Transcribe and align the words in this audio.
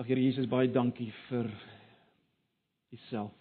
Ag 0.00 0.06
Here 0.08 0.22
Jesus, 0.22 0.46
baie 0.48 0.70
dankie 0.72 1.10
vir 1.28 1.44
Uself. 2.96 3.34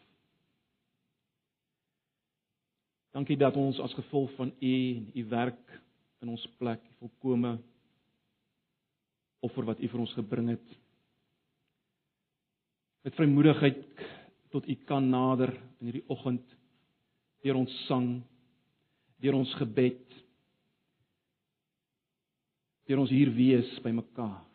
Dankie 3.15 3.37
dat 3.39 3.55
ons 3.55 3.79
as 3.79 3.95
gevolg 3.95 4.33
van 4.35 4.51
U 4.51 4.71
en 4.73 5.05
U 5.15 5.23
werk 5.31 5.71
in 6.19 6.33
ons 6.33 6.43
plek 6.59 6.83
volkome 6.99 7.53
offer 9.39 9.69
wat 9.71 9.79
U 9.79 9.87
vir 9.87 10.03
ons 10.03 10.17
gebring 10.19 10.51
het 10.51 10.75
met 13.07 13.15
vrymoedigheid 13.15 14.03
tot 14.51 14.67
U 14.67 14.77
kan 14.91 15.07
nader 15.07 15.55
in 15.79 15.93
hierdie 15.93 16.03
oggend 16.11 16.43
deur 17.39 17.61
ons 17.61 17.79
sang, 17.87 18.17
deur 19.23 19.39
ons 19.39 19.55
gebed, 19.63 20.03
deur 22.83 23.05
ons 23.07 23.15
hier 23.15 23.31
wees 23.31 23.71
by 23.79 23.95
mekaar. 23.95 24.48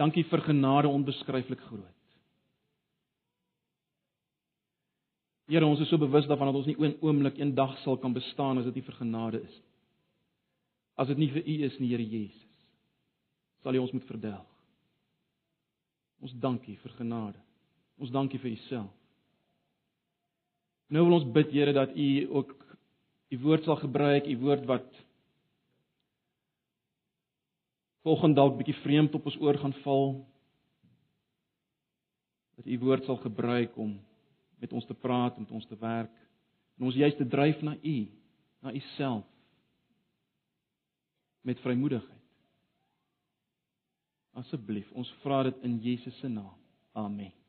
Dankie 0.00 0.24
vir 0.26 0.42
genade 0.42 0.90
onbeskryflik 0.90 1.60
groot. 1.68 1.90
Here, 5.46 5.66
ons 5.66 5.82
is 5.84 5.90
so 5.92 6.00
bewus 6.00 6.26
daarvan 6.26 6.50
dat 6.50 6.58
ons 6.62 6.70
nie 6.70 6.78
een 6.80 6.96
oomblik 7.04 7.36
eendag 7.38 7.76
sal 7.82 7.98
kan 8.00 8.14
bestaan 8.16 8.58
as 8.58 8.66
dit 8.70 8.80
nie 8.80 8.86
vir 8.86 8.96
genade 8.96 9.42
is. 9.44 9.60
As 10.96 11.10
dit 11.10 11.20
nie 11.20 11.30
vir 11.34 11.44
U 11.44 11.56
is 11.68 11.78
nie, 11.78 11.90
Here 11.92 12.02
Jesus, 12.02 12.58
sal 13.62 13.76
U 13.76 13.82
ons 13.84 13.92
moet 13.92 14.08
verdelg. 14.08 14.50
Ons 16.24 16.34
dankie 16.40 16.78
vir 16.80 16.94
genade. 16.96 17.40
Ons 18.00 18.12
dankie 18.14 18.40
vir 18.40 18.54
Uself. 18.56 18.92
Nou 20.88 21.04
wil 21.04 21.18
ons 21.20 21.32
bid 21.36 21.52
Here 21.52 21.74
dat 21.76 21.92
U 21.92 22.08
ook 22.40 22.54
U 23.34 23.38
woord 23.44 23.66
sal 23.66 23.76
gebruik, 23.82 24.30
U 24.30 24.36
woord 24.46 24.64
wat 24.70 24.88
volgende 28.04 28.36
dalk 28.36 28.58
bietjie 28.58 28.76
vreemd 28.82 29.14
op 29.16 29.26
ons 29.30 29.38
oor 29.40 29.58
gaan 29.58 29.76
val. 29.82 30.10
Dat 32.54 32.66
U 32.66 32.78
woord 32.78 33.04
sal 33.04 33.16
gebruik 33.22 33.76
om 33.80 33.96
met 34.60 34.72
ons 34.72 34.86
te 34.86 34.94
praat, 34.94 35.38
met 35.38 35.50
ons 35.50 35.66
te 35.66 35.76
werk 35.80 36.12
en 36.78 36.88
ons 36.88 36.96
juist 36.96 37.16
te 37.16 37.26
dryf 37.26 37.60
na 37.62 37.76
U, 37.82 37.96
na 38.60 38.72
U 38.72 38.82
self 38.96 39.24
met 41.44 41.60
vrymoedigheid. 41.60 42.12
Asseblief, 44.40 44.88
ons 44.96 45.12
vra 45.22 45.42
dit 45.46 45.64
in 45.68 45.78
Jesus 45.84 46.16
se 46.18 46.28
naam. 46.28 46.56
Amen. 46.96 47.43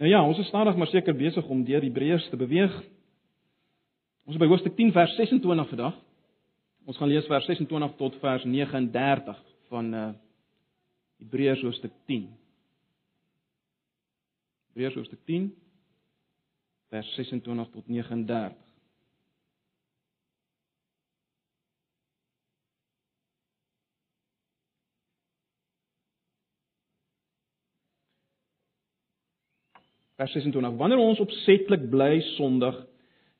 Nou 0.00 0.08
ja, 0.08 0.22
ons 0.24 0.38
is 0.40 0.46
stadig 0.48 0.76
maar 0.80 0.88
seker 0.88 1.12
besig 1.12 1.44
om 1.52 1.60
deur 1.64 1.82
Hebreërs 1.84 2.30
te 2.32 2.36
beweeg. 2.40 2.72
Ons 4.24 4.38
is 4.38 4.40
by 4.40 4.46
hoofstuk 4.48 4.72
10 4.78 4.94
vers 4.96 5.12
26 5.18 5.68
vandag. 5.74 5.98
Ons 6.88 6.96
gaan 6.96 7.10
lees 7.12 7.26
vers 7.28 7.44
26 7.44 7.98
tot 7.98 8.16
vers 8.22 8.46
39 8.48 9.42
van 9.68 9.94
uh 9.94 10.08
Hebreërs 11.20 11.60
hoofstuk 11.60 11.92
10. 12.08 12.30
Hebreërs 14.70 14.96
hoofstuk 14.96 15.20
10 15.28 15.50
vers 16.88 17.10
26 17.18 17.68
tot 17.74 17.92
39. 17.92 18.69
Vers 30.20 30.34
26: 30.36 30.76
Wanneer 30.76 31.00
ons 31.00 31.20
opsetlik 31.22 31.86
bly 31.88 32.18
sondig 32.34 32.76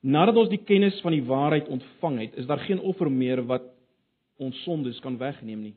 nadat 0.01 0.39
ons 0.41 0.49
die 0.49 0.63
kennis 0.65 0.97
van 1.05 1.13
die 1.13 1.21
waarheid 1.27 1.67
ontvang 1.69 2.15
het, 2.23 2.39
is 2.41 2.47
daar 2.49 2.63
geen 2.65 2.81
offer 2.81 3.11
meer 3.13 3.43
wat 3.45 3.67
ons 4.41 4.57
sondes 4.65 4.97
kan 5.03 5.19
wegneem 5.21 5.61
nie. 5.61 5.75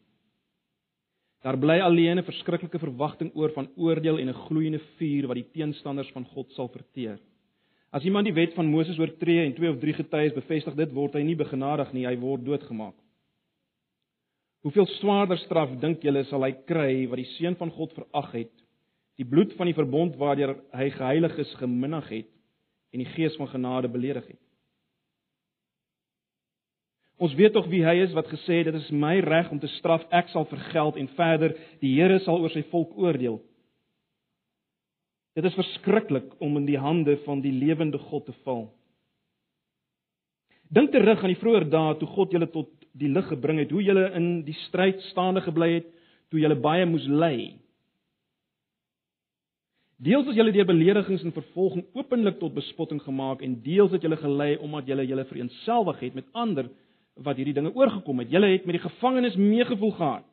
Daar 1.45 1.59
bly 1.61 1.77
alleen 1.85 2.19
'n 2.19 2.25
verskriklike 2.25 2.79
verwagting 2.79 3.31
oor 3.35 3.53
van 3.53 3.69
oordeel 3.77 4.19
en 4.19 4.29
'n 4.29 4.41
gloeiende 4.49 4.81
vuur 4.97 5.27
wat 5.27 5.37
die 5.37 5.51
teenstanders 5.53 6.11
van 6.13 6.25
God 6.25 6.51
sal 6.53 6.69
verteer. 6.69 7.19
As 7.93 8.05
iemand 8.05 8.25
die 8.25 8.35
wet 8.35 8.55
van 8.55 8.67
Moses 8.67 8.99
oortree 8.99 9.45
en 9.45 9.55
twee 9.55 9.71
of 9.71 9.79
drie 9.79 9.93
getuies 9.93 10.33
bevestig 10.33 10.75
dit, 10.75 10.93
word 10.93 11.13
hy 11.13 11.23
nie 11.23 11.37
begenadig 11.37 11.93
nie, 11.93 12.07
hy 12.07 12.17
word 12.17 12.45
doodgemaak. 12.45 12.95
Hoeveel 14.63 14.87
swaarder 14.87 15.39
straf 15.39 15.81
dink 15.81 16.03
julle 16.03 16.25
sal 16.25 16.43
hy 16.43 16.53
kry 16.53 17.07
wat 17.07 17.17
die 17.17 17.33
seun 17.37 17.57
van 17.57 17.71
God 17.71 17.93
verag 17.93 18.33
het 18.33 18.64
die 19.21 19.27
bloed 19.29 19.53
van 19.59 19.71
die 19.71 19.77
verbond 19.77 20.17
waardeur 20.19 20.57
hy 20.75 20.89
geheilig 20.95 21.37
is 21.39 21.53
geminnig 21.61 22.09
het 22.11 22.31
en 22.95 23.03
die 23.03 23.13
gees 23.15 23.37
van 23.39 23.51
genade 23.51 23.91
beledig 23.91 24.27
het. 24.27 24.41
Ons 27.23 27.35
weet 27.39 27.55
tog 27.55 27.69
wie 27.71 27.85
hy 27.87 28.01
is 28.03 28.15
wat 28.15 28.29
gesê 28.31 28.61
het 28.61 28.73
dit 28.73 28.79
is 28.81 28.91
my 28.91 29.17
reg 29.23 29.51
om 29.55 29.61
te 29.63 29.71
straf, 29.79 30.03
ek 30.11 30.33
sal 30.33 30.49
vergeld 30.51 30.99
en 30.99 31.11
verder 31.15 31.55
die 31.83 31.95
Here 31.95 32.19
sal 32.25 32.43
oor 32.43 32.51
sy 32.51 32.65
volk 32.73 32.97
oordeel. 32.99 33.39
Dit 35.35 35.47
is 35.47 35.57
verskriklik 35.59 36.35
om 36.43 36.59
in 36.59 36.67
die 36.67 36.79
hande 36.79 37.17
van 37.25 37.43
die 37.43 37.55
lewende 37.55 37.99
God 38.11 38.27
te 38.27 38.35
val. 38.47 38.69
Dink 40.75 40.91
terug 40.95 41.23
aan 41.23 41.31
die 41.31 41.39
vroeë 41.39 41.69
dae 41.71 41.95
toe 42.01 42.09
God 42.15 42.35
julle 42.35 42.51
tot 42.51 42.71
die 42.99 43.11
lig 43.11 43.27
gebring 43.31 43.61
het, 43.63 43.73
hoe 43.75 43.83
julle 43.83 44.09
in 44.19 44.29
die 44.47 44.57
stryd 44.69 45.03
staande 45.11 45.43
gebly 45.43 45.71
het, 45.79 45.89
toe 46.31 46.41
julle 46.43 46.59
baie 46.59 46.87
moes 46.87 47.07
ly. 47.11 47.55
Deels 50.05 50.27
is 50.29 50.37
julle 50.37 50.53
deur 50.53 50.67
beledigings 50.69 51.23
en 51.25 51.33
vervolging 51.33 51.85
openlik 51.97 52.37
tot 52.41 52.53
bespotting 52.57 53.01
gemaak 53.01 53.41
en 53.45 53.57
deels 53.65 53.95
het 53.95 54.03
julle 54.05 54.19
gelei 54.21 54.51
omdat 54.61 54.89
julle 54.91 55.07
julle 55.09 55.25
vereenselwig 55.31 56.03
het 56.05 56.19
met 56.19 56.27
ander 56.33 56.69
wat 57.25 57.39
hierdie 57.39 57.55
dinge 57.57 57.73
oorgekom 57.73 58.21
het. 58.21 58.33
Julle 58.33 58.51
het 58.53 58.67
met 58.67 58.77
die 58.77 58.85
gevangenes 58.85 59.39
meegevoel 59.39 59.95
gehad. 59.97 60.27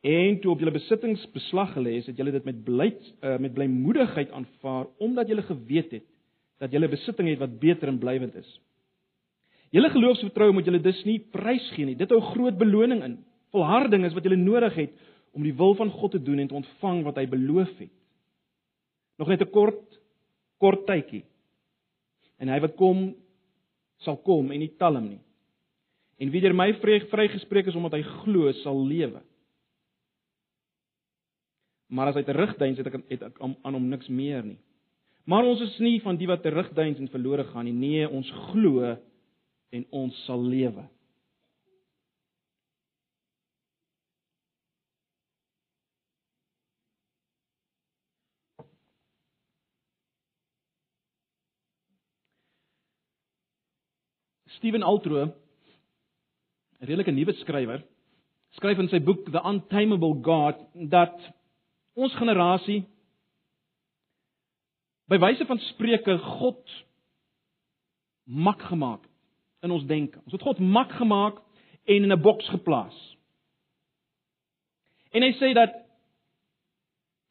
En 0.00 0.38
toe 0.40 0.54
op 0.54 0.62
julle 0.62 0.72
besittings 0.72 1.26
beslag 1.34 1.74
gelê 1.76 1.98
is, 1.98 2.06
het 2.08 2.16
julle 2.16 2.32
dit 2.32 2.46
met 2.48 2.62
blyd 2.64 3.00
uh, 3.20 3.36
met 3.36 3.52
blymoedigheid 3.52 4.30
aanvaar 4.32 4.88
omdat 5.04 5.28
julle 5.28 5.44
geweet 5.44 5.92
het 5.98 6.06
dat 6.60 6.72
julle 6.72 6.88
besitting 6.88 7.28
het 7.28 7.40
wat 7.40 7.58
beter 7.60 7.88
en 7.88 7.98
blywend 8.00 8.34
is. 8.40 8.48
Julle 9.70 9.90
geloofsvertroue 9.92 10.52
moet 10.56 10.64
julle 10.64 10.80
dus 10.80 11.04
nie 11.04 11.20
prysgee 11.32 11.84
nie. 11.86 11.96
Dit 11.96 12.10
hou 12.10 12.20
groot 12.32 12.56
beloning 12.58 13.04
in. 13.04 13.20
Volharding 13.52 14.06
is 14.08 14.16
wat 14.16 14.24
julle 14.24 14.40
nodig 14.40 14.74
het 14.80 14.96
om 15.36 15.42
die 15.42 15.54
wil 15.54 15.74
van 15.78 15.90
God 15.90 16.10
te 16.10 16.22
doen 16.22 16.38
en 16.38 16.48
te 16.48 16.58
ontvang 16.58 17.02
wat 17.06 17.18
hy 17.20 17.26
beloof 17.30 17.72
het. 17.78 17.92
Nog 19.18 19.28
net 19.28 19.42
'n 19.42 19.50
kort 19.50 20.00
kort 20.58 20.86
tydjie. 20.86 21.24
En 22.38 22.48
hy 22.48 22.60
wat 22.60 22.76
kom 22.76 23.14
sal 23.98 24.16
kom 24.16 24.50
en 24.50 24.58
nie 24.58 24.76
talm 24.76 25.08
nie. 25.08 25.20
En 26.20 26.30
wie 26.30 26.40
deur 26.40 26.54
my 26.54 26.72
vrygespreek 26.80 27.66
is 27.66 27.74
omdat 27.74 27.92
hy 27.92 28.02
glo, 28.02 28.52
sal 28.52 28.86
lewe. 28.86 29.22
Maar 31.88 32.12
as 32.12 32.14
hy 32.14 32.22
terugdeins 32.22 32.78
het 32.78 32.86
ek 32.86 33.00
het 33.08 33.22
ek 33.22 33.40
aan 33.40 33.74
hom 33.74 33.88
niks 33.88 34.08
meer 34.08 34.44
nie. 34.44 34.58
Maar 35.24 35.44
ons 35.44 35.60
is 35.64 35.78
nie 35.78 36.00
van 36.04 36.16
die 36.16 36.28
wat 36.30 36.42
terugdeins 36.42 36.98
en 36.98 37.10
verlore 37.12 37.44
gaan 37.50 37.64
nie. 37.64 37.76
Nee, 37.76 38.08
ons 38.08 38.30
glo 38.50 38.96
en 39.70 39.86
ons 39.90 40.24
sal 40.26 40.42
lewe. 40.42 40.86
Steven 54.60 54.82
Altro, 54.82 55.24
'n 55.24 55.32
redelike 56.84 57.10
nuwe 57.10 57.32
skrywer, 57.32 57.80
skryf 58.58 58.78
in 58.78 58.88
sy 58.92 58.98
boek 59.00 59.30
The 59.32 59.40
Untamable 59.40 60.20
God 60.20 60.58
dat 60.92 61.16
ons 61.96 62.12
generasie 62.20 62.82
by 65.08 65.16
wyse 65.16 65.46
van 65.48 65.62
spreuke 65.70 66.18
God 66.18 66.74
mak 68.28 68.60
gemaak 68.68 69.08
in 69.64 69.72
ons 69.72 69.86
denke. 69.88 70.20
Ons 70.28 70.36
het 70.36 70.44
God 70.44 70.60
mak 70.60 70.92
gemaak 70.92 71.40
en 71.88 72.04
in 72.04 72.12
'n 72.12 72.20
boks 72.20 72.48
geplaas. 72.52 73.16
En 75.10 75.22
hy 75.22 75.32
sê 75.40 75.54
dat 75.54 75.72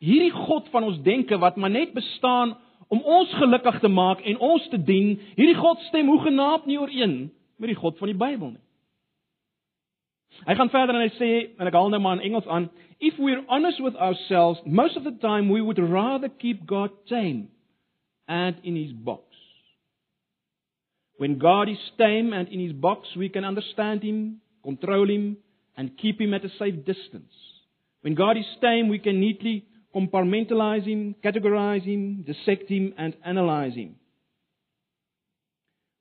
hierdie 0.01 0.33
God 0.33 0.67
van 0.73 0.83
ons 0.83 1.01
denke 1.03 1.37
wat 1.37 1.57
maar 1.57 1.69
net 1.69 1.93
bestaan 1.93 2.57
om 2.89 3.01
ons 3.05 3.33
gelukkig 3.37 3.79
te 3.79 3.91
maak 3.91 4.21
en 4.25 4.39
ons 4.41 4.65
te 4.69 4.79
dien, 4.81 5.13
hierdie 5.37 5.57
God 5.57 5.81
stem 5.89 6.09
hoegenaamd 6.09 6.65
nie 6.65 6.79
ooreen 6.81 7.15
met 7.61 7.69
die 7.69 7.77
God 7.77 7.97
van 8.01 8.09
die 8.09 8.17
Bybel 8.17 8.55
nie. 8.55 8.65
Hy 10.47 10.55
gaan 10.55 10.71
verder 10.71 10.95
en 10.95 11.03
hy 11.03 11.13
sê 11.17 11.31
en 11.59 11.67
ek 11.67 11.75
haal 11.75 11.91
nou 11.91 11.99
maar 12.01 12.17
in 12.17 12.29
Engels 12.29 12.47
aan, 12.47 12.69
if 12.99 13.17
we're 13.19 13.43
honest 13.51 13.81
with 13.83 13.95
ourselves, 13.95 14.61
most 14.65 14.97
of 14.97 15.03
the 15.03 15.15
time 15.21 15.49
we 15.49 15.61
would 15.61 15.79
rather 15.79 16.29
keep 16.29 16.65
God 16.65 16.93
tame 17.09 17.49
and 18.27 18.55
in 18.63 18.75
his 18.75 18.93
box. 18.93 19.25
When 21.17 21.37
God 21.37 21.67
is 21.67 21.81
tame 21.97 22.33
and 22.33 22.47
in 22.47 22.61
his 22.61 22.73
box, 22.73 23.09
we 23.15 23.29
can 23.29 23.43
understand 23.43 24.03
him, 24.03 24.41
control 24.63 25.09
him 25.09 25.37
and 25.75 25.97
keep 25.97 26.21
him 26.21 26.33
at 26.33 26.45
a 26.45 26.49
safe 26.57 26.85
distance. 26.85 27.33
When 28.01 28.15
God 28.15 28.37
is 28.37 28.45
tame, 28.61 28.87
we 28.87 28.99
can 28.99 29.19
neatly 29.19 29.65
compartmentalize 29.95 30.85
him, 30.85 31.15
categorize 31.23 31.83
him, 31.83 32.23
dissect 32.23 32.69
him 32.69 32.93
and 32.97 33.15
analyze 33.25 33.73
him. 33.73 33.95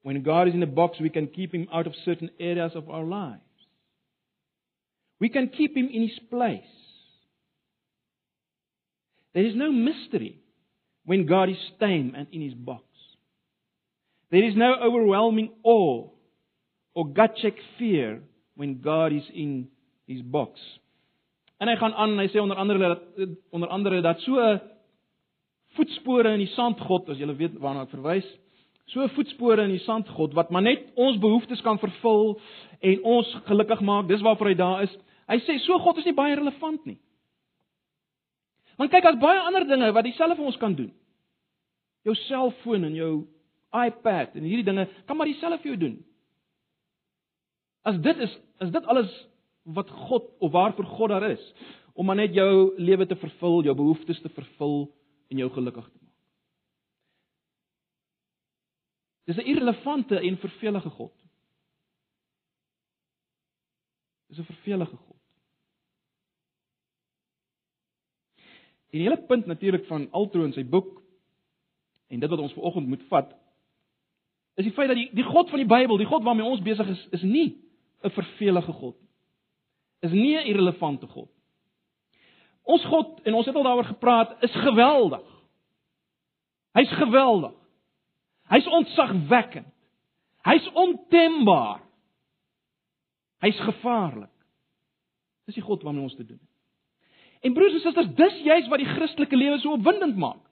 When 0.03 0.23
God 0.23 0.49
is 0.49 0.55
in 0.55 0.63
a 0.63 0.67
box, 0.67 0.99
we 1.01 1.11
can 1.11 1.27
keep 1.27 1.53
him 1.53 1.69
out 1.73 1.87
of 1.87 1.95
certain 2.05 2.31
areas 2.39 2.73
of 2.75 2.89
our 2.89 3.05
lives. 3.05 3.43
We 5.21 5.29
can 5.29 5.49
keep 5.49 5.77
him 5.77 5.89
in 5.93 6.03
his 6.03 6.19
place. 6.31 6.61
There 9.35 9.45
is 9.45 9.55
no 9.55 9.71
mystery 9.73 10.41
when 11.05 11.27
God 11.27 11.49
is 11.51 11.57
tame 11.81 12.15
and 12.17 12.27
in 12.33 12.43
his 12.43 12.55
box. 12.55 12.85
There 14.31 14.45
is 14.45 14.55
no 14.57 14.75
overwhelming 14.75 15.53
awe 15.63 16.09
or 16.95 17.09
gut 17.09 17.37
check 17.41 17.55
fear 17.79 18.21
when 18.57 18.81
God 18.81 19.13
is 19.13 19.23
in 19.35 19.69
his 20.07 20.23
box. 20.23 20.59
En 21.59 21.69
hy 21.69 21.77
gaan 21.77 21.95
aan 21.95 22.15
en 22.15 22.23
hy 22.23 22.29
sê 22.31 22.41
onder 22.41 22.57
andere 22.57 22.79
dat 22.79 23.31
onder 23.51 23.69
andere 23.69 24.01
dat 24.01 24.21
so 24.21 24.59
voetspore 25.79 26.33
in 26.33 26.45
die 26.45 26.53
sand 26.55 26.81
God, 26.81 27.09
as 27.11 27.19
jy 27.19 27.27
weet 27.39 27.59
waarna 27.63 27.85
ek 27.87 27.95
verwys, 27.95 28.29
so 28.89 29.05
voetspore 29.17 29.67
in 29.67 29.75
die 29.75 29.85
sand 29.85 30.09
God 30.17 30.37
wat 30.39 30.53
maar 30.55 30.65
net 30.65 30.87
ons 30.97 31.19
behoeftes 31.21 31.61
kan 31.67 31.81
vervul 31.83 32.39
en 32.81 33.03
ons 33.05 33.35
gelukkig 33.51 33.83
maak. 33.85 34.09
Dis 34.09 34.23
waarvoor 34.25 34.53
hy 34.53 34.59
daar 34.59 34.87
is. 34.87 34.95
Hy 35.29 35.39
sê 35.45 35.59
so 35.67 35.79
God 35.83 36.01
is 36.01 36.09
nie 36.09 36.17
baie 36.17 36.39
relevant 36.39 36.87
nie. 36.89 36.99
Want 38.79 38.93
kyk, 38.95 39.03
daar's 39.03 39.21
baie 39.21 39.41
ander 39.43 39.67
dinge 39.67 39.91
wat 39.93 40.07
dieselfde 40.07 40.39
vir 40.39 40.49
ons 40.49 40.61
kan 40.61 40.77
doen. 40.79 40.93
Jou 42.07 42.15
selfoon 42.29 42.87
en 42.87 42.95
jou 42.95 43.13
iPad 43.75 44.39
en 44.39 44.47
hierdie 44.47 44.65
dinge 44.65 44.87
kan 45.09 45.19
maar 45.19 45.29
dieselfde 45.29 45.59
vir 45.65 45.73
jou 45.75 45.81
doen. 45.83 45.97
As 47.89 47.99
dit 48.05 48.23
is, 48.25 48.39
is 48.65 48.71
dit 48.73 48.89
alles 48.89 49.11
wat 49.75 49.91
God 49.91 50.31
of 50.39 50.53
waarvoor 50.53 50.85
God 50.85 51.09
daar 51.09 51.31
is 51.31 51.53
om 51.93 52.07
maar 52.07 52.17
net 52.17 52.35
jou 52.35 52.75
lewe 52.79 53.07
te 53.07 53.17
vervul, 53.17 53.63
jou 53.67 53.75
behoeftes 53.75 54.21
te 54.23 54.29
vervul 54.29 54.87
en 55.29 55.41
jou 55.43 55.49
gelukkig 55.51 55.89
te 55.89 55.99
maak. 56.03 56.15
Dis 59.27 59.37
'n 59.37 59.49
irrelevante 59.51 60.21
en 60.21 60.39
vervelige 60.39 60.91
God. 60.91 61.15
Dis 64.29 64.39
'n 64.39 64.45
vervelige 64.45 64.97
God. 64.97 65.17
En 68.91 68.99
die 68.99 69.09
hele 69.09 69.27
punt 69.27 69.47
natuurlik 69.47 69.87
van 69.87 70.11
Altro 70.11 70.45
in 70.45 70.53
sy 70.53 70.65
boek 70.65 71.03
en 72.07 72.21
dit 72.21 72.31
wat 72.31 72.39
ons 72.39 72.53
vanoggend 72.53 72.89
moet 72.89 73.03
vat 73.09 73.35
is 74.59 74.65
die 74.65 74.73
feit 74.75 74.89
dat 74.89 74.97
die 74.99 75.11
die 75.15 75.27
God 75.27 75.51
van 75.51 75.61
die 75.63 75.69
Bybel, 75.71 76.01
die 76.01 76.07
God 76.07 76.25
waarmee 76.27 76.47
ons 76.47 76.63
besig 76.63 76.89
is, 76.89 77.07
is 77.11 77.23
nie 77.23 77.63
'n 78.03 78.11
vervelige 78.11 78.73
God 78.73 79.01
nie. 79.01 79.08
Is 80.01 80.11
nie 80.11 80.37
'n 80.37 80.47
irrelevante 80.47 81.07
God. 81.07 81.31
Ons 82.63 82.85
God 82.85 83.21
en 83.23 83.35
ons 83.35 83.47
het 83.47 83.55
al 83.55 83.63
daaroor 83.63 83.85
gepraat, 83.85 84.43
is 84.43 84.55
geweldig. 84.55 85.25
Hy's 86.73 86.91
geweldig. 86.91 87.55
Hy's 88.49 88.67
ontzagwekkend. 88.67 89.73
Hy's 90.43 90.69
ontembaar. 90.73 91.81
Hy's 93.39 93.61
gevaarlik. 93.61 94.35
Dis 95.49 95.55
die 95.55 95.65
God 95.65 95.83
waarmee 95.83 96.03
ons 96.03 96.17
te 96.17 96.27
doen 96.27 96.39
het. 96.39 96.49
En 97.41 97.55
broers 97.55 97.73
en 97.73 97.81
susters, 97.81 98.15
dis 98.15 98.41
juist 98.43 98.69
wat 98.69 98.83
die 98.83 98.91
Christelike 98.91 99.37
lewe 99.37 99.59
so 99.59 99.73
opwindend 99.73 100.17
maak. 100.17 100.43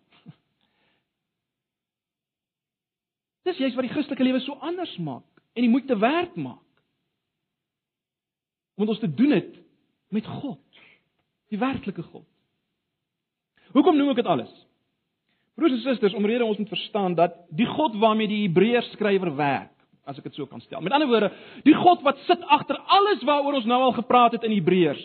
Dis 3.47 3.59
juist 3.59 3.75
wat 3.79 3.87
die 3.87 3.93
Christelike 3.93 4.27
lewe 4.27 4.41
so 4.43 4.59
anders 4.65 4.97
maak 4.97 5.27
en 5.57 5.65
die 5.65 5.73
moeite 5.73 5.99
werd 5.99 6.37
maak. 6.37 6.66
Omdat 8.77 8.95
ons 8.95 9.03
te 9.05 9.15
doen 9.15 9.33
het 9.37 9.53
met 10.13 10.27
God, 10.27 10.81
die 11.51 11.59
werklike 11.59 12.03
God. 12.03 12.27
Hoekom 13.75 13.97
noem 13.97 14.13
ek 14.13 14.23
dit 14.23 14.31
alles? 14.31 14.53
Broers 15.57 15.73
en 15.73 15.83
susters, 15.85 16.15
omrede 16.15 16.45
ons 16.45 16.59
moet 16.61 16.69
verstaan 16.69 17.17
dat 17.17 17.39
die 17.57 17.67
God 17.67 17.97
waarmee 18.01 18.29
die 18.29 18.43
Hebreërs 18.45 18.93
skrywer 18.93 19.33
werk, 19.37 19.73
as 20.05 20.19
ek 20.21 20.29
dit 20.29 20.37
so 20.37 20.47
kan 20.47 20.61
stel. 20.61 20.85
Met 20.85 20.93
ander 20.93 21.09
woorde, 21.09 21.33
die 21.65 21.75
God 21.75 22.05
wat 22.07 22.21
sit 22.29 22.43
agter 22.53 22.79
alles 22.79 23.25
waaroor 23.25 23.59
ons 23.63 23.69
nou 23.69 23.81
al 23.89 23.97
gepraat 23.97 24.37
het 24.37 24.45
in 24.47 24.55
Hebreërs, 24.59 25.05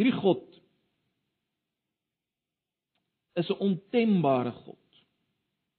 Hierdie 0.00 0.16
God 0.16 0.46
is 3.36 3.50
'n 3.52 3.60
ontembare 3.60 4.52
God. 4.64 4.86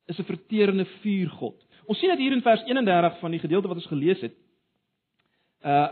Is 0.06 0.20
'n 0.20 0.30
verterende 0.30 0.86
vuurgod. 0.86 1.66
Ons 1.92 2.00
sien 2.00 2.14
dit 2.14 2.24
hier 2.24 2.36
in 2.36 2.44
vers 2.46 2.64
31 2.70 3.20
van 3.20 3.34
die 3.36 3.42
gedeelte 3.42 3.68
wat 3.68 3.82
ons 3.82 3.92
gelees 3.92 4.24
het. 4.24 4.38
Uh 5.66 5.90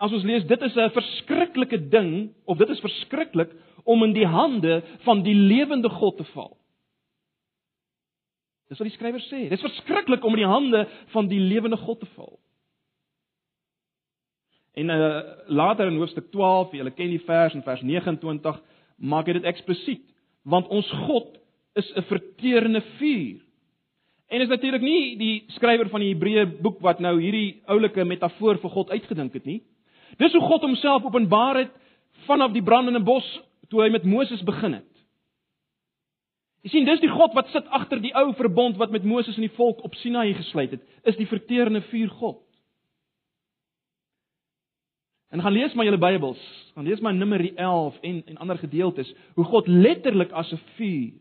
as 0.00 0.14
ons 0.16 0.22
lees, 0.24 0.46
dit 0.48 0.62
is 0.64 0.76
'n 0.76 0.94
verskriklike 0.96 1.76
ding 1.92 2.32
of 2.48 2.56
dit 2.56 2.70
is 2.72 2.80
verskriklik 2.80 3.50
om 3.84 4.02
in 4.02 4.14
die 4.16 4.26
hande 4.26 4.80
van 5.04 5.20
die 5.22 5.34
lewende 5.34 5.90
God 5.92 6.16
te 6.16 6.24
val. 6.32 6.56
Dis 8.68 8.78
wat 8.78 8.88
die 8.88 8.96
skrywer 8.96 9.20
sê. 9.20 9.48
Dit 9.50 9.58
is 9.58 9.66
verskriklik 9.66 10.24
om 10.24 10.32
in 10.38 10.44
die 10.44 10.48
hande 10.48 10.88
van 11.12 11.28
die 11.28 11.40
lewende 11.40 11.76
God 11.76 12.00
te 12.00 12.08
val. 12.14 12.38
En 14.72 14.90
uh, 14.90 15.22
later 15.46 15.86
in 15.86 15.98
hoofstuk 15.98 16.30
12, 16.30 16.72
julle 16.72 16.94
ken 16.94 17.10
die 17.10 17.24
vers 17.26 17.54
in 17.54 17.62
vers 17.62 17.82
29, 17.82 18.60
maak 18.96 19.26
hy 19.26 19.32
dit 19.32 19.44
eksplisiet, 19.44 20.06
want 20.48 20.68
ons 20.68 20.90
God 21.06 21.36
is 21.74 21.92
'n 21.92 22.08
verterende 22.08 22.80
vuur. 22.96 23.49
En 24.30 24.40
is 24.40 24.48
natuurlik 24.48 24.82
nie 24.82 25.16
die 25.18 25.44
skrywer 25.56 25.88
van 25.90 26.04
die 26.04 26.12
Hebreë 26.12 26.44
boek 26.62 26.78
wat 26.86 27.00
nou 27.02 27.16
hierdie 27.18 27.62
oulike 27.66 28.04
metafoor 28.06 28.60
vir 28.62 28.70
God 28.70 28.92
uitgedink 28.94 29.34
het 29.34 29.48
nie. 29.48 29.58
Dis 30.22 30.36
hoe 30.36 30.42
God 30.44 30.62
homself 30.62 31.04
openbaar 31.08 31.58
het 31.64 31.72
vanaf 32.28 32.54
die 32.54 32.62
brandende 32.62 33.02
bos 33.02 33.26
toe 33.70 33.82
hy 33.82 33.88
met 33.90 34.06
Moses 34.06 34.44
begin 34.46 34.78
het. 34.78 34.86
Jy 36.62 36.70
sien, 36.70 36.86
dis 36.86 37.02
die 37.02 37.10
God 37.10 37.34
wat 37.34 37.50
sit 37.50 37.66
agter 37.74 37.98
die 38.04 38.12
ou 38.14 38.28
verbond 38.38 38.78
wat 38.78 38.92
met 38.94 39.06
Moses 39.08 39.34
en 39.34 39.48
die 39.48 39.56
volk 39.56 39.82
op 39.86 39.98
Sinaï 39.98 40.34
gesluit 40.36 40.76
het, 40.76 40.82
is 41.08 41.18
die 41.18 41.26
verterende 41.26 41.80
vuur 41.88 42.10
God. 42.20 42.42
En 45.30 45.42
gaan 45.42 45.54
lees 45.54 45.74
maar 45.74 45.86
julle 45.88 45.98
Bybels, 45.98 46.42
gaan 46.74 46.86
lees 46.86 47.00
maar 47.00 47.14
Numeri 47.14 47.54
11 47.56 47.98
en 48.06 48.22
en 48.26 48.42
ander 48.44 48.58
gedeeltes 48.58 49.10
hoe 49.34 49.44
God 49.44 49.66
letterlik 49.66 50.30
as 50.30 50.52
'n 50.52 50.60
vuur 50.76 51.12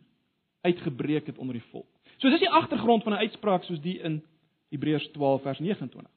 uitgebreek 0.62 1.26
het 1.26 1.38
onder 1.38 1.54
die 1.54 1.70
volk. 1.72 1.99
So 2.20 2.30
dis 2.30 2.44
die 2.44 2.52
agtergrond 2.52 3.04
van 3.04 3.14
'n 3.14 3.24
uitspraak 3.26 3.64
soos 3.64 3.82
die 3.82 4.00
in 4.00 4.22
Hebreërs 4.70 5.12
12 5.12 5.42
vers 5.42 5.60
29. 5.60 6.12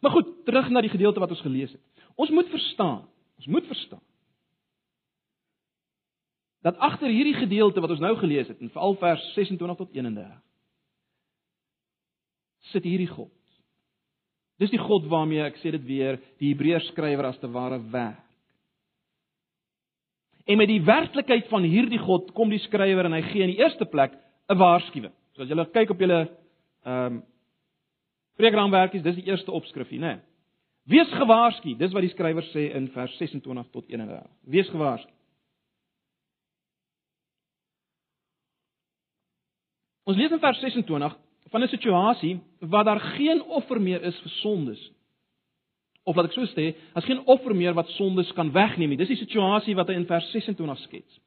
Maar 0.00 0.10
goed, 0.10 0.44
terug 0.44 0.68
na 0.68 0.80
die 0.80 0.90
gedeelte 0.90 1.20
wat 1.20 1.30
ons 1.30 1.40
gelees 1.40 1.72
het. 1.72 1.80
Ons 2.14 2.30
moet 2.30 2.48
verstaan, 2.48 3.08
ons 3.36 3.46
moet 3.46 3.66
verstaan 3.66 4.02
dat 6.60 6.76
agter 6.76 7.08
hierdie 7.08 7.34
gedeelte 7.34 7.80
wat 7.80 7.90
ons 7.90 8.00
nou 8.00 8.16
gelees 8.16 8.48
het, 8.48 8.60
en 8.60 8.70
veral 8.70 8.94
vers 8.94 9.32
26 9.34 9.76
tot 9.76 9.94
31 9.94 10.42
sit 12.58 12.84
hierdie 12.84 13.06
God 13.06 13.38
Dis 14.58 14.72
die 14.74 14.80
God 14.82 15.06
waarmee 15.10 15.44
ek 15.46 15.60
sê 15.62 15.70
dit 15.74 15.84
weer, 15.86 16.18
die 16.42 16.50
Hebreërs 16.50 16.90
skrywer 16.90 17.30
as 17.30 17.38
te 17.38 17.50
ware 17.50 17.78
werk. 17.92 18.24
En 20.48 20.58
met 20.58 20.70
die 20.70 20.80
werklikheid 20.82 21.46
van 21.50 21.66
hierdie 21.68 22.00
God 22.00 22.32
kom 22.34 22.50
die 22.50 22.62
skrywer 22.64 23.06
en 23.06 23.14
hy 23.14 23.22
gee 23.28 23.44
in 23.44 23.52
die 23.52 23.60
eerste 23.60 23.86
plek 23.86 24.16
'n 24.48 24.58
waarskuwing. 24.58 25.14
So 25.34 25.42
as 25.42 25.48
julle 25.48 25.66
kyk 25.70 25.90
op 25.90 26.00
julle 26.00 26.20
ehm 26.84 27.06
um, 27.06 27.22
preekramwerkies, 28.38 29.02
dis 29.02 29.16
die 29.18 29.26
eerste 29.26 29.50
opskrifie, 29.50 29.98
né? 29.98 30.12
Nee. 30.14 30.24
Wees 30.88 31.10
gewaarsku, 31.12 31.74
dis 31.76 31.92
wat 31.92 32.04
die 32.06 32.12
skrywer 32.14 32.46
sê 32.48 32.70
in 32.78 32.86
vers 32.94 33.12
26 33.18 33.66
tot 33.74 33.88
31. 33.90 34.28
Wees 34.48 34.68
gewaarsku. 34.72 35.10
Ons 40.08 40.16
lees 40.16 40.32
in 40.32 40.40
vers 40.40 40.60
26 40.62 41.16
van 41.52 41.62
'n 41.62 41.68
situasie 41.68 42.40
waar 42.60 42.84
daar 42.84 43.00
geen 43.00 43.42
offer 43.42 43.80
meer 43.80 44.02
is 44.02 44.18
vir 44.20 44.30
sondes. 44.30 44.92
Of 46.04 46.14
wat 46.14 46.24
ek 46.24 46.32
so 46.32 46.46
sê, 46.46 46.74
as 46.94 47.04
geen 47.04 47.26
offer 47.26 47.54
meer 47.54 47.74
wat 47.74 47.88
sondes 47.88 48.32
kan 48.32 48.52
wegneem 48.52 48.88
nie. 48.88 48.96
Dis 48.96 49.08
die 49.08 49.24
situasie 49.24 49.74
wat 49.74 49.88
hy 49.88 49.94
in 49.94 50.06
vers 50.06 50.30
26 50.30 50.78
skets. 50.78 51.20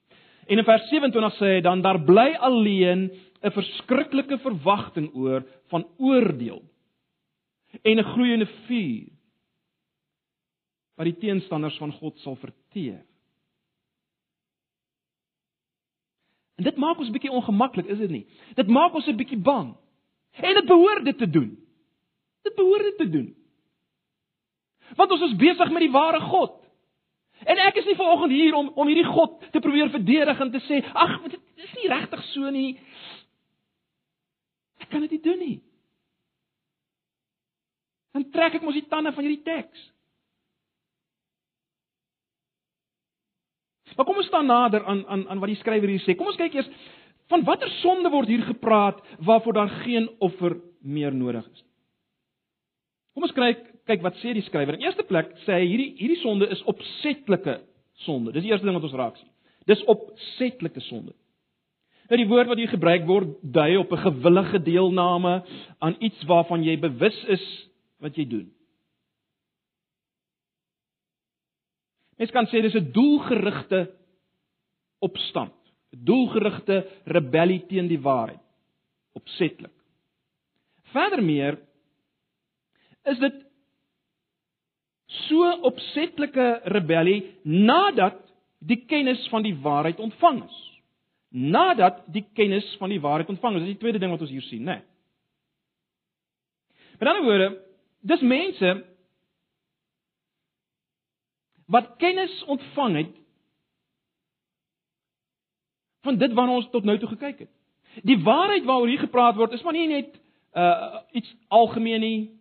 En 0.48 0.58
in 0.58 0.66
vers 0.66 0.90
27 0.90 1.38
sê 1.38 1.56
hy 1.56 1.62
dan 1.62 1.82
daar 1.82 2.00
bly 2.06 2.34
alleen 2.40 3.12
'n 3.42 3.52
verskriklike 3.52 4.38
verwagting 4.38 5.14
oor 5.14 5.44
van 5.70 5.88
oordeel 5.98 6.62
en 7.82 7.98
'n 7.98 8.12
gloeiende 8.14 8.48
vuur 8.68 9.10
wat 10.96 11.06
die 11.06 11.18
teenstanders 11.18 11.78
van 11.78 11.92
God 11.92 12.20
sal 12.20 12.36
verteer. 12.36 13.06
En 16.56 16.64
dit 16.64 16.78
maak 16.78 16.98
ons 16.98 17.08
'n 17.08 17.12
bietjie 17.12 17.32
ongemaklik, 17.32 17.86
is 17.86 17.98
dit 17.98 18.10
nie? 18.10 18.28
Dit 18.56 18.68
maak 18.68 18.94
ons 18.94 19.08
'n 19.08 19.16
bietjie 19.16 19.40
bang. 19.40 19.76
En 20.32 20.54
dit 20.54 20.66
behoort 20.66 21.06
dit 21.06 21.18
te 21.18 21.30
doen. 21.30 21.58
Dit 22.42 22.56
behoort 22.56 22.84
dit 22.84 22.98
te 22.98 23.10
doen. 23.10 23.36
Want 24.96 25.12
ons 25.12 25.22
is 25.22 25.36
besig 25.36 25.72
met 25.72 25.80
die 25.80 25.92
ware 25.92 26.20
God. 26.20 26.61
En 27.46 27.58
ek 27.58 27.80
is 27.82 27.88
nie 27.90 27.98
vanoggend 27.98 28.34
hier 28.36 28.56
om 28.58 28.70
om 28.76 28.90
hierdie 28.90 29.08
God 29.08 29.40
te 29.52 29.60
probeer 29.60 29.90
verdedig 29.90 30.40
en 30.40 30.52
te 30.54 30.62
sê, 30.68 30.82
ag, 30.94 31.18
dit 31.30 31.66
is 31.66 31.74
nie 31.80 31.90
regtig 31.90 32.24
so 32.32 32.52
nie. 32.54 32.76
Ek 34.82 34.90
kan 34.92 35.02
dit 35.06 35.18
nie 35.18 35.24
doen 35.26 35.42
nie. 35.42 35.58
Dan 38.12 38.28
trek 38.34 38.60
ek 38.60 38.66
mos 38.66 38.78
die 38.78 38.88
tande 38.92 39.14
van 39.16 39.26
hierdie 39.26 39.46
teks. 39.48 39.88
Maar 43.96 44.08
kom 44.08 44.22
ons 44.22 44.30
staan 44.32 44.48
nader 44.48 44.86
aan 44.88 45.04
aan 45.08 45.28
aan 45.30 45.42
wat 45.42 45.52
die 45.52 45.60
skrywer 45.60 45.92
hier 45.92 46.04
sê. 46.06 46.16
Kom 46.16 46.30
ons 46.32 46.40
kyk 46.40 46.56
eers 46.60 46.70
van 47.32 47.44
watter 47.48 47.70
sonde 47.80 48.12
word 48.12 48.30
hier 48.32 48.44
gepraat 48.48 49.00
waarvoor 49.24 49.56
daar 49.56 49.74
geen 49.84 50.10
offer 50.20 50.58
meer 50.80 51.14
nodig 51.16 51.46
is. 51.48 51.64
Kom 53.16 53.28
ons 53.28 53.36
kyk 53.36 53.71
kyk 53.92 54.06
wat 54.06 54.20
sê 54.22 54.34
die 54.38 54.46
skrywer. 54.46 54.78
In 54.78 54.86
eerste 54.88 55.06
plek 55.08 55.34
sê 55.46 55.60
hy 55.60 55.68
hierdie 55.68 55.90
hierdie 56.00 56.22
sonde 56.22 56.48
is 56.54 56.64
opsetlike 56.70 57.60
sonde. 58.06 58.34
Dis 58.36 58.46
die 58.46 58.54
eerste 58.54 58.68
ding 58.68 58.78
wat 58.78 58.88
ons 58.88 58.98
raak 59.00 59.20
sien. 59.20 59.30
Dis 59.70 59.84
opsetlike 59.92 60.84
sonde. 60.88 61.14
Nou 62.12 62.20
die 62.20 62.28
woord 62.28 62.50
wat 62.52 62.60
hier 62.60 62.72
gebruik 62.72 63.06
word 63.08 63.38
dui 63.56 63.78
op 63.80 63.92
'n 63.92 64.04
gewillige 64.06 64.60
deelname 64.60 65.44
aan 65.80 65.96
iets 66.00 66.24
waarvan 66.28 66.64
jy 66.64 66.76
bewus 66.80 67.20
is 67.28 67.46
wat 68.00 68.18
jy 68.18 68.26
doen. 68.26 68.52
Mens 72.18 72.32
kan 72.32 72.46
sê 72.46 72.62
dis 72.62 72.76
'n 72.76 72.92
doelgerigte 72.92 73.92
opstand, 75.00 75.56
'n 75.94 76.04
doelgerigte 76.06 76.88
rebellie 77.06 77.66
teen 77.68 77.88
die 77.88 78.02
waarheid. 78.02 78.44
Opsetlik. 79.14 79.74
Verder 80.92 81.24
meer 81.24 81.58
is 83.04 83.20
dit 83.20 83.51
so 85.12 85.52
opsetlike 85.68 86.62
rebellie 86.72 87.22
nadat 87.44 88.20
die 88.60 88.84
kennis 88.86 89.28
van 89.30 89.44
die 89.44 89.56
waarheid 89.64 90.00
ontvang 90.00 90.44
is. 90.46 90.60
Nadat 91.30 92.04
die 92.12 92.26
kennis 92.34 92.68
van 92.80 92.92
die 92.92 93.02
waarheid 93.02 93.30
ontvang 93.30 93.56
is, 93.56 93.66
dis 93.66 93.74
die 93.76 93.82
tweede 93.84 94.00
ding 94.00 94.12
wat 94.12 94.22
ons 94.22 94.34
hier 94.34 94.46
sien, 94.48 94.64
né? 94.64 94.80
Nee. 94.80 94.88
Met 97.02 97.10
ander 97.10 97.24
woorde, 97.26 97.50
dis 98.06 98.22
mense 98.22 98.76
wat 101.72 101.96
kennis 101.98 102.44
ontvang 102.44 102.96
het 102.96 103.16
van 106.02 106.18
dit 106.18 106.34
waarna 106.34 106.60
ons 106.60 106.70
tot 106.70 106.86
nou 106.86 106.98
toe 107.00 107.10
gekyk 107.10 107.40
het. 107.46 107.50
Die 108.06 108.20
waarheid 108.24 108.66
waaroor 108.66 108.90
hier 108.90 109.02
gepraat 109.02 109.36
word, 109.36 109.54
is 109.58 109.64
maar 109.66 109.78
nie 109.78 109.88
net 109.88 110.20
uh 110.52 111.00
iets 111.16 111.32
algemeen 111.48 112.02
nie 112.04 112.41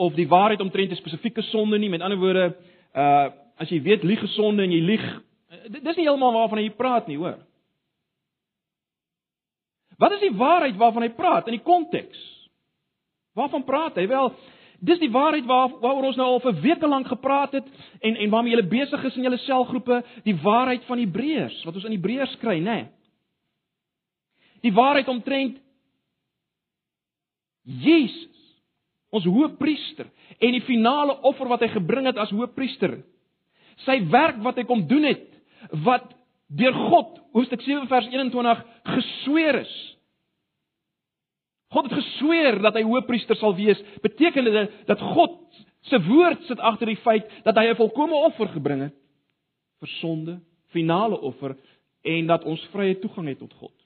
of 0.00 0.16
die 0.16 0.28
waarheid 0.28 0.60
omtrent 0.60 0.90
'n 0.90 0.96
spesifieke 0.96 1.42
sonde 1.42 1.78
nie. 1.78 1.88
Met 1.88 2.00
ander 2.00 2.18
woorde, 2.18 2.56
uh 2.94 3.28
as 3.60 3.68
jy 3.68 3.82
weet 3.82 4.02
lieg 4.02 4.20
gesonde 4.20 4.62
en 4.62 4.72
jy 4.72 4.80
lieg, 4.80 5.02
uh, 5.04 5.82
dis 5.82 5.96
nie 5.96 6.06
heeltemal 6.06 6.32
waarvan 6.32 6.58
hy 6.58 6.70
praat 6.70 7.06
nie, 7.06 7.16
hoor. 7.16 7.36
Wat 9.98 10.12
is 10.12 10.20
die 10.20 10.32
waarheid 10.32 10.76
waarvan 10.76 11.02
hy 11.02 11.10
praat 11.12 11.46
in 11.46 11.58
die 11.58 11.66
konteks? 11.66 12.22
Waarvan 13.36 13.64
praat 13.64 13.96
hy? 14.00 14.06
Wel, 14.08 14.32
dis 14.80 14.98
die 14.98 15.10
waarheid 15.10 15.44
waar 15.44 15.68
waaroor 15.68 16.08
ons 16.08 16.16
nou 16.16 16.26
al 16.26 16.40
vir 16.40 16.56
weke 16.60 16.88
lank 16.88 17.06
gepraat 17.06 17.52
het 17.52 17.68
en 18.00 18.16
en 18.16 18.30
waarmee 18.30 18.56
julle 18.56 18.68
besig 18.68 19.04
is 19.04 19.16
in 19.16 19.28
julle 19.28 19.42
selgroepe, 19.44 20.02
die 20.24 20.36
waarheid 20.40 20.84
van 20.88 20.98
Hebreërs 20.98 21.60
wat 21.64 21.74
ons 21.74 21.84
in 21.84 21.98
Hebreërs 21.98 22.38
kry, 22.40 22.56
nê? 22.58 22.62
Nee. 22.64 22.88
Die 24.60 24.72
waarheid 24.72 25.08
omtrent 25.08 25.60
Jesus 27.64 28.39
ons 29.10 29.26
hoëpriester 29.26 30.08
en 30.38 30.54
die 30.54 30.64
finale 30.66 31.16
offer 31.26 31.50
wat 31.50 31.64
hy 31.64 31.70
gebring 31.74 32.06
het 32.06 32.18
as 32.20 32.32
hoëpriester. 32.34 33.00
Sy 33.86 33.98
werk 34.12 34.40
wat 34.44 34.60
hy 34.60 34.66
kom 34.68 34.86
doen 34.88 35.08
het 35.08 35.26
wat 35.84 36.12
deur 36.50 36.74
God, 36.90 37.18
hoofstuk 37.36 37.62
7 37.62 37.86
vers 37.90 38.08
21 38.10 38.62
gesweer 38.90 39.60
is. 39.62 39.74
God 41.70 41.86
het 41.86 41.98
gesweer 42.00 42.58
dat 42.64 42.74
hy 42.74 42.82
hoëpriester 42.82 43.38
sal 43.38 43.54
wees. 43.54 43.78
Beteken 44.02 44.48
dit 44.48 44.78
dat 44.88 45.02
God 45.14 45.38
se 45.86 46.00
woord 46.02 46.42
sit 46.48 46.60
agter 46.60 46.90
die 46.90 46.98
feit 47.04 47.28
dat 47.46 47.56
hy 47.56 47.70
'n 47.70 47.78
volkomme 47.78 48.14
offer 48.14 48.48
gebring 48.48 48.82
het 48.88 48.96
vir 49.80 49.88
sonde, 50.00 50.40
finale 50.72 51.20
offer 51.20 51.56
en 52.04 52.26
dat 52.26 52.44
ons 52.44 52.68
vrye 52.72 52.98
toegang 52.98 53.28
het 53.28 53.38
tot 53.38 53.52
God. 53.54 53.79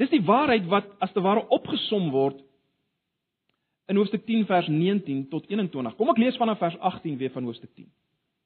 Dis 0.00 0.12
die 0.12 0.22
waarheid 0.24 0.64
wat 0.72 0.88
as 1.04 1.12
te 1.12 1.20
ware 1.20 1.44
opgesom 1.52 2.08
word 2.14 2.38
in 3.90 3.98
hoofstuk 3.98 4.24
10 4.24 4.46
vers 4.48 4.68
19 4.70 5.26
tot 5.28 5.48
21. 5.50 5.96
Kom 5.98 6.12
ek 6.12 6.20
lees 6.22 6.38
vanaf 6.40 6.60
vers 6.62 6.78
18 6.78 7.18
weer 7.20 7.32
van 7.34 7.44
hoofstuk 7.44 7.72
10. 7.74 7.88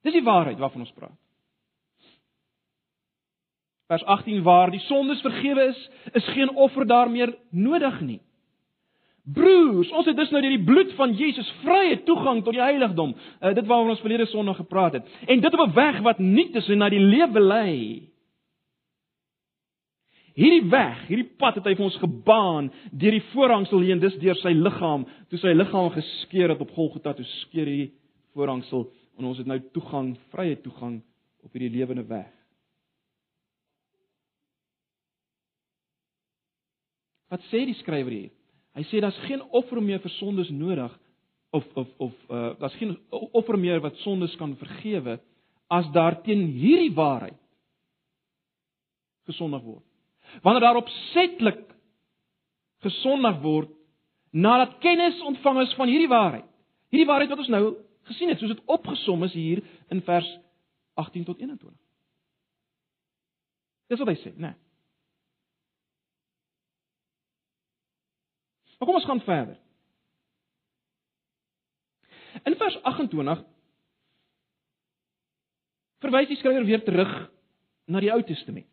Dis 0.05 0.17
die 0.17 0.25
waarheid 0.25 0.59
waarvan 0.59 0.83
ons 0.87 0.95
praat. 0.97 1.17
Vers 3.93 4.05
18 4.17 4.43
waar 4.43 4.73
die 4.73 4.83
sondes 4.89 5.21
vergewe 5.23 5.69
is, 5.71 5.81
is 6.17 6.31
geen 6.35 6.51
offer 6.57 6.87
daar 6.89 7.11
meer 7.13 7.35
nodig 7.51 8.01
nie. 8.01 8.21
Broers, 9.25 9.93
ons 9.97 10.09
het 10.09 10.17
dus 10.17 10.33
nou 10.33 10.41
deur 10.45 10.53
die 10.53 10.65
bloed 10.65 10.91
van 10.99 11.15
Jesus 11.17 11.49
vrye 11.63 12.01
toegang 12.05 12.43
tot 12.45 12.57
die 12.57 12.65
heiligdom. 12.65 13.15
Uh, 13.15 13.53
dit 13.57 13.69
waaroor 13.69 13.95
ons 13.95 14.03
verlede 14.05 14.27
Sondag 14.29 14.59
gepraat 14.61 14.99
het. 14.99 15.07
En 15.29 15.41
dit 15.41 15.55
op 15.55 15.69
'n 15.69 15.77
weg 15.77 16.01
wat 16.05 16.19
nie 16.19 16.51
tussen 16.51 16.79
na 16.79 16.89
die 16.89 17.01
lewe 17.01 17.41
lei 17.41 18.11
Hierdie 20.35 20.65
weg, 20.67 21.05
hierdie 21.07 21.29
pad 21.39 21.61
het 21.61 21.69
hy 21.69 21.77
vir 21.79 21.87
ons 21.87 21.97
gebaan 22.03 22.69
deur 22.91 23.15
die 23.15 23.27
voorhangsel 23.31 23.85
heen, 23.87 24.01
dis 24.03 24.17
deur 24.19 24.39
sy 24.41 24.51
liggaam, 24.57 25.05
toe 25.31 25.39
sy 25.39 25.53
liggaam 25.55 25.93
geskeur 25.95 26.51
het 26.51 26.63
op 26.65 26.73
Golgotha, 26.75 27.13
toe 27.15 27.27
skeur 27.45 27.71
hy 27.71 27.85
voorhangsel 28.35 28.89
en 29.21 29.29
ons 29.31 29.39
het 29.39 29.47
nou 29.47 29.61
toegang, 29.77 30.17
vrye 30.35 30.57
toegang 30.65 30.99
op 31.47 31.55
hierdie 31.55 31.71
lewende 31.77 32.03
weg. 32.09 32.33
Wat 37.31 37.47
sê 37.53 37.63
die 37.67 37.79
skrywer 37.79 38.15
hier? 38.15 38.35
Hy 38.75 38.83
sê 38.91 38.99
daar's 39.03 39.19
geen 39.29 39.43
offer 39.55 39.79
meer 39.83 40.03
vir 40.03 40.13
sondes 40.19 40.51
nodig 40.51 40.91
of 41.55 41.65
of 41.79 41.89
of 42.03 42.15
uh 42.27 42.51
daar's 42.59 42.75
geen 42.81 42.97
offer 43.11 43.59
meer 43.59 43.79
wat 43.83 44.03
sondes 44.03 44.35
kan 44.41 44.57
vergewe 44.59 45.21
as 45.71 45.87
daar 45.95 46.19
teen 46.27 46.49
hierdie 46.59 46.95
waarheid 46.95 47.39
gesondig 49.31 49.63
word 49.63 49.94
wanneer 50.43 50.65
daar 50.65 50.81
opsetlik 50.81 51.63
gesondig 52.85 53.41
word 53.41 53.71
nadat 54.31 54.79
kennis 54.83 55.21
ontvang 55.23 55.61
is 55.63 55.75
van 55.79 55.89
hierdie 55.89 56.11
waarheid. 56.11 56.49
Hierdie 56.91 57.09
waarheid 57.09 57.31
wat 57.31 57.39
ons 57.45 57.53
nou 57.55 57.65
gesien 58.11 58.29
het, 58.29 58.39
soos 58.39 58.53
dit 58.53 58.65
opgesom 58.67 59.23
is 59.25 59.33
hier 59.33 59.63
in 59.95 60.03
vers 60.03 60.29
18 61.01 61.25
tot 61.25 61.39
21. 61.39 61.79
Dis 63.89 64.01
wat 64.01 64.11
hy 64.11 64.17
sê, 64.21 64.33
né? 64.35 64.51
Nee. 64.51 64.61
Maar 68.79 68.91
kom 68.91 68.99
ons 68.99 69.07
gaan 69.09 69.23
verder. 69.25 69.59
In 72.45 72.57
vers 72.59 72.75
28 72.83 73.45
verwys 76.05 76.29
die 76.29 76.37
skrywer 76.37 76.67
weer 76.69 76.83
terug 76.85 77.13
na 77.89 78.03
die 78.03 78.11
Ou 78.13 78.21
Testament. 78.27 78.69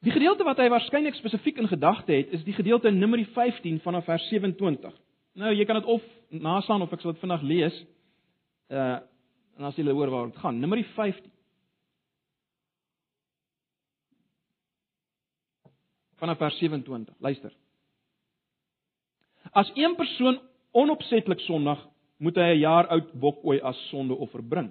Die 0.00 0.12
gedeelte 0.12 0.46
wat 0.48 0.60
hy 0.60 0.70
waarskynlik 0.72 1.18
spesifiek 1.18 1.58
in 1.60 1.68
gedagte 1.68 2.14
het, 2.16 2.30
is 2.32 2.44
die 2.46 2.56
gedeelte 2.56 2.88
in 2.88 2.98
Numeri 2.98 3.26
15 3.34 3.82
vanaf 3.84 4.06
vers 4.08 4.28
27. 4.32 4.94
Nou, 5.40 5.52
jy 5.52 5.64
kan 5.68 5.76
dit 5.76 5.88
of 5.92 6.04
naslaan 6.32 6.82
of 6.82 6.92
ek 6.92 7.02
sal 7.02 7.12
dit 7.12 7.20
vinnig 7.24 7.46
lees. 7.54 7.80
Uh 8.72 8.98
en 9.60 9.66
as 9.68 9.76
jy 9.76 9.84
hoor 9.84 10.08
waar 10.08 10.30
dit 10.30 10.38
gaan, 10.40 10.56
Numeri 10.56 10.86
15. 10.94 11.26
Vanaf 16.16 16.38
vers 16.40 16.56
27. 16.62 17.12
Luister. 17.20 17.52
As 19.52 19.68
een 19.74 19.96
persoon 19.96 20.38
onopsetlik 20.72 21.40
sondig, 21.44 21.80
moet 22.16 22.36
hy 22.36 22.54
'n 22.54 22.60
jaar 22.60 22.86
oud 22.88 23.12
bokooi 23.12 23.60
as 23.60 23.88
sondeoffer 23.88 24.42
bring. 24.42 24.70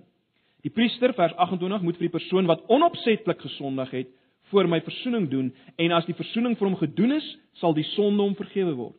Die 0.62 0.72
priester 0.72 1.14
vers 1.14 1.34
28 1.36 1.82
moet 1.82 1.98
vir 1.98 2.08
die 2.10 2.18
persoon 2.18 2.46
wat 2.46 2.66
onopsetlik 2.68 3.42
gesondig 3.42 3.92
het, 3.92 4.10
voor 4.50 4.70
my 4.70 4.82
verzoening 4.82 5.30
doen 5.30 5.54
en 5.78 5.92
as 5.92 6.06
die 6.06 6.18
verzoening 6.18 6.58
vir 6.58 6.68
hom 6.68 6.78
gedoen 6.80 7.16
is, 7.18 7.28
sal 7.62 7.74
die 7.74 7.88
sonde 7.96 8.24
hom 8.24 8.36
vergewe 8.36 8.74
word. 8.78 8.98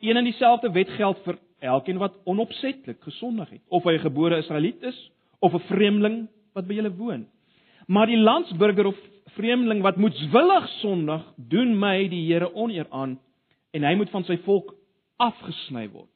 Een 0.00 0.16
en 0.16 0.24
dieselfde 0.24 0.70
wet 0.74 0.90
geld 0.98 1.20
vir 1.24 1.38
elkeen 1.64 1.98
wat 1.98 2.16
onopsetlik 2.28 3.00
gesondig 3.02 3.50
het, 3.50 3.62
of 3.68 3.84
hy 3.84 3.94
'n 3.94 4.06
gebore 4.06 4.38
Israeliet 4.38 4.82
is 4.82 4.98
of 5.40 5.54
'n 5.54 5.66
vreemdeling 5.68 6.28
wat 6.54 6.66
by 6.66 6.74
julle 6.74 6.96
woon. 6.96 7.26
Maar 7.86 8.06
die 8.06 8.18
landsburger 8.18 8.86
of 8.86 8.98
vreemdeling 9.36 9.82
wat 9.82 9.96
moedswillig 9.96 10.68
sondig, 10.68 11.22
doen 11.36 11.78
my 11.78 12.08
die 12.08 12.26
Here 12.32 12.54
oneer 12.54 12.86
aan 12.90 13.18
en 13.70 13.82
hy 13.82 13.94
moet 13.94 14.10
van 14.10 14.24
sy 14.24 14.36
volk 14.46 14.74
afgesny 15.16 15.88
word. 15.90 16.10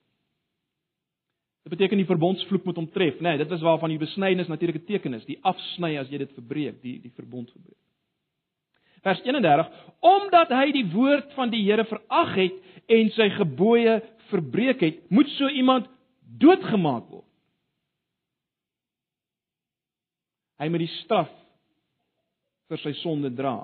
Dit 1.67 1.75
beteken 1.75 2.01
die 2.01 2.09
verbondsvloek 2.09 2.65
moet 2.65 2.77
hom 2.77 2.91
tref, 2.91 3.19
né? 3.21 3.35
Nee, 3.35 3.43
dit 3.43 3.51
is 3.51 3.61
waarvan 3.61 3.93
die 3.93 3.99
besnydenis 3.99 4.49
natuurlik 4.49 4.83
'n 4.83 4.87
teken 4.87 5.15
is, 5.15 5.25
die 5.25 5.39
afsny 5.43 5.99
as 5.99 6.09
jy 6.09 6.19
dit 6.19 6.33
verbreek, 6.33 6.83
die 6.83 7.01
die 7.01 7.13
verbond 7.15 7.51
verbreek. 7.51 7.88
Vers 9.03 9.23
31: 9.25 9.71
Omdat 10.01 10.53
hy 10.55 10.73
die 10.75 10.87
woord 10.93 11.33
van 11.39 11.51
die 11.51 11.65
Here 11.67 11.85
verag 11.89 12.35
het 12.39 12.59
en 12.89 13.11
sy 13.17 13.29
gebooie 13.37 13.99
verbreek 14.33 14.83
het, 14.85 15.01
moet 15.11 15.29
so 15.37 15.49
iemand 15.49 15.89
doodgemaak 16.39 17.09
word. 17.11 17.27
Hy 20.59 20.69
moet 20.73 20.85
die 20.85 20.95
straf 21.05 21.31
vir 22.69 22.81
sy 22.83 22.93
sonde 23.01 23.31
dra. 23.35 23.61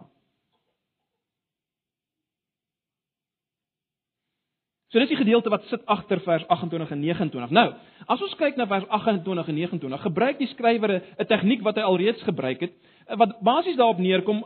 So 4.95 5.03
dis 5.03 5.11
die 5.11 5.19
gedeelte 5.19 5.51
wat 5.51 5.65
sit 5.67 5.83
agter 5.91 6.21
vers 6.23 6.45
28 6.55 6.93
en 6.95 7.01
29. 7.03 7.51
Nou, 7.57 7.67
as 8.07 8.21
ons 8.23 8.37
kyk 8.39 8.55
na 8.55 8.69
vers 8.71 8.87
28 8.95 9.49
en 9.51 9.57
29, 9.59 10.05
gebruik 10.07 10.39
die 10.39 10.51
skrywer 10.53 11.03
'n 11.19 11.27
tegniek 11.27 11.65
wat 11.67 11.77
hy 11.77 11.83
alreeds 11.83 12.23
gebruik 12.23 12.61
het, 12.61 12.75
wat 13.19 13.41
basies 13.43 13.77
daarop 13.77 13.99
neerkom, 13.99 14.45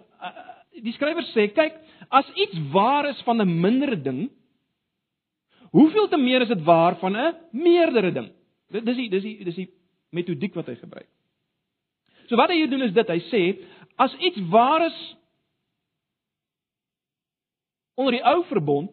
die 0.85 0.95
skrywer 0.97 1.27
sê, 1.33 1.49
kyk, 1.55 1.77
as 2.11 2.29
iets 2.35 2.59
waar 2.73 3.09
is 3.11 3.21
van 3.27 3.41
'n 3.43 3.61
mindere 3.61 3.97
ding, 4.03 4.29
hoeveel 5.71 6.09
te 6.09 6.17
meer 6.17 6.43
is 6.43 6.49
dit 6.49 6.63
waar 6.65 6.97
van 6.99 7.17
'n 7.17 7.35
meerdere 7.53 8.13
ding? 8.13 8.33
Dis 8.71 8.97
die 8.97 9.09
dis 9.09 9.23
die 9.23 9.45
dis 9.45 9.55
die 9.55 9.71
metodiek 10.11 10.55
wat 10.55 10.67
hy 10.67 10.77
gebruik. 10.77 11.09
So 12.29 12.37
wat 12.37 12.51
hy 12.51 12.57
hier 12.61 12.71
doen 12.71 12.83
is 12.83 12.93
dit, 12.93 13.09
hy 13.09 13.21
sê, 13.33 13.43
as 13.97 14.15
iets 14.21 14.41
waar 14.51 14.87
is 14.87 14.99
onder 17.95 18.13
die 18.13 18.25
ou 18.25 18.45
verbond, 18.45 18.93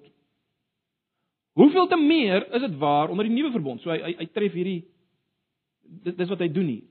hoeveel 1.54 1.88
te 1.88 1.98
meer 2.00 2.48
is 2.54 2.62
dit 2.62 2.77
waar 2.77 3.10
onder 3.10 3.27
die 3.27 3.36
nuwe 3.36 3.51
verbond? 3.51 3.82
So 3.82 3.92
hy 3.92 4.00
hy, 4.01 4.15
hy 4.18 4.27
tref 4.34 4.54
hierdie 4.54 4.82
dit 5.86 6.18
dis 6.18 6.30
wat 6.30 6.42
hy 6.42 6.50
doen 6.50 6.68
hier. 6.68 6.84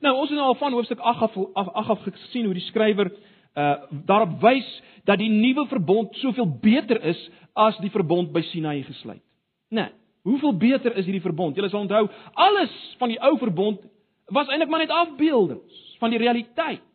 Nou 0.00 0.14
ons 0.16 0.30
het 0.30 0.38
nou 0.38 0.48
al 0.48 0.58
van 0.60 0.72
hoofstuk 0.72 0.98
8 0.98 1.22
af 1.22 1.36
af, 1.52 1.68
af, 1.68 1.90
af 1.90 2.02
gesien 2.02 2.44
hoe 2.44 2.54
die 2.56 2.68
skrywer 2.68 3.12
uh 3.54 3.74
daarop 4.06 4.40
wys 4.40 4.68
dat 5.04 5.18
die 5.18 5.30
nuwe 5.30 5.66
verbond 5.66 6.14
soveel 6.16 6.46
beter 6.60 7.02
is 7.04 7.30
as 7.52 7.78
die 7.82 7.90
verbond 7.90 8.32
by 8.32 8.42
Sinai 8.42 8.82
gesluit. 8.82 9.22
Né? 9.70 9.80
Nee, 9.80 9.88
hoeveel 10.22 10.56
beter 10.56 10.96
is 10.96 11.04
hierdie 11.04 11.24
verbond? 11.24 11.56
Julle 11.56 11.68
sal 11.68 11.80
onthou, 11.80 12.08
alles 12.34 12.76
van 12.98 13.08
die 13.08 13.18
ou 13.20 13.36
verbond 13.38 13.82
was 14.30 14.48
eintlik 14.48 14.70
maar 14.70 14.84
net 14.84 14.94
afbeeldings 14.94 15.96
van 15.98 16.10
die 16.10 16.18
realiteit. 16.18 16.86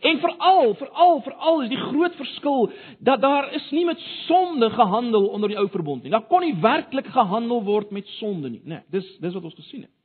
En 0.00 0.18
veral, 0.20 0.74
veral, 0.76 1.20
veral 1.24 1.62
is 1.62 1.70
die 1.72 1.80
groot 1.80 2.16
verskil 2.18 2.70
dat 2.98 3.20
daar 3.20 3.48
is 3.56 3.70
nie 3.72 3.84
met 3.88 4.00
sonde 4.26 4.68
gehandel 4.70 5.28
onder 5.32 5.48
die 5.48 5.58
ou 5.58 5.68
verbond 5.72 6.02
nie. 6.02 6.12
Daar 6.12 6.26
kon 6.28 6.44
nie 6.44 6.56
werklik 6.60 7.08
gehandel 7.14 7.62
word 7.64 7.90
met 7.90 8.08
sonde 8.18 8.50
nie, 8.50 8.60
né? 8.64 8.82
Nee, 8.82 9.00
dis 9.00 9.08
dis 9.22 9.32
wat 9.32 9.44
ons 9.48 9.56
gesien 9.56 9.86
het. 9.86 9.95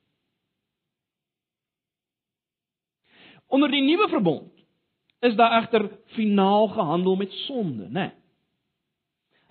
Onder 3.52 3.72
die 3.72 3.84
nuwe 3.84 4.08
verbond 4.10 4.52
is 5.22 5.36
daar 5.36 5.58
egter 5.60 5.90
finaal 6.16 6.68
gehandel 6.72 7.16
met 7.20 7.32
sonde, 7.46 7.84
né? 7.84 7.92
Nee. 7.92 8.12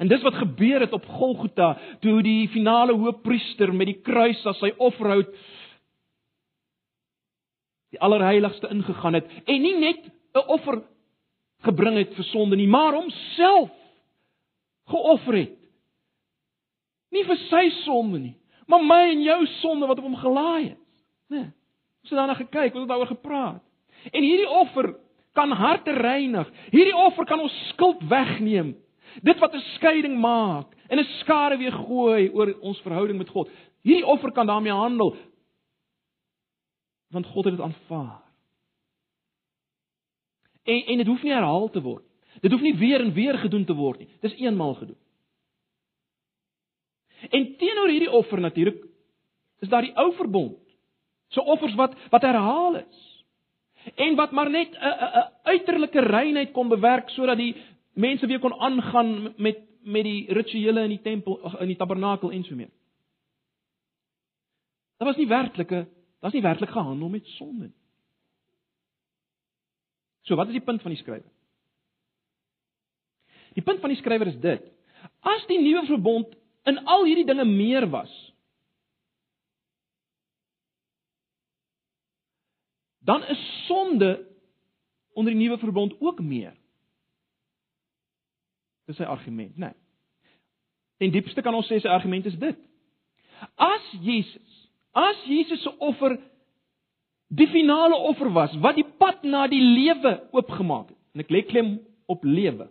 En 0.01 0.09
dis 0.09 0.23
wat 0.23 0.35
gebeur 0.35 0.81
het 0.81 0.93
op 0.97 1.05
Golgotha 1.05 1.79
toe 2.01 2.23
die 2.25 2.49
finale 2.49 2.95
hoofpriester 2.97 3.75
met 3.75 3.91
die 3.91 4.01
kruis 4.01 4.41
as 4.49 4.57
sy 4.63 4.71
offerhout 4.81 5.29
die 7.93 8.01
allerheiligste 8.01 8.71
ingegaan 8.73 9.19
het 9.19 9.29
en 9.45 9.61
nie 9.61 9.77
net 9.77 10.09
'n 10.09 10.47
offer 10.57 10.81
gebring 11.67 11.99
het 12.01 12.15
vir 12.17 12.25
sonde 12.25 12.57
nie, 12.57 12.69
maar 12.69 12.95
homself 12.97 13.71
geoffer 14.89 15.37
het. 15.37 15.59
Nie 17.11 17.25
vir 17.25 17.37
sy 17.37 17.69
sonde 17.85 18.19
nie, 18.19 18.37
maar 18.67 18.85
my 18.85 19.03
en 19.11 19.23
jou 19.23 19.47
sonde 19.61 19.87
wat 19.87 19.99
op 19.99 20.05
hom 20.05 20.17
gelaai 20.17 20.69
het. 20.69 20.85
Né? 21.29 21.37
Nee, 21.37 21.49
ons 22.03 22.11
het 22.11 22.19
daarna 22.19 22.35
gekyk, 22.35 22.75
ons 22.75 22.81
het 22.81 22.89
daaroor 22.89 23.07
gepraat. 23.07 23.63
En 24.13 24.23
hierdie 24.23 24.49
offer 24.49 24.95
kan 25.33 25.51
harte 25.51 25.93
reinig. 25.93 26.49
Hierdie 26.71 26.97
offer 26.97 27.27
kan 27.29 27.41
ons 27.41 27.57
skuld 27.69 28.03
wegneem. 28.09 28.75
Dit 29.23 29.39
wat 29.39 29.55
'n 29.55 29.65
skeiding 29.77 30.19
maak 30.21 30.75
en 30.89 30.99
'n 30.99 31.05
skare 31.21 31.57
weer 31.59 31.73
gooi 31.73 32.31
oor 32.33 32.55
ons 32.61 32.81
verhouding 32.81 33.19
met 33.19 33.29
God. 33.29 33.51
Hierdie 33.83 34.07
offer 34.07 34.33
kan 34.33 34.47
daarmee 34.47 34.73
handel. 34.73 35.17
Want 37.11 37.27
God 37.27 37.45
het 37.45 37.57
dit 37.57 37.65
aanvaar. 37.65 38.23
En 40.65 40.87
en 40.87 40.97
dit 40.97 41.07
hoef 41.07 41.23
nie 41.23 41.33
herhaal 41.33 41.71
te 41.71 41.83
word. 41.83 42.05
Dit 42.41 42.51
hoef 42.51 42.61
nie 42.61 42.77
weer 42.77 43.01
en 43.01 43.13
weer 43.13 43.39
gedoen 43.39 43.65
te 43.65 43.75
word 43.75 43.99
nie. 43.99 44.09
Dis 44.21 44.35
eenmaal 44.35 44.75
gedoen. 44.75 44.99
En 47.29 47.57
teenoor 47.57 47.89
hierdie 47.89 48.11
offer 48.11 48.41
natuurlik 48.41 48.85
is 49.59 49.69
daar 49.69 49.83
die 49.83 49.97
ou 49.97 50.15
verbond. 50.15 50.59
So 51.29 51.41
offers 51.41 51.75
wat 51.75 51.95
wat 52.11 52.23
herhaal 52.23 52.77
is. 52.77 53.10
En 53.95 54.17
wat 54.17 54.33
maar 54.33 54.51
net 54.51 54.75
'n 54.75 55.29
uiterlike 55.43 56.01
reinheid 56.01 56.53
kon 56.53 56.69
bewerk 56.69 57.09
sodat 57.11 57.37
die 57.37 57.57
mense 57.93 58.27
weer 58.27 58.39
kon 58.39 58.55
aangaan 58.55 59.35
met 59.37 59.59
met 59.83 60.05
die 60.05 60.33
rituele 60.33 60.83
in 60.83 60.89
die 60.89 61.01
tempel 61.01 61.57
in 61.61 61.67
die 61.67 61.77
tabernakel 61.77 62.31
en 62.31 62.45
so 62.45 62.55
meer. 62.55 62.71
Dit 64.99 65.09
was 65.09 65.17
nie 65.17 65.29
werklike, 65.29 65.77
dit 65.85 66.21
was 66.21 66.33
nie 66.33 66.43
werklik 66.43 66.71
gehandel 66.71 67.09
met 67.09 67.27
sonde 67.27 67.65
nie. 67.65 67.75
So 70.23 70.37
wat 70.37 70.47
is 70.47 70.53
die 70.53 70.65
punt 70.65 70.83
van 70.83 70.93
die 70.93 71.01
skrywer? 71.01 71.31
Die 73.57 73.65
punt 73.67 73.81
van 73.81 73.91
die 73.91 73.99
skrywer 73.99 74.29
is 74.31 74.39
dit: 74.39 74.67
As 75.21 75.47
die 75.49 75.59
nuwe 75.59 75.87
verbond 75.89 76.37
in 76.69 76.79
al 76.85 77.07
hierdie 77.09 77.27
dinge 77.27 77.45
meer 77.49 77.89
was, 77.91 78.13
dan 83.05 83.25
is 83.27 83.67
sonde 83.67 84.27
onder 85.13 85.33
die 85.33 85.43
nuwe 85.43 85.59
verbond 85.59 86.01
ook 86.01 86.21
meer. 86.21 86.55
Dis 88.87 88.97
sy 88.97 89.07
argument, 89.09 89.57
né? 89.57 89.71
Nee. 89.71 89.79
En 91.01 91.13
diepste 91.15 91.43
kan 91.43 91.55
ons 91.57 91.69
sê 91.71 91.79
sy 91.81 91.89
argument 91.89 92.27
is 92.29 92.37
dit: 92.39 92.59
As 93.57 93.87
Jesus, 94.05 94.69
as 94.93 95.23
Jesus 95.25 95.63
se 95.63 95.73
offer 95.79 96.19
die 97.31 97.49
finale 97.49 97.95
offer 97.95 98.33
was 98.35 98.55
wat 98.61 98.77
die 98.77 98.87
pad 98.99 99.23
na 99.23 99.47
die 99.49 99.63
lewe 99.63 100.17
oopgemaak 100.35 100.91
het. 100.91 100.99
En 101.15 101.23
ek 101.25 101.31
lê 101.33 101.45
klem 101.47 101.77
op 102.11 102.27
lewe. 102.27 102.67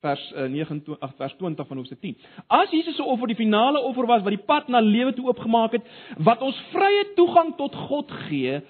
Vers 0.00 0.22
29 0.32 0.96
uh, 0.96 1.10
vers 1.16 1.34
20 1.36 1.66
van 1.68 1.76
Hoofstuk 1.76 2.00
10. 2.00 2.16
As 2.48 2.70
Jesus 2.72 2.96
se 2.96 3.04
offer 3.04 3.28
die 3.28 3.36
finale 3.36 3.82
offer 3.84 4.08
was 4.08 4.22
wat 4.24 4.32
die 4.32 4.46
pad 4.48 4.68
na 4.72 4.80
lewe 4.80 5.12
toe 5.12 5.26
oopgemaak 5.28 5.76
het, 5.76 5.88
wat 6.24 6.40
ons 6.44 6.56
vrye 6.72 7.10
toegang 7.18 7.52
tot 7.58 7.76
God 7.88 8.12
gee, 8.28 8.62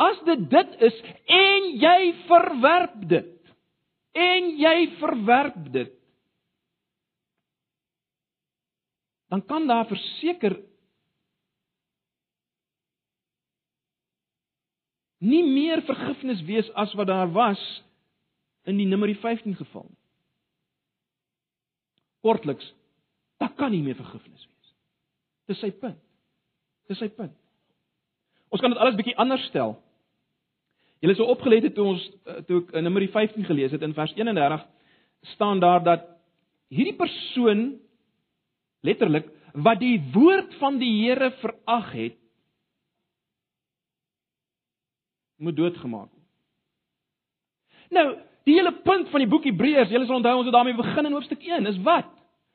as 0.00 0.22
dit 0.24 0.46
dit 0.50 0.78
is 0.88 1.02
en 1.36 1.68
jy 1.82 1.98
verwerp 2.30 2.96
dit. 3.12 3.30
En 4.14 4.48
jy 4.56 4.76
verwerp 5.00 5.60
dit. 5.74 5.92
Dan 9.28 9.42
kan 9.44 9.66
daar 9.66 9.88
verseker 9.90 10.56
nie 15.24 15.42
meer 15.42 15.82
vergifnis 15.82 16.42
wees 16.46 16.68
as 16.78 16.92
wat 16.94 17.08
daar 17.10 17.30
was 17.32 17.60
in 18.68 18.78
die 18.78 18.86
Numeri 18.86 19.16
15 19.20 19.56
geval 19.56 19.86
nie. 19.88 20.03
Kortliks, 22.24 22.66
daar 23.42 23.52
kan 23.58 23.72
nie 23.74 23.82
meer 23.84 23.98
vergifnis 23.98 24.46
wees. 24.48 24.74
Dis 25.50 25.60
sy 25.60 25.70
punt. 25.76 26.00
Dis 26.88 27.00
sy 27.00 27.10
punt. 27.12 27.34
Ons 28.54 28.62
kan 28.62 28.72
dit 28.72 28.80
alles 28.80 28.96
bietjie 28.96 29.16
anders 29.20 29.44
stel. 29.50 29.76
Julle 31.04 31.16
sou 31.18 31.26
opgelet 31.28 31.66
het 31.68 31.74
toe 31.76 31.84
ons 31.92 32.04
eh, 32.24 32.40
toe 32.48 32.62
ek 32.62 32.74
in 32.78 32.86
Numeri 32.86 33.10
15 33.12 33.44
gelees 33.44 33.74
het 33.76 33.82
in 33.84 33.96
vers 33.96 34.14
31 34.16 34.64
staan 35.34 35.60
daar 35.60 35.82
dat 35.84 36.06
hierdie 36.72 36.96
persoon 36.96 37.74
letterlik 38.84 39.28
wat 39.66 39.80
die 39.82 39.98
woord 40.14 40.56
van 40.60 40.78
die 40.80 40.92
Here 41.02 41.30
verag 41.42 41.92
het 41.92 42.16
moet 45.44 45.56
doodgemaak 45.56 46.08
word. 46.08 46.28
Nou, 47.92 48.06
die 48.48 48.56
hele 48.56 48.72
punt 48.84 49.10
van 49.12 49.22
die 49.22 49.30
boek 49.30 49.44
Hebreërs, 49.48 49.92
julle 49.92 50.06
sal 50.08 50.20
onthou 50.20 50.38
ons 50.40 50.48
het 50.48 50.56
daarmee 50.56 50.78
begin 50.78 51.08
in 51.08 51.16
hoofstuk 51.16 51.44
1, 51.44 51.68
is 51.68 51.80
wat? 51.84 52.10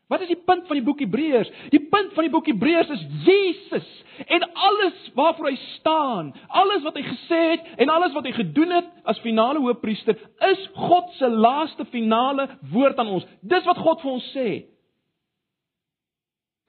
Wat 0.10 0.24
is 0.26 0.32
die 0.32 0.42
punt 0.42 0.66
van 0.68 0.80
die 0.80 0.86
boek 0.86 1.02
Hebreërs? 1.04 1.52
Die 1.70 1.82
punt 1.92 2.16
van 2.18 2.26
die 2.26 2.34
boek 2.34 2.48
Hebreërs 2.50 2.90
is 2.96 3.04
Jesus 3.28 3.90
en 4.26 4.44
alles 4.52 5.04
waarvoor 5.16 5.48
hy 5.48 5.58
staan, 5.78 6.32
alles 6.48 6.82
wat 6.84 6.98
hy 6.98 7.04
gesê 7.06 7.42
het 7.54 7.70
en 7.80 7.92
alles 7.94 8.16
wat 8.18 8.26
hy 8.28 8.34
gedoen 8.36 8.74
het 8.74 8.90
as 9.08 9.22
finale 9.24 9.62
hoofpriester 9.64 10.18
is 10.50 10.66
God 10.76 11.14
se 11.20 11.30
laaste 11.30 11.86
finale 11.94 12.50
woord 12.74 13.00
aan 13.00 13.14
ons. 13.20 13.28
Dis 13.46 13.70
wat 13.70 13.80
God 13.80 14.02
vir 14.04 14.12
ons 14.12 14.32
sê. 14.34 14.50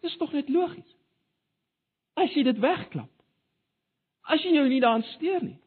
Dis 0.04 0.14
tog 0.20 0.36
net 0.36 0.52
logies. 0.52 0.86
As 2.20 2.30
jy 2.36 2.44
dit 2.46 2.60
wegklap. 2.60 3.10
As 4.30 4.44
jy 4.44 4.54
jou 4.54 4.68
nie 4.68 4.84
daaraan 4.84 5.06
steur 5.16 5.42
nie. 5.42 5.58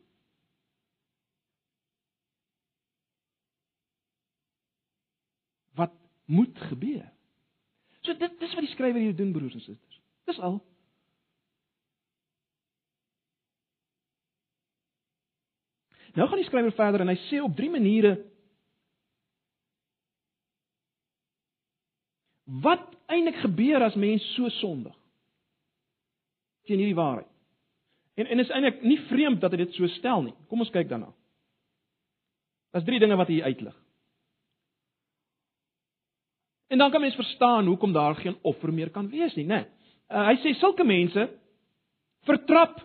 moet 6.26 6.60
gebeur. 6.60 7.13
So 8.04 8.14
dit 8.20 8.40
dis 8.40 8.54
wat 8.54 8.66
die 8.66 8.74
skrywer 8.74 9.02
hier 9.02 9.16
doen 9.16 9.32
broers 9.36 9.56
en 9.56 9.64
susters. 9.64 10.00
Dis 10.28 10.40
al. 10.40 10.60
Nou 16.14 16.28
gaan 16.30 16.42
die 16.42 16.48
skrywer 16.48 16.76
verder 16.78 17.02
en 17.02 17.10
hy 17.10 17.18
sê 17.28 17.40
op 17.42 17.56
drie 17.58 17.72
maniere 17.74 18.18
wat 22.64 22.84
eintlik 23.10 23.40
gebeur 23.42 23.82
as 23.88 23.96
mens 23.98 24.26
so 24.36 24.50
sondig 24.60 24.94
teen 26.68 26.80
hierdie 26.80 26.96
waarheid. 26.96 27.28
En 28.20 28.30
en 28.30 28.40
is 28.40 28.52
eintlik 28.54 28.84
nie 28.86 29.00
vreemd 29.10 29.42
dat 29.42 29.52
hy 29.52 29.64
dit 29.64 29.74
so 29.76 29.88
stel 29.98 30.22
nie. 30.28 30.36
Kom 30.48 30.62
ons 30.64 30.72
kyk 30.72 30.88
daarna. 30.92 31.10
Daar's 32.72 32.86
drie 32.88 33.02
dinge 33.02 33.18
wat 33.20 33.32
hy 33.32 33.42
uitlig. 33.44 33.76
En 36.74 36.80
dan 36.80 36.92
kan 36.92 37.02
mens 37.02 37.16
verstaan 37.16 37.66
hoekom 37.66 37.92
daar 37.94 38.16
geen 38.16 38.38
offer 38.42 38.74
meer 38.74 38.90
kan 38.90 39.10
wees 39.10 39.36
nie, 39.36 39.46
né? 39.46 39.56
Nee. 39.56 39.66
Uh, 40.10 40.26
hy 40.28 40.34
sê 40.42 40.54
sulke 40.58 40.84
mense 40.84 41.28
vertrap 42.26 42.80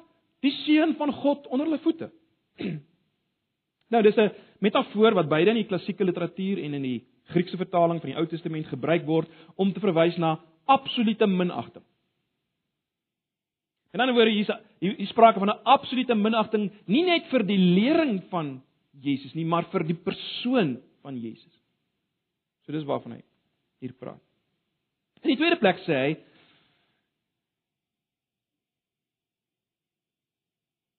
die 0.45 0.53
seun 0.63 0.93
van 0.99 1.13
God 1.13 1.47
onder 1.49 1.67
hulle 1.67 1.81
voete. 1.81 2.11
nou 3.93 4.03
dis 4.05 4.17
'n 4.17 4.29
metafoor 4.61 5.17
wat 5.17 5.29
beide 5.29 5.51
in 5.51 5.63
die 5.63 5.71
klassieke 5.71 6.05
literatuur 6.05 6.61
en 6.65 6.75
in 6.75 6.85
die 6.85 6.99
Griekse 7.33 7.57
vertaling 7.57 8.01
van 8.01 8.11
die 8.11 8.17
Ou 8.17 8.27
Testament 8.27 8.69
gebruik 8.69 9.07
word 9.07 9.29
om 9.57 9.73
te 9.73 9.81
verwys 9.81 10.17
na 10.17 10.39
absolute 10.67 11.27
minagting. 11.27 11.85
In 13.93 14.01
ander 14.01 14.15
woorde 14.15 14.37
hier's 14.37 14.53
hier 14.81 15.07
sprake 15.09 15.39
van 15.39 15.49
'n 15.49 15.65
absolute 15.65 16.15
minagting 16.15 16.71
nie 16.87 17.05
net 17.05 17.25
vir 17.33 17.43
die 17.43 17.59
lering 17.59 18.21
van 18.29 18.61
Jesus 19.01 19.35
nie, 19.35 19.45
maar 19.45 19.65
vir 19.73 19.85
die 19.85 19.97
persoon 19.97 20.77
van 21.03 21.17
Jesus. 21.17 21.53
So 22.67 22.73
dis 22.73 22.85
waarvan 22.85 23.13
hy 23.13 23.28
hier 23.79 23.95
praat. 23.95 24.23
In 25.23 25.33
die 25.33 25.39
tweede 25.41 25.59
plek 25.59 25.83
sê 25.87 25.99
hy 25.99 26.15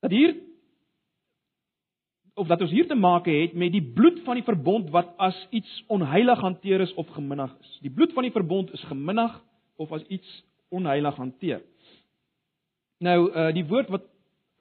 dat 0.04 0.15
hier 0.15 0.36
of 2.39 2.48
dat 2.48 2.62
ons 2.63 2.72
hier 2.72 2.88
te 2.88 2.96
maak 2.96 3.28
het 3.28 3.54
met 3.54 3.74
die 3.74 3.84
bloed 3.84 4.22
van 4.24 4.39
die 4.39 4.46
verbond 4.48 4.92
wat 4.96 5.12
as 5.20 5.38
iets 5.56 5.72
onheilig 5.92 6.39
hanteer 6.39 6.82
is 6.86 6.94
of 6.94 7.10
geminnig 7.15 7.52
is. 7.60 7.74
Die 7.84 7.92
bloed 7.92 8.13
van 8.15 8.28
die 8.28 8.36
verbond 8.36 8.72
is 8.76 8.86
geminnig 8.88 9.36
of 9.76 9.92
as 9.92 10.06
iets 10.08 10.30
onheilig 10.72 11.15
hanteer. 11.20 11.63
Nou 13.04 13.20
uh 13.32 13.50
die 13.56 13.65
woord 13.68 13.92
wat 13.92 14.08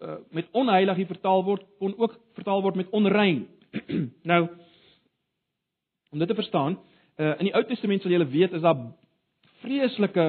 uh 0.02 0.18
met 0.34 0.50
onheilig 0.52 0.96
hier 1.02 1.10
vertaal 1.10 1.44
word 1.46 1.66
kon 1.78 1.94
ook 1.98 2.18
vertaal 2.38 2.62
word 2.62 2.78
met 2.82 2.90
onrein. 2.90 3.46
nou 4.32 4.42
om 6.10 6.18
dit 6.18 6.28
te 6.28 6.34
verstaan, 6.34 6.78
uh 7.18 7.34
in 7.38 7.48
die 7.50 7.54
Ou 7.54 7.64
Testament 7.66 8.02
sal 8.02 8.14
julle 8.14 8.28
weet 8.30 8.52
is 8.52 8.62
daar 8.62 8.78
vreeslike 9.62 10.28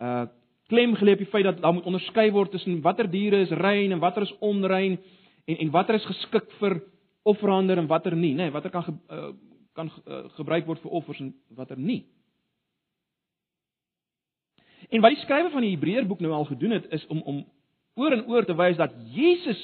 uh 0.00 0.24
klem 0.72 0.94
gelê 0.96 1.12
op 1.12 1.20
die 1.20 1.28
feit 1.28 1.44
dat 1.44 1.60
daar 1.60 1.74
moet 1.76 1.84
onderskei 1.84 2.30
word 2.32 2.50
tussen 2.50 2.80
watter 2.82 3.10
diere 3.10 3.42
is 3.44 3.50
rein 3.50 3.92
en 3.92 4.00
watter 4.00 4.22
is 4.22 4.34
onrein 4.40 4.98
en 5.44 5.56
en 5.56 5.70
watter 5.70 5.94
is 5.94 6.06
geskik 6.08 6.50
vir 6.58 6.80
offerande 7.22 7.74
en 7.74 7.86
watter 7.86 8.16
nie, 8.16 8.34
nê, 8.34 8.44
nee, 8.48 8.52
watter 8.52 8.70
kan 8.70 8.84
ge, 8.84 8.92
uh, 9.10 9.30
kan 9.72 9.90
uh, 10.06 10.24
gebruik 10.36 10.66
word 10.68 10.80
vir 10.84 10.90
offers 10.90 11.20
en 11.20 11.32
watter 11.56 11.78
nie. 11.80 12.02
En 14.92 15.00
wat 15.00 15.14
die 15.14 15.22
skrywer 15.22 15.52
van 15.52 15.64
die 15.64 15.72
Hebreërboek 15.72 16.20
nou 16.20 16.32
al 16.36 16.44
gedoen 16.50 16.76
het 16.76 16.90
is 16.92 17.06
om 17.12 17.22
om 17.24 17.44
oor 17.94 18.12
en 18.12 18.26
oor 18.28 18.44
te 18.44 18.56
wys 18.58 18.76
dat 18.76 18.92
Jesus 19.14 19.60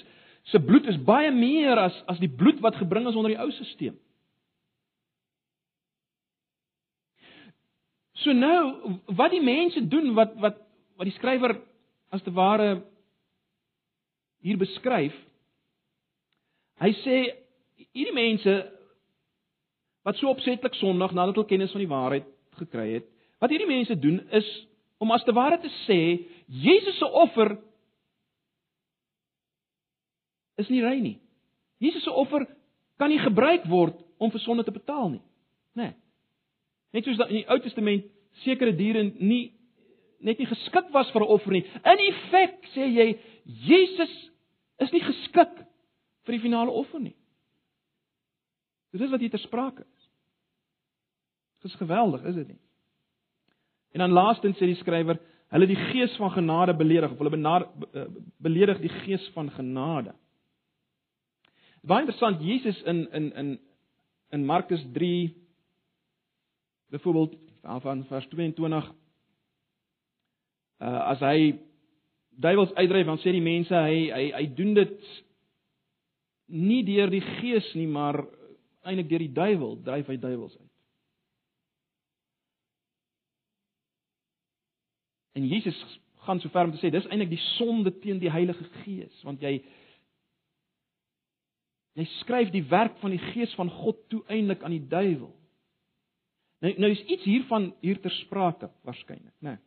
se 0.49 0.61
bloed 0.65 0.87
is 0.89 1.01
baie 1.05 1.31
meer 1.35 1.79
as 1.79 1.97
as 2.09 2.21
die 2.23 2.31
bloed 2.33 2.63
wat 2.65 2.79
gebring 2.81 3.09
is 3.09 3.19
onder 3.19 3.35
die 3.35 3.41
ou 3.41 3.51
stelsel. 3.53 3.99
So 8.25 8.33
nou, 8.37 8.99
wat 9.17 9.33
die 9.33 9.43
mense 9.45 9.81
doen 9.89 10.13
wat 10.15 10.35
wat 10.41 10.59
wat 11.01 11.09
die 11.09 11.17
skrywer 11.17 11.55
as 12.13 12.23
te 12.23 12.33
ware 12.37 12.83
hier 14.45 14.59
beskryf. 14.61 15.15
Hy 16.81 16.91
sê 17.05 17.17
hierdie 17.93 18.17
mense 18.17 18.57
wat 20.05 20.21
so 20.21 20.29
opsetlik 20.33 20.77
sondig 20.81 21.13
nadat 21.17 21.37
hulle 21.37 21.49
kennis 21.49 21.73
van 21.73 21.85
die 21.85 21.91
waarheid 21.91 22.29
gekry 22.61 22.87
het, 22.99 23.09
wat 23.41 23.53
hierdie 23.53 23.69
mense 23.69 23.97
doen 24.01 24.21
is 24.37 24.49
om 25.01 25.13
as 25.17 25.25
te 25.25 25.33
ware 25.37 25.57
te 25.61 25.73
sê 25.87 26.01
Jesus 26.49 26.99
se 27.01 27.09
offer 27.09 27.55
is 30.61 30.69
nie 30.69 30.83
rein 30.85 31.03
nie. 31.05 31.17
Jesus 31.81 32.05
se 32.05 32.13
offer 32.13 32.45
kan 33.01 33.09
nie 33.09 33.21
gebruik 33.23 33.65
word 33.69 33.97
om 34.21 34.33
vir 34.33 34.45
sonde 34.45 34.65
te 34.67 34.77
betaal 34.77 35.15
nie. 35.15 35.25
Né? 35.73 35.89
Nee. 35.89 35.97
Net 36.93 37.07
soos 37.07 37.21
in 37.29 37.41
die 37.41 37.47
Ou 37.49 37.59
Testament 37.63 38.07
sekere 38.45 38.75
diere 38.77 39.05
nie 39.19 39.53
net 40.21 40.39
nie 40.39 40.49
geskik 40.51 40.91
was 40.93 41.11
vir 41.13 41.23
'n 41.23 41.33
offer 41.33 41.53
nie. 41.53 41.65
In 41.85 41.99
effek 41.99 42.67
sê 42.75 42.85
jy 42.87 43.19
Jesus 43.45 44.31
is 44.79 44.93
nie 44.93 45.01
geskik 45.01 45.55
vir 46.25 46.33
die 46.33 46.43
finale 46.43 46.71
offer 46.71 47.01
nie. 47.01 47.17
Dit 48.93 49.01
is 49.01 49.11
wat 49.11 49.21
hier 49.21 49.31
ter 49.31 49.39
sprake 49.39 49.81
is. 49.81 50.09
Dit 51.63 51.71
is 51.71 51.79
geweldig, 51.79 52.25
is 52.25 52.35
dit 52.35 52.49
nie? 52.49 52.61
En 53.93 53.99
dan 53.99 54.13
laastens 54.13 54.57
sê 54.57 54.67
die 54.67 54.79
skrywer, 54.81 55.19
hulle 55.51 55.67
die 55.67 55.79
gees 55.91 56.17
van 56.17 56.31
genade 56.31 56.75
beledig 56.75 57.11
of 57.11 57.19
hulle 57.19 57.31
benade, 57.31 57.67
eh, 57.93 58.07
beledig 58.39 58.81
die 58.81 58.93
gees 59.03 59.31
van 59.35 59.51
genade. 59.51 60.15
Baie 61.83 62.05
interessant, 62.05 62.43
Jesus 62.43 62.83
in 62.83 63.09
in 63.13 63.33
in 63.33 63.59
in 64.31 64.47
Markus 64.47 64.85
3 64.93 65.35
byvoorbeeld 66.91 67.37
van 67.85 68.05
vers 68.09 68.27
22 68.33 68.91
uh, 70.81 71.01
as 71.13 71.21
hy 71.25 71.55
duiwels 72.41 72.73
uitdryf 72.75 73.07
dan 73.07 73.21
sê 73.21 73.35
die 73.37 73.45
mense 73.45 73.75
hy 73.75 74.09
hy 74.11 74.25
hy 74.35 74.45
doen 74.57 74.75
dit 74.79 75.09
nie 76.51 76.83
deur 76.87 77.13
die 77.13 77.23
gees 77.41 77.69
nie 77.79 77.89
maar 77.91 78.23
eintlik 78.83 79.11
deur 79.11 79.25
die 79.27 79.35
duiwel 79.37 79.77
dryf 79.85 80.09
hy 80.09 80.17
duiwels 80.21 80.57
uit. 80.57 80.69
En 85.39 85.47
Jesus 85.47 85.79
gaan 86.25 86.41
so 86.41 86.49
ver 86.53 86.69
om 86.69 86.73
te 86.75 86.81
sê 86.81 86.91
dis 86.93 87.07
eintlik 87.09 87.33
die 87.33 87.45
sonde 87.57 87.93
teen 88.03 88.19
die 88.23 88.33
Heilige 88.33 88.67
Gees 88.83 89.23
want 89.27 89.43
jy 89.45 89.61
jy 91.99 92.07
skryf 92.21 92.53
die 92.55 92.65
werk 92.71 92.97
van 93.03 93.13
die 93.13 93.23
Gees 93.33 93.53
van 93.59 93.71
God 93.83 94.01
toe 94.13 94.23
eintlik 94.33 94.63
aan 94.65 94.75
die 94.75 94.87
duiwel. 94.89 95.33
Nou 96.61 96.75
nou 96.77 96.91
is 96.93 97.03
iets 97.09 97.25
hiervan 97.25 97.71
hier 97.81 98.01
ter 98.01 98.13
sprake 98.21 98.69
waarskynlik, 98.85 99.35
né? 99.41 99.57
Nee. 99.57 99.59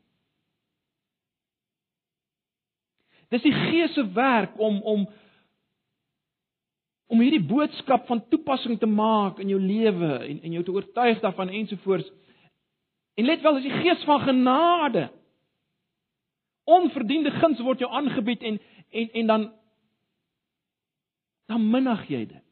Dis 3.33 3.41
die 3.41 3.53
Gees 3.53 3.93
se 3.97 4.05
werk 4.13 4.59
om 4.61 4.81
om 4.81 5.07
om 7.13 7.21
hierdie 7.21 7.43
boodskap 7.45 8.05
van 8.09 8.21
toepassing 8.29 8.79
te 8.81 8.89
maak 8.89 9.39
in 9.41 9.49
jou 9.49 9.59
lewe 9.61 10.11
en 10.17 10.39
en 10.41 10.55
jou 10.57 10.63
te 10.65 10.73
oortuig 10.73 11.19
daarvan 11.21 11.49
ensovoorts. 11.49 12.09
En 13.13 13.25
let 13.25 13.41
wel, 13.41 13.59
dis 13.59 13.69
die 13.69 13.81
Gees 13.81 14.05
van 14.09 14.21
genade. 14.21 15.09
Onverdiende 16.63 17.31
guns 17.31 17.61
word 17.61 17.81
jou 17.83 17.91
aangebied 17.91 18.41
en 18.41 18.59
en 18.89 19.11
en 19.21 19.27
dan 19.27 19.51
dan 21.45 21.69
minag 21.69 22.05
jy 22.09 22.25
dit. 22.25 22.45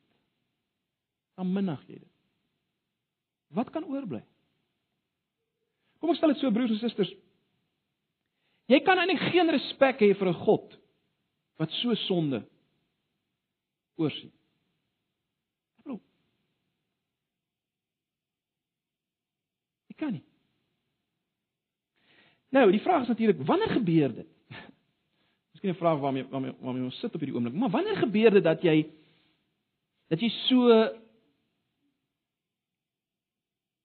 Dan 1.36 1.54
minag 1.54 1.86
jy 1.88 2.00
dit. 2.00 2.11
Wat 3.52 3.70
kan 3.70 3.86
oorbly? 3.86 4.24
Kom 6.00 6.10
ek 6.10 6.18
stel 6.18 6.34
dit 6.34 6.42
so 6.42 6.52
broers 6.52 6.72
en 6.72 6.80
susters, 6.82 7.12
Jy 8.72 8.80
kan 8.86 9.00
eintlik 9.02 9.24
geen 9.34 9.52
respek 9.52 10.00
hê 10.04 10.14
vir 10.16 10.30
'n 10.32 10.44
God 10.46 10.78
wat 11.60 11.72
so 11.82 11.94
sonde 12.08 12.42
oorsien. 13.98 14.32
Bro. 15.84 16.00
Ek 19.90 19.98
kan 19.98 20.14
nie. 20.14 20.24
Nou, 22.52 22.72
die 22.72 22.82
vraag 22.82 23.04
is 23.04 23.08
natuurlik, 23.08 23.44
wanneer 23.46 23.70
gebeur 23.70 24.16
dit? 24.16 24.28
Miskien 25.54 25.72
'n 25.72 25.82
vraag 25.84 26.00
waarmee 26.00 26.26
waarmee 26.30 26.56
waarmee 26.60 26.84
ons 26.84 27.00
sit 27.00 27.14
op 27.14 27.20
hierdie 27.20 27.36
oomblik, 27.36 27.54
maar 27.54 27.70
wanneer 27.70 27.98
gebeur 27.98 28.32
dit 28.32 28.44
dat 28.44 28.62
jy 28.64 28.88
dat 30.08 30.20
jy 30.20 30.30
so 30.48 30.72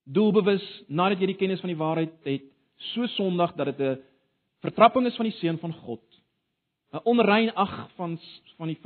doelbewus 0.07 0.63
nadat 0.87 1.19
jy 1.19 1.31
die 1.33 1.39
kennis 1.39 1.61
van 1.63 1.71
die 1.71 1.79
waarheid 1.79 2.13
het, 2.27 2.45
so 2.93 3.07
sondig 3.17 3.53
dat 3.57 3.75
dit 3.75 3.79
'n 3.79 4.01
vertrapping 4.61 5.05
is 5.05 5.15
van 5.15 5.25
die 5.25 5.37
seun 5.39 5.59
van 5.59 5.73
God. 5.73 6.03
'n 6.93 7.03
Onrein 7.03 7.53
ag 7.55 7.89
van 7.95 8.19
van 8.57 8.67
die 8.67 8.79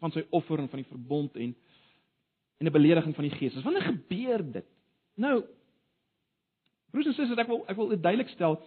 van 0.00 0.12
sy 0.12 0.24
offer 0.30 0.58
en 0.58 0.68
van 0.68 0.78
die 0.82 0.88
verbond 0.88 1.36
en 1.36 1.54
en 2.58 2.66
'n 2.66 2.72
belediging 2.72 3.14
van 3.14 3.28
die 3.28 3.36
gees. 3.38 3.62
Wanneer 3.62 3.82
gebeur 3.82 4.52
dit? 4.52 4.66
Nou 5.14 5.44
broers 6.90 7.06
en 7.06 7.14
susters, 7.14 7.38
ek 7.38 7.46
wil 7.46 7.64
ek 7.66 7.76
wil 7.76 7.88
dit 7.88 8.02
duidelik 8.02 8.28
stel. 8.28 8.60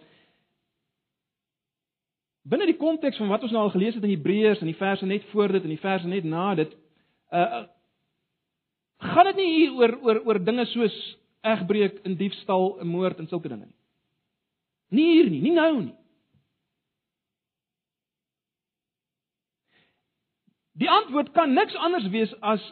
Binne 2.42 2.66
die 2.66 2.76
konteks 2.76 3.16
van 3.16 3.28
wat 3.28 3.42
ons 3.42 3.52
nou 3.52 3.62
al 3.62 3.70
gelees 3.70 3.94
het 3.94 4.04
in 4.04 4.10
Hebreërs 4.10 4.60
en 4.60 4.66
die 4.66 4.76
verse 4.76 5.06
net 5.06 5.24
voor 5.32 5.52
dit 5.52 5.62
en 5.62 5.68
die 5.68 5.80
verse 5.80 6.06
net 6.06 6.24
na 6.24 6.54
dit, 6.54 6.76
uh 7.32 7.64
gaan 8.98 9.28
dit 9.30 9.36
nie 9.36 9.50
hier 9.54 9.72
oor 9.78 9.92
oor 10.02 10.18
oor 10.26 10.38
dinge 10.44 10.64
soos 10.66 10.94
egbreek, 11.40 12.00
in 12.04 12.16
diefstal, 12.16 12.78
in 12.82 12.90
moord 12.90 13.18
en 13.18 13.28
sulke 13.28 13.48
dinge 13.48 13.66
nie. 13.66 13.76
Nie 14.88 15.08
hier 15.12 15.30
nie, 15.30 15.40
nie 15.44 15.54
nou 15.56 15.72
nie. 15.82 15.94
Die 20.78 20.90
antwoord 20.90 21.32
kan 21.34 21.52
niks 21.54 21.76
anders 21.76 22.06
wees 22.14 22.32
as 22.40 22.62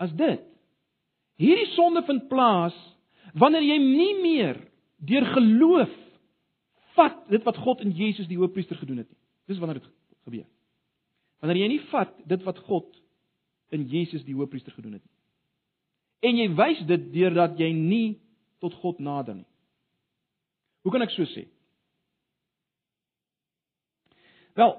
as 0.00 0.12
dit. 0.16 0.42
Hierdie 1.40 1.68
sonde 1.76 2.02
vind 2.08 2.28
plaas 2.28 2.76
wanneer 3.38 3.62
jy 3.62 3.76
nie 3.82 4.14
meer 4.22 4.58
deur 5.06 5.26
geloof 5.36 5.92
vat 6.96 7.20
dit 7.30 7.44
wat 7.46 7.60
God 7.62 7.84
in 7.84 7.92
Jesus 7.96 8.28
die 8.28 8.38
Hoëpriester 8.40 8.76
gedoen 8.80 9.04
het 9.04 9.08
nie. 9.08 9.20
Dis 9.48 9.60
wanneer 9.60 9.78
dit 9.80 9.90
gebeur. 10.26 10.48
Wanneer 11.40 11.62
jy 11.62 11.68
nie 11.76 11.84
vat 11.92 12.12
dit 12.28 12.42
wat 12.44 12.58
God 12.66 12.90
in 13.70 13.86
Jesus 13.88 14.24
die 14.26 14.34
Hoëpriester 14.34 14.74
gedoen 14.74 14.98
het 14.98 15.04
nie. 15.04 15.19
En 16.20 16.36
jy 16.36 16.48
wys 16.56 16.82
dit 16.88 17.06
deurdat 17.14 17.58
jy 17.58 17.70
nie 17.72 18.18
tot 18.60 18.74
God 18.82 19.00
nader 19.00 19.38
nie. 19.40 19.48
Hoe 20.84 20.92
kan 20.92 21.04
ek 21.04 21.12
so 21.14 21.24
sê? 21.32 21.46
Wel, 24.58 24.74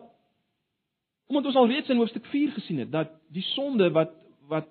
omdat 1.31 1.47
ons 1.49 1.57
al 1.61 1.69
reeds 1.71 1.89
in 1.89 2.01
hoofstuk 2.01 2.25
4 2.29 2.51
gesien 2.57 2.81
het 2.83 2.91
dat 2.91 3.13
die 3.33 3.45
sonde 3.53 3.89
wat 3.95 4.13
wat 4.51 4.69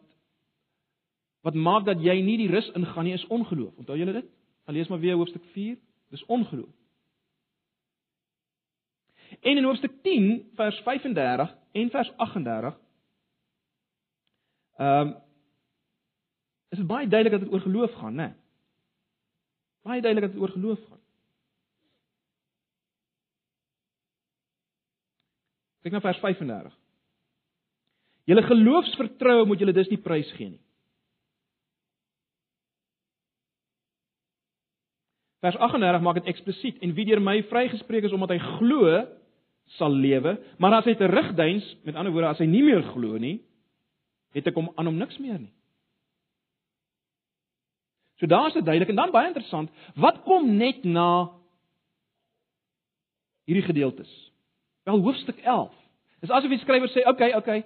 wat 1.41 1.57
maak 1.57 1.87
dat 1.87 2.03
jy 2.05 2.19
nie 2.21 2.37
die 2.37 2.51
rus 2.53 2.69
ingaan 2.77 3.07
nie 3.09 3.17
is 3.17 3.25
ongeloof. 3.33 3.73
Onthou 3.81 3.97
julle 3.97 4.13
dit? 4.13 4.27
Gaan 4.67 4.77
lees 4.77 4.91
maar 4.93 5.01
weer 5.01 5.17
hoofstuk 5.17 5.45
4. 5.55 5.79
Dis 6.13 6.25
ongeloof. 6.29 6.69
En 9.41 9.57
in 9.57 9.65
hoofstuk 9.65 10.03
10 10.03 10.51
vers 10.59 10.81
35 10.85 11.57
en 11.73 11.91
vers 11.91 12.13
38 12.17 12.79
ehm 14.77 15.09
um, 15.09 15.19
is 16.71 16.79
dit 16.79 16.87
baie 16.87 17.09
duidelik 17.09 17.35
dat 17.35 17.45
dit 17.45 17.53
oor 17.53 17.61
geloof 17.61 17.95
gaan, 17.99 18.15
né? 18.15 18.29
Baie 19.83 20.01
duidelik 20.01 20.29
dat 20.29 20.33
dit 20.33 20.43
oor 20.43 20.55
geloof 20.55 20.81
gaan. 20.89 21.03
Kyk 25.83 25.93
na 25.97 26.01
vers 26.05 26.19
35. 26.21 26.75
Julle 28.29 28.43
geloofsvertroue 28.47 29.47
moet 29.49 29.63
julle 29.63 29.75
dus 29.75 29.89
nie 29.91 29.99
prys 29.99 30.29
gee 30.37 30.53
nie. 30.53 30.63
Vers 35.41 35.57
38 35.57 36.05
maak 36.05 36.19
dit 36.21 36.29
eksplisiet 36.35 36.83
en 36.85 36.93
wie 36.95 37.07
deur 37.09 37.23
my 37.25 37.39
vrygespreek 37.49 38.05
is 38.05 38.13
omdat 38.13 38.35
hy 38.35 38.41
glo 38.59 38.99
sal 39.79 39.95
lewe, 39.95 40.35
maar 40.61 40.81
as 40.81 40.89
hy 40.91 40.97
terugduins, 40.99 41.65
met 41.87 41.97
ander 41.97 42.13
woorde 42.13 42.35
as 42.35 42.43
hy 42.43 42.49
nie 42.51 42.63
meer 42.67 42.83
glo 42.93 43.17
nie, 43.23 43.39
het 44.37 44.51
ek 44.51 44.59
hom 44.59 44.69
aan 44.77 44.91
hom 44.91 44.99
niks 45.01 45.17
meer 45.23 45.39
nie. 45.39 45.53
So 48.21 48.27
daar's 48.27 48.53
dit 48.53 48.65
duidelik 48.65 48.89
en 48.89 48.99
dan 48.99 49.11
baie 49.11 49.27
interessant, 49.27 49.71
wat 49.97 50.23
kom 50.23 50.57
net 50.57 50.85
na 50.85 51.31
hierdie 53.49 53.65
gedeeltes? 53.65 54.11
Wel 54.85 55.01
hoofstuk 55.01 55.39
11. 55.41 55.73
Dis 56.21 56.31
asof 56.31 56.53
die 56.53 56.59
skrywer 56.61 56.89
sê, 56.93 57.01
"Oké, 57.01 57.09
okay, 57.09 57.29
oké. 57.29 57.39
Okay, 57.39 57.65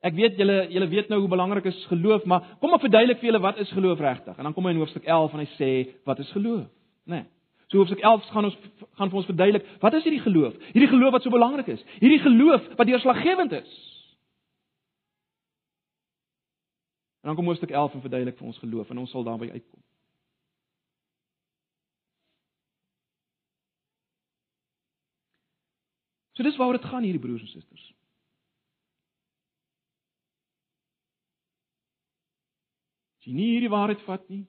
ek 0.00 0.14
weet 0.14 0.36
julle 0.36 0.66
julle 0.70 0.88
weet 0.88 1.08
nou 1.08 1.20
hoe 1.20 1.28
belangrik 1.28 1.64
is 1.64 1.86
geloof, 1.86 2.24
maar 2.24 2.56
kom 2.60 2.70
maar 2.70 2.80
verduidelik 2.80 3.18
vir 3.18 3.26
julle 3.30 3.40
wat 3.40 3.58
is 3.58 3.70
geloof 3.70 3.98
regtig?" 3.98 4.38
En 4.38 4.44
dan 4.44 4.54
kom 4.54 4.64
hy 4.64 4.70
in 4.70 4.78
hoofstuk 4.78 5.04
11 5.04 5.32
en 5.32 5.38
hy 5.38 5.48
sê, 5.58 5.88
"Wat 6.04 6.18
is 6.18 6.30
geloof?" 6.30 6.66
Né? 7.06 7.14
Nee. 7.14 7.24
So 7.66 7.78
hoofstuk 7.78 8.00
11 8.00 8.24
gaan 8.30 8.44
ons 8.44 8.56
gaan 8.94 9.08
vir 9.08 9.16
ons 9.16 9.26
verduidelik, 9.26 9.66
wat 9.80 9.94
is 9.94 10.02
hierdie 10.02 10.20
geloof? 10.20 10.54
Hierdie 10.72 10.88
geloof 10.88 11.12
wat 11.12 11.22
so 11.22 11.30
belangrik 11.30 11.66
is. 11.66 11.84
Hierdie 12.00 12.18
geloof 12.18 12.76
wat 12.76 12.86
deurslaggewend 12.86 13.52
is. 13.52 13.89
En 17.20 17.28
dan 17.28 17.36
kom 17.36 17.46
hoofstuk 17.46 17.70
11 17.70 17.94
en 17.94 18.00
verduidelik 18.00 18.36
vir 18.38 18.46
ons 18.46 18.58
geloof 18.58 18.90
en 18.90 18.98
ons 18.98 19.10
sal 19.10 19.24
daarby 19.24 19.50
uitkom. 19.50 19.82
So 26.32 26.42
dis 26.42 26.56
waaroor 26.56 26.78
dit 26.78 26.88
gaan 26.88 27.02
hierdie 27.04 27.20
broers 27.20 27.42
en 27.42 27.48
susters. 27.52 27.82
As 33.20 33.28
jy 33.28 33.34
nie 33.36 33.50
hierdie 33.50 33.68
waarheid 33.68 34.00
vat 34.06 34.24
nie, 34.32 34.46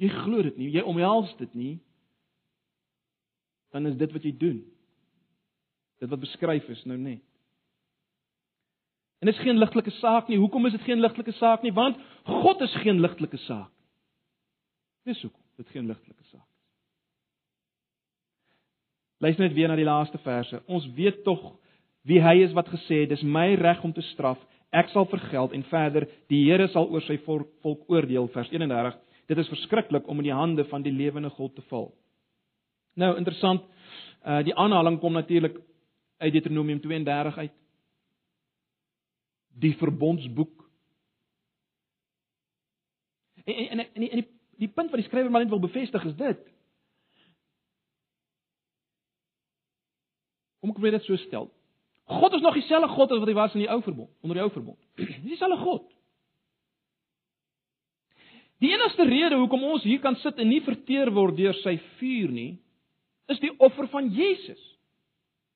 jy 0.00 0.08
glo 0.22 0.40
dit 0.46 0.56
nie, 0.56 0.70
jy 0.72 0.84
omhels 0.88 1.34
dit 1.36 1.52
nie, 1.52 1.74
dan 3.76 3.90
is 3.90 3.98
dit 4.00 4.16
wat 4.16 4.24
jy 4.24 4.32
doen. 4.40 4.62
Dit 6.00 6.08
wat 6.08 6.24
beskryf 6.24 6.72
is 6.72 6.86
nou 6.88 6.96
net. 6.96 7.29
En 9.20 9.28
dit 9.28 9.34
is 9.34 9.42
geen 9.42 9.58
ligtelike 9.58 9.92
saak 10.00 10.28
nie. 10.28 10.38
Hoekom 10.40 10.66
is 10.66 10.72
dit 10.72 10.86
geen 10.88 11.00
ligtelike 11.00 11.32
saak 11.32 11.62
nie? 11.62 11.72
Want 11.72 11.98
God 12.24 12.60
is 12.60 12.74
geen 12.84 13.00
ligtelike 13.00 13.36
saak. 13.36 13.72
Dis 15.04 15.20
hoekom 15.22 15.42
dit 15.60 15.68
geen 15.68 15.86
ligtelike 15.86 16.24
saak 16.32 16.50
Luister 19.20 19.44
net 19.44 19.52
weer 19.52 19.68
na 19.68 19.76
die 19.76 19.84
laaste 19.84 20.18
verse. 20.24 20.62
Ons 20.66 20.86
weet 20.96 21.24
tog 21.26 21.42
wie 22.08 22.22
hy 22.24 22.38
is 22.40 22.54
wat 22.56 22.70
gesê 22.72 23.02
het, 23.02 23.10
dis 23.12 23.22
my 23.22 23.50
reg 23.60 23.82
om 23.84 23.92
te 23.92 24.04
straf. 24.14 24.40
Ek 24.72 24.88
sal 24.94 25.04
vergeld 25.10 25.52
en 25.52 25.64
verder 25.68 26.06
die 26.32 26.46
Here 26.46 26.70
sal 26.72 26.88
oor 26.88 27.04
sy 27.04 27.18
volk 27.26 27.82
oordeel 27.92 28.30
vers 28.32 28.48
31. 28.48 28.96
Dit 29.28 29.42
is 29.42 29.50
verskriklik 29.52 30.08
om 30.08 30.22
in 30.22 30.30
die 30.30 30.36
hande 30.36 30.64
van 30.70 30.86
die 30.86 30.94
lewende 30.94 31.28
God 31.36 31.52
te 31.58 31.64
val. 31.68 31.90
Nou 32.96 33.12
interessant, 33.18 33.66
uh 34.24 34.40
die 34.46 34.56
aanhaling 34.56 34.96
kom 35.02 35.12
natuurlik 35.12 35.58
uit 36.20 36.32
Deuteronomium 36.32 36.80
32 36.80 37.38
uit. 37.38 37.59
Die 39.58 39.74
verbondsboek. 39.76 40.70
En 43.44 43.54
en 43.54 43.78
en, 43.78 44.00
die, 44.00 44.10
en 44.10 44.22
die, 44.22 44.28
die 44.60 44.68
punt 44.68 44.90
wat 44.90 45.00
die 45.00 45.08
skrywer 45.08 45.30
maar 45.30 45.42
net 45.42 45.50
wil 45.50 45.62
bevestig 45.62 46.04
is 46.04 46.16
dit. 46.16 46.42
Kom 50.60 50.74
ek 50.74 50.98
dit 50.98 51.08
so 51.08 51.16
stel. 51.16 51.48
God 52.10 52.34
is 52.34 52.42
nog 52.42 52.54
dieselfde 52.54 52.88
God 52.88 53.12
as 53.12 53.22
wat 53.22 53.30
hy 53.30 53.34
was 53.38 53.54
in 53.54 53.62
die 53.64 53.70
ou 53.70 53.80
verbond, 53.82 54.10
onder 54.20 54.36
die 54.36 54.44
ou 54.44 54.50
verbond. 54.52 54.78
Dis 54.98 55.22
dieselfde 55.24 55.60
God. 55.62 55.86
Die 58.60 58.72
enigste 58.74 59.06
rede 59.08 59.38
hoekom 59.40 59.62
ons 59.64 59.86
hier 59.88 60.02
kan 60.04 60.18
sit 60.20 60.40
en 60.42 60.50
nie 60.50 60.60
verteer 60.60 61.08
word 61.16 61.38
deur 61.38 61.56
sy 61.62 61.78
vuur 62.00 62.34
nie, 62.34 62.50
is 63.32 63.40
die 63.40 63.52
offer 63.62 63.88
van 63.88 64.10
Jesus. 64.12 64.60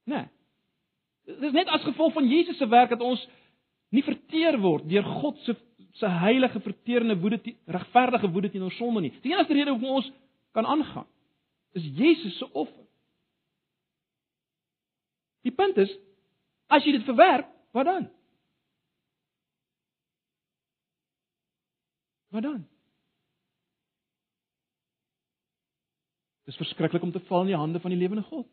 Né? 0.08 0.24
Nee. 0.24 0.30
Dit 1.24 1.48
is 1.48 1.56
net 1.56 1.70
as 1.72 1.84
gevolg 1.84 2.12
van 2.12 2.26
Jesus 2.28 2.58
se 2.60 2.68
werk 2.68 2.92
dat 2.92 3.02
ons 3.04 3.20
nie 3.94 4.02
verteer 4.02 4.58
word 4.60 4.88
deur 4.90 5.06
God 5.20 5.38
se 5.46 5.56
se 5.94 6.08
heilige 6.10 6.58
verterende 6.60 7.14
woede, 7.22 7.38
regverdige 7.70 8.30
woede 8.34 8.48
teenoor 8.50 8.72
sonde 8.74 9.04
nie. 9.04 9.12
Die 9.22 9.30
enigste 9.30 9.54
rede 9.54 9.70
hoekom 9.70 10.00
ons 10.00 10.08
kan 10.56 10.66
aangaan 10.66 11.06
is 11.74 11.86
Jesus 11.94 12.38
se 12.38 12.52
offer. 12.52 12.86
Die 15.42 15.52
punt 15.52 15.76
is 15.76 15.90
as 16.72 16.86
jy 16.86 16.94
dit 16.96 17.06
verwerp, 17.06 17.50
wat 17.76 17.86
dan? 17.86 18.06
Wat 22.34 22.46
dan? 22.46 22.62
Dit 26.44 26.54
is 26.54 26.60
verskriklik 26.62 27.02
om 27.02 27.12
te 27.12 27.22
val 27.28 27.44
in 27.44 27.52
die 27.52 27.58
hande 27.58 27.82
van 27.82 27.92
die 27.94 27.98
lewende 27.98 28.24
God. 28.30 28.46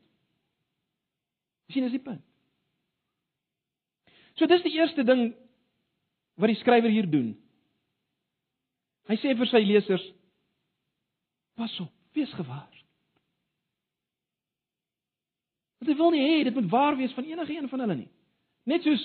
Sien 1.71 1.85
as 1.85 1.95
die 1.95 2.03
punt. 2.03 2.25
So 4.41 4.49
dis 4.49 4.63
die 4.65 4.73
eerste 4.73 5.03
ding 5.05 5.35
wat 6.41 6.49
die 6.49 6.57
skrywer 6.57 6.89
hier 6.89 7.05
doen. 7.05 7.35
Hy 9.05 9.17
sê 9.21 9.35
vir 9.37 9.49
sy 9.51 9.61
lesers: 9.61 10.01
Pas 11.59 11.75
op, 11.83 11.91
wees 12.17 12.31
gewaar. 12.33 12.79
Want 15.77 15.91
hy 15.91 15.97
wil 15.99 16.13
nie 16.15 16.23
hê 16.25 16.39
dit 16.47 16.57
moet 16.57 16.71
waar 16.73 16.97
wees 16.97 17.13
van 17.13 17.29
enige 17.29 17.53
een 17.53 17.69
van 17.69 17.85
hulle 17.85 17.99
nie. 17.99 18.09
Net 18.65 18.81
soos 18.85 19.03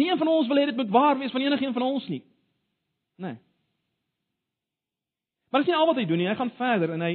nie 0.00 0.08
een 0.08 0.20
van 0.20 0.32
ons 0.32 0.48
wil 0.48 0.62
hê 0.62 0.66
dit 0.70 0.80
moet 0.80 0.92
waar 0.92 1.20
wees 1.20 1.36
van 1.36 1.44
enige 1.44 1.66
een 1.66 1.76
van 1.76 1.84
ons 1.90 2.08
nie. 2.08 2.22
Nee. 3.20 3.36
Maar 5.52 5.60
dis 5.60 5.68
nie 5.68 5.76
al 5.76 5.88
wat 5.90 6.00
hy 6.00 6.06
doen 6.08 6.20
nie. 6.22 6.28
Hy 6.30 6.38
gaan 6.40 6.56
verder 6.56 6.96
en 6.96 7.04
hy 7.04 7.14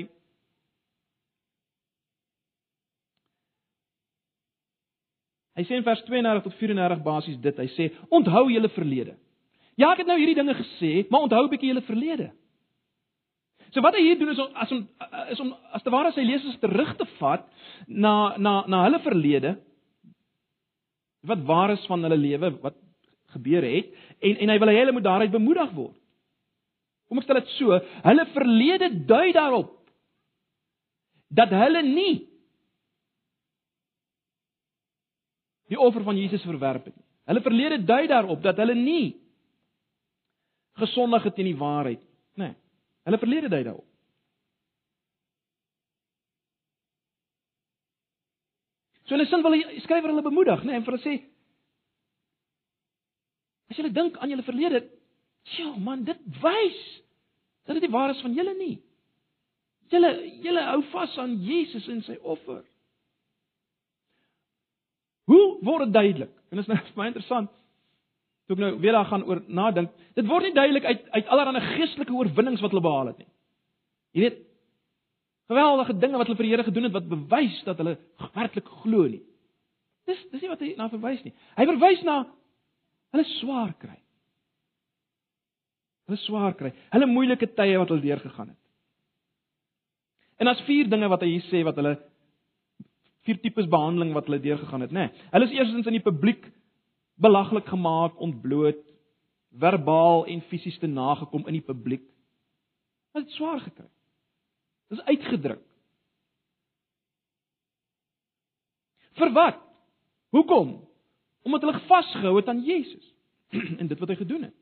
Hy 5.56 5.64
sê 5.64 5.78
in 5.80 5.86
vers 5.88 6.02
32 6.04 6.44
tot 6.44 6.58
34 6.60 7.04
basies 7.04 7.38
dit. 7.42 7.58
Hy 7.58 7.68
sê: 7.76 7.92
"Onthou 8.10 8.50
julle 8.52 8.70
verlede." 8.70 9.16
Ja, 9.76 9.92
ek 9.92 10.04
het 10.04 10.08
nou 10.08 10.18
hierdie 10.18 10.36
dinge 10.36 10.56
gesê, 10.56 11.06
maar 11.10 11.22
onthou 11.28 11.44
'n 11.46 11.50
bietjie 11.50 11.72
julle 11.74 11.82
verlede. 11.82 12.32
So 13.76 13.82
wat 13.82 13.96
hy 13.96 14.02
hier 14.02 14.20
doen 14.20 14.32
is 14.32 14.40
om 14.40 14.52
as 14.56 14.72
om 14.72 14.88
is 15.32 15.40
om 15.40 15.54
as 15.76 15.84
te 15.84 15.92
ware 15.92 16.12
sy 16.16 16.24
lesers 16.24 16.60
terug 16.60 16.96
te 16.98 17.06
vat 17.20 17.44
na 17.88 18.38
na 18.38 18.64
na 18.68 18.84
hulle 18.86 19.00
verlede 19.04 19.58
wat 21.28 21.44
waar 21.44 21.74
is 21.74 21.86
van 21.90 22.04
hulle 22.04 22.18
lewe 22.18 22.52
wat 22.62 22.78
gebeur 23.36 23.64
het 23.68 23.92
en 24.22 24.38
en 24.46 24.54
hy 24.54 24.58
wil 24.60 24.72
hê 24.72 24.78
hulle 24.80 24.96
moet 24.96 25.04
daaruit 25.04 25.32
bemoedig 25.32 25.74
word. 25.76 25.98
Kom 27.10 27.20
ek 27.20 27.28
stel 27.28 27.42
dit 27.42 27.52
so, 27.58 27.80
hulle 28.06 28.26
verlede 28.38 28.90
dui 29.12 29.34
daarop 29.36 29.74
dat 31.36 31.52
hulle 31.52 31.84
nie 31.84 32.16
die 35.72 35.80
offer 35.80 36.04
van 36.04 36.18
Jesus 36.18 36.46
verwerp 36.46 36.86
het 36.86 36.96
nie. 36.96 37.06
Hulle 37.26 37.42
verlede 37.42 37.80
dui 37.86 38.06
daarop 38.08 38.44
dat 38.44 38.58
hulle 38.62 38.76
nie 38.78 39.16
gesondig 40.78 41.24
het 41.26 41.36
teen 41.36 41.50
die 41.50 41.58
waarheid 41.58 42.02
nie. 42.02 42.12
Nee. 42.46 42.54
Hulle 43.06 43.22
verlede 43.22 43.50
dui 43.50 43.64
daarop. 43.64 43.88
So 49.06 49.14
hulle 49.14 49.28
sin 49.30 49.44
wil 49.46 49.54
die 49.58 49.82
skrywer 49.86 50.10
hulle 50.10 50.26
bemoedig, 50.26 50.64
né, 50.66 50.74
nee, 50.74 50.82
en 50.82 50.86
vir 50.86 50.98
hulle 50.98 51.06
sê 51.06 51.16
As 53.70 53.80
julle 53.80 53.94
dink 53.94 54.18
aan 54.22 54.30
julle 54.30 54.46
verlede, 54.46 54.84
sjoe 55.56 55.80
man, 55.82 56.04
dit 56.06 56.20
wys 56.42 56.82
dat 57.66 57.78
dit 57.78 57.88
nie 57.88 57.94
waar 57.94 58.12
is 58.14 58.22
van 58.22 58.36
julle 58.38 58.54
nie. 58.60 58.76
Julle 59.90 60.12
julle 60.46 60.66
hou 60.68 60.82
vas 60.92 61.16
aan 61.22 61.34
Jesus 61.42 61.88
en 61.90 62.04
sy 62.06 62.18
offer. 62.22 62.62
Hoe 65.32 65.46
word 65.66 65.88
dit 65.88 65.94
duidelik? 65.94 66.34
En 66.50 66.60
dit 66.60 66.66
is 66.66 66.72
nou 66.72 66.80
baie 67.00 67.12
interessant. 67.12 67.52
Toe 68.46 68.58
ek 68.58 68.62
nou 68.62 68.74
weer 68.82 68.94
daar 68.94 69.10
gaan 69.10 69.26
oor 69.26 69.42
nadink, 69.48 69.94
dit 70.18 70.28
word 70.30 70.46
nie 70.46 70.58
duidelik 70.58 70.86
uit 70.86 71.08
uit 71.16 71.32
allerlei 71.34 71.64
geestelike 71.74 72.14
oorwinnings 72.14 72.62
wat 72.62 72.76
hulle 72.76 72.86
behaal 72.86 73.10
het 73.10 73.24
nie. 73.24 73.32
Jy 74.16 74.28
weet, 74.28 74.42
geweldige 75.50 75.96
dinge 76.02 76.20
wat 76.20 76.30
hulle 76.30 76.40
vir 76.40 76.48
die 76.48 76.54
Here 76.54 76.66
gedoen 76.68 76.88
het 76.88 76.96
wat 76.96 77.10
bewys 77.10 77.58
dat 77.66 77.82
hulle 77.82 77.98
werklik 78.38 78.70
glo 78.84 79.08
nie. 79.10 79.24
Dis 80.06 80.22
dis 80.32 80.44
nie 80.44 80.52
wat 80.52 80.62
hy 80.62 80.74
na 80.78 80.90
verwys 80.94 81.24
nie. 81.26 81.34
Hy 81.58 81.66
verwys 81.72 82.04
na 82.06 82.20
hulle 83.16 83.26
swaar 83.40 83.74
kry. 83.82 83.98
Hulle 86.06 86.22
swaar 86.22 86.54
kry. 86.58 86.72
Hulle 86.94 87.10
moeilike 87.10 87.50
tye 87.58 87.80
wat 87.82 87.90
hulle 87.90 88.06
deurgegaan 88.06 88.54
het. 88.54 88.62
En 90.38 90.52
as 90.52 90.62
vier 90.68 90.90
dinge 90.92 91.10
wat 91.10 91.24
hy 91.24 91.32
hier 91.34 91.48
sê 91.50 91.64
wat 91.66 91.78
hulle 91.80 91.96
vier 93.26 93.40
tipes 93.42 93.68
behandeling 93.70 94.14
wat 94.14 94.28
hulle 94.30 94.42
deurgegaan 94.44 94.86
het, 94.86 94.94
nê. 94.94 95.08
Nee, 95.08 95.28
hulle 95.34 95.50
is 95.50 95.56
eerstens 95.58 95.90
in 95.90 95.98
die 95.98 96.06
publiek 96.06 96.46
belaglik 97.22 97.68
gemaak, 97.72 98.20
ontbloot, 98.22 98.82
verbaal 99.56 100.26
en 100.32 100.44
fisies 100.50 100.78
te 100.82 100.88
nagekom 100.88 101.46
in 101.48 101.60
die 101.60 101.66
publiek. 101.66 102.04
Hulle 103.16 103.24
het 103.24 103.38
swaar 103.38 103.62
gekry. 103.64 103.88
Dis 104.92 105.02
uitgedruk. 105.08 105.64
Vir 109.16 109.32
wat? 109.32 109.62
Hoekom? 110.36 110.76
Omdat 111.48 111.64
hulle 111.64 111.86
vasgehou 111.88 112.36
het 112.36 112.52
aan 112.52 112.64
Jesus 112.68 113.14
en 113.80 113.88
dit 113.88 114.00
wat 114.00 114.12
hy 114.12 114.18
gedoen 114.20 114.50
het. 114.50 114.58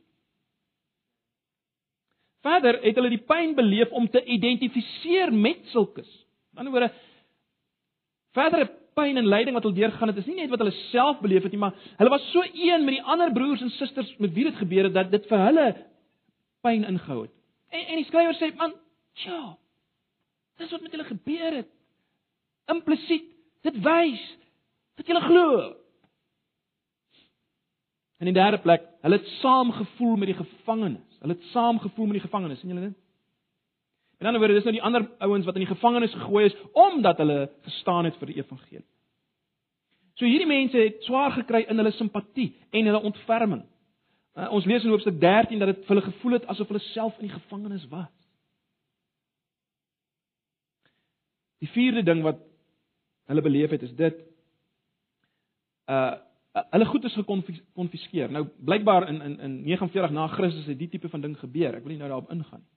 Verder 2.44 2.78
het 2.84 3.00
hulle 3.00 3.14
die 3.14 3.24
pyn 3.24 3.56
beleef 3.58 3.92
om 3.96 4.06
te 4.12 4.22
identifiseer 4.22 5.32
met 5.34 5.64
sulkes. 5.72 6.10
Aan 6.54 6.68
die 6.68 6.68
ander 6.68 6.76
woorde 6.76 6.94
verdere 8.38 8.70
pyn 8.98 9.18
en 9.18 9.30
lyding 9.30 9.56
wat 9.58 9.66
hulle 9.66 9.78
deurgaan 9.78 10.12
het, 10.12 10.20
is 10.22 10.30
nie 10.30 10.42
net 10.42 10.52
wat 10.54 10.62
hulle 10.62 10.76
self 10.92 11.22
beleef 11.24 11.46
het 11.46 11.54
nie, 11.56 11.62
maar 11.62 11.74
hulle 11.98 12.14
was 12.14 12.26
so 12.32 12.44
een 12.46 12.86
met 12.86 13.00
die 13.00 13.06
ander 13.16 13.34
broers 13.34 13.62
en 13.66 13.74
susters 13.74 14.12
met 14.22 14.34
wie 14.36 14.46
dit 14.50 14.60
gebeur 14.62 14.90
het 14.90 14.96
dat 14.98 15.12
dit 15.12 15.28
vir 15.30 15.46
hulle 15.48 15.68
pyn 16.66 16.86
ingehou 16.88 17.24
het. 17.26 17.36
En 17.74 17.86
en 17.90 18.02
die 18.02 18.08
skrywer 18.08 18.38
sê, 18.38 18.54
man, 18.58 18.76
ja. 19.26 19.42
Dis 20.62 20.72
wat 20.72 20.84
met 20.86 20.94
hulle 20.94 21.10
gebeur 21.10 21.62
het. 21.62 21.72
Implisiet, 22.72 23.32
dit 23.66 23.80
wys 23.84 24.28
dat 25.00 25.10
jy 25.10 25.22
glo. 25.26 25.74
En 28.22 28.30
in 28.30 28.34
die 28.34 28.40
derde 28.40 28.62
plek, 28.64 28.86
hulle 29.04 29.18
het 29.20 29.32
saam 29.42 29.74
gevoel 29.76 30.16
met 30.22 30.30
die 30.32 30.38
gevangenes. 30.38 31.18
Hulle 31.20 31.34
het 31.34 31.50
saam 31.52 31.80
gevoel 31.84 32.06
met 32.12 32.22
die 32.22 32.28
gevangenes, 32.28 32.62
sien 32.62 32.72
julle 32.72 32.92
dit? 32.92 33.00
In 34.24 34.30
ander 34.30 34.40
woorde, 34.40 34.56
dis 34.56 34.64
nou 34.64 34.72
die 34.72 34.86
ander 34.88 35.04
ouens 35.20 35.44
wat 35.44 35.58
in 35.60 35.66
die 35.66 35.74
gevangenis 35.74 36.14
gegooi 36.16 36.46
is 36.46 36.54
omdat 36.80 37.18
hulle 37.20 37.50
gestaan 37.66 38.06
het 38.08 38.16
vir 38.22 38.30
die 38.32 38.38
evangelie. 38.38 38.86
So 40.16 40.24
hierdie 40.24 40.48
mense 40.48 40.80
het 40.80 41.02
swaar 41.04 41.34
gekry 41.36 41.66
in 41.68 41.82
hulle 41.82 41.92
simpatie 41.92 42.54
en 42.72 42.88
hulle 42.88 43.02
ontferming. 43.10 43.66
Uh, 44.40 44.48
ons 44.56 44.66
lees 44.66 44.86
in 44.86 44.94
Hoofstuk 44.94 45.18
13 45.20 45.60
dat 45.60 45.74
dit 45.74 45.82
vir 45.84 45.92
hulle 45.92 46.06
gevoel 46.06 46.38
het 46.38 46.46
asof 46.54 46.72
hulle 46.72 46.82
self 46.94 47.18
in 47.20 47.28
die 47.28 47.34
gevangenis 47.34 47.84
was. 47.92 48.14
Die 51.60 51.72
vierde 51.76 52.06
ding 52.08 52.24
wat 52.24 52.40
hulle 53.28 53.44
beleef 53.44 53.76
het 53.76 53.84
is 53.90 53.98
dit 54.00 54.24
uh 55.92 56.14
hulle 56.54 56.86
goed 56.86 57.04
is 57.04 57.16
gekonfiskeer. 57.18 58.32
Nou 58.32 58.46
blykbaar 58.62 59.08
in 59.10 59.22
in 59.26 59.40
in 59.40 59.54
49 59.66 60.12
na 60.16 60.28
Christus 60.28 60.70
het 60.70 60.80
die 60.80 60.90
tipe 60.90 61.10
van 61.10 61.22
ding 61.22 61.34
gebeur. 61.40 61.76
Ek 61.76 61.84
wil 61.84 61.92
nie 61.96 62.00
nou 62.00 62.10
daarop 62.12 62.32
ingaan 62.32 62.62
nie. 62.62 62.73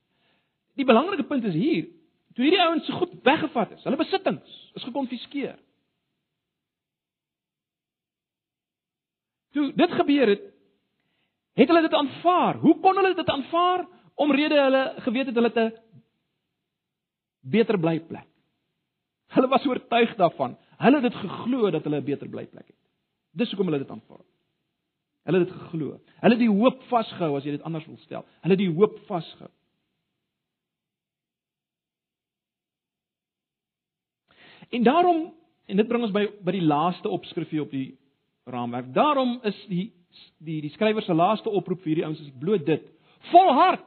Die 0.76 0.84
belangrike 0.84 1.24
punt 1.28 1.44
is 1.48 1.56
hier, 1.56 1.86
toe 2.36 2.44
hierdie 2.44 2.60
ouens 2.60 2.84
se 2.86 2.92
goed 2.92 3.14
weggevat 3.24 3.72
is, 3.78 3.84
hulle 3.86 3.96
besittings 4.00 4.58
is 4.76 4.84
gekonfiskeer. 4.84 5.56
Toe 9.56 9.70
dit 9.72 9.96
gebeur 9.96 10.32
het, 10.34 10.44
het 11.56 11.70
hulle 11.72 11.86
dit 11.86 11.96
aanvaar. 11.96 12.58
Hoe 12.60 12.74
kon 12.84 12.98
hulle 13.00 13.14
dit 13.16 13.30
aanvaar? 13.32 13.86
Omrede 14.20 14.58
hulle 14.60 14.82
geweet 15.04 15.30
het 15.30 15.38
hulle 15.40 15.52
'n 15.54 15.72
beter 17.40 17.78
blyplek. 17.78 18.28
Hulle 19.32 19.48
was 19.48 19.66
oortuig 19.66 20.14
daarvan. 20.16 20.56
Hulle 20.76 21.00
het 21.00 21.12
dit 21.12 21.20
geglo 21.20 21.70
dat 21.70 21.84
hulle 21.84 22.00
'n 22.00 22.04
beter 22.04 22.28
blyplek 22.28 22.66
het. 22.66 22.80
Dis 23.32 23.48
hoekom 23.50 23.66
hulle 23.66 23.84
dit 23.84 23.90
aanvaar. 23.90 24.24
Hulle 25.24 25.38
het 25.38 25.48
dit 25.48 25.56
geglo. 25.56 26.00
Hulle 26.20 26.34
het 26.34 26.44
die 26.44 26.56
hoop 26.60 26.82
vasgehou 26.82 27.36
as 27.36 27.44
jy 27.44 27.50
dit 27.50 27.62
anders 27.62 27.86
wil 27.86 27.96
stel. 27.96 28.24
Hulle 28.40 28.54
het 28.54 28.64
die 28.64 28.74
hoop 28.74 28.98
vasgehou. 29.06 29.50
En 34.70 34.82
daarom 34.82 35.34
en 35.66 35.76
dit 35.76 35.88
bring 35.88 36.02
ons 36.02 36.14
by 36.14 36.26
by 36.46 36.54
die 36.54 36.64
laaste 36.64 37.08
opskrifie 37.08 37.60
op 37.62 37.70
die 37.70 37.98
raamwerk. 38.44 38.92
Daarom 38.94 39.38
is 39.42 39.58
die 39.68 39.92
die 40.38 40.60
die 40.64 40.72
skrywer 40.72 41.02
se 41.02 41.14
laaste 41.14 41.50
oproep 41.50 41.82
vir 41.82 41.92
hierdie 41.92 42.06
ouens 42.06 42.20
is 42.20 42.32
bloot 42.40 42.66
dit: 42.66 42.86
volhard. 43.32 43.86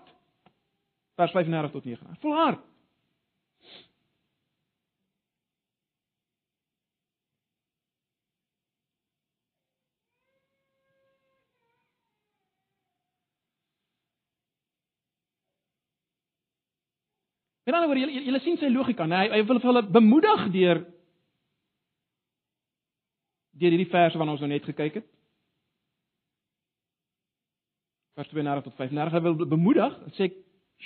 Vers 1.16 1.32
35 1.32 1.72
tot 1.72 1.86
9. 1.86 2.18
Volhard. 2.22 2.69
En 17.70 17.76
dan 17.76 17.86
oor 17.86 18.00
julle 18.02 18.24
julle 18.26 18.40
sien 18.42 18.58
sy 18.58 18.70
logika, 18.74 19.06
nee, 19.06 19.28
hy, 19.28 19.38
hy 19.38 19.46
wil 19.46 19.60
hulle 19.62 19.84
bemoedig 19.94 20.46
deur 20.56 20.80
deur 23.60 23.76
hierdie 23.76 23.92
verse 23.92 24.18
waarna 24.18 24.34
ons 24.34 24.42
nou 24.42 24.50
net 24.50 24.66
gekyk 24.66 25.02
het. 25.02 25.06
Vers 28.18 28.32
32 28.32 28.66
tot 28.66 28.78
35 28.80 29.18
hy 29.18 29.22
wil 29.28 29.52
bemoedig 29.52 30.00
en 30.08 30.16
sê, 30.18 30.32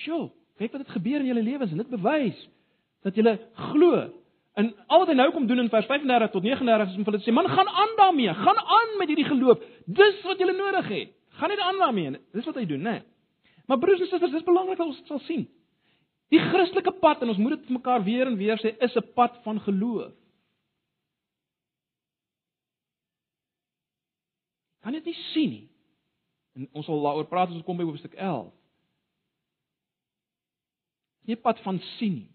"Sjoe, 0.04 0.32
kyk 0.60 0.74
wat 0.74 0.84
het 0.84 0.96
gebeur 0.98 1.22
in 1.22 1.30
julle 1.32 1.46
lewens 1.46 1.72
en 1.72 1.78
dit 1.78 1.93
bewys 1.96 2.43
dat 3.04 3.15
julle 3.15 3.38
glo." 3.69 4.10
En 4.60 4.74
al 4.88 5.00
wat 5.00 5.08
hy 5.08 5.15
nou 5.15 5.32
kom 5.32 5.48
doen 5.48 5.60
in 5.60 5.69
vers 5.69 5.86
35 5.86 6.32
tot 6.32 6.43
39 6.43 6.89
is 6.89 6.98
om 6.98 7.06
hulle 7.06 7.19
te 7.19 7.30
sê, 7.30 7.34
"Man, 7.34 7.48
gaan 7.48 7.67
aan 7.67 7.96
daarmee. 7.96 8.34
Gaan 8.34 8.58
aan 8.58 8.98
met 8.98 9.08
hierdie 9.08 9.32
geloof. 9.32 9.60
Dis 9.86 10.22
wat 10.24 10.38
julle 10.38 10.54
nodig 10.58 10.88
het. 10.88 11.10
Gaan 11.30 11.50
net 11.50 11.60
aan 11.60 11.78
daarmee." 11.78 12.19
Dis 12.34 12.46
wat 12.46 12.56
hy 12.56 12.65
doen, 12.65 12.82
né? 12.82 12.91
Nee. 12.91 13.02
Maar 13.67 13.80
broers 13.80 14.00
en 14.00 14.08
susters, 14.08 14.32
dis 14.32 14.43
belangrik 14.43 14.78
dat 14.78 14.88
ons 14.88 14.98
dit 14.98 15.08
sal 15.08 15.19
sien. 15.19 15.48
Die 16.31 16.39
Christelike 16.39 16.91
pad 17.01 17.21
en 17.21 17.33
ons 17.33 17.38
moet 17.38 17.57
dit 17.57 17.65
vir 17.67 17.77
mekaar 17.77 18.03
weer 18.03 18.27
en 18.27 18.38
weer 18.38 18.57
sê, 18.62 18.75
is 18.79 18.95
'n 18.95 19.13
pad 19.13 19.38
van 19.43 19.59
geloof. 19.62 20.13
Kan 24.83 24.93
dit 24.93 25.05
nie 25.05 25.17
sien 25.33 25.49
nie. 25.49 25.69
En 26.53 26.67
ons 26.71 26.86
sal 26.86 27.01
daaroor 27.01 27.27
praat 27.27 27.49
as 27.49 27.55
ons 27.55 27.65
kom 27.65 27.77
by 27.77 27.83
hoofstuk 27.83 28.13
11. 28.13 28.51
Nie 31.25 31.36
pad 31.36 31.59
van 31.63 31.79
sien 31.97 32.13
nie. 32.13 32.29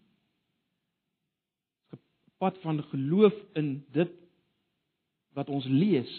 'n 1.93 1.99
Pad 2.37 2.57
van 2.57 2.83
geloof 2.83 3.33
in 3.53 3.85
dit 3.91 4.11
wat 5.33 5.49
ons 5.49 5.65
lees 5.65 6.11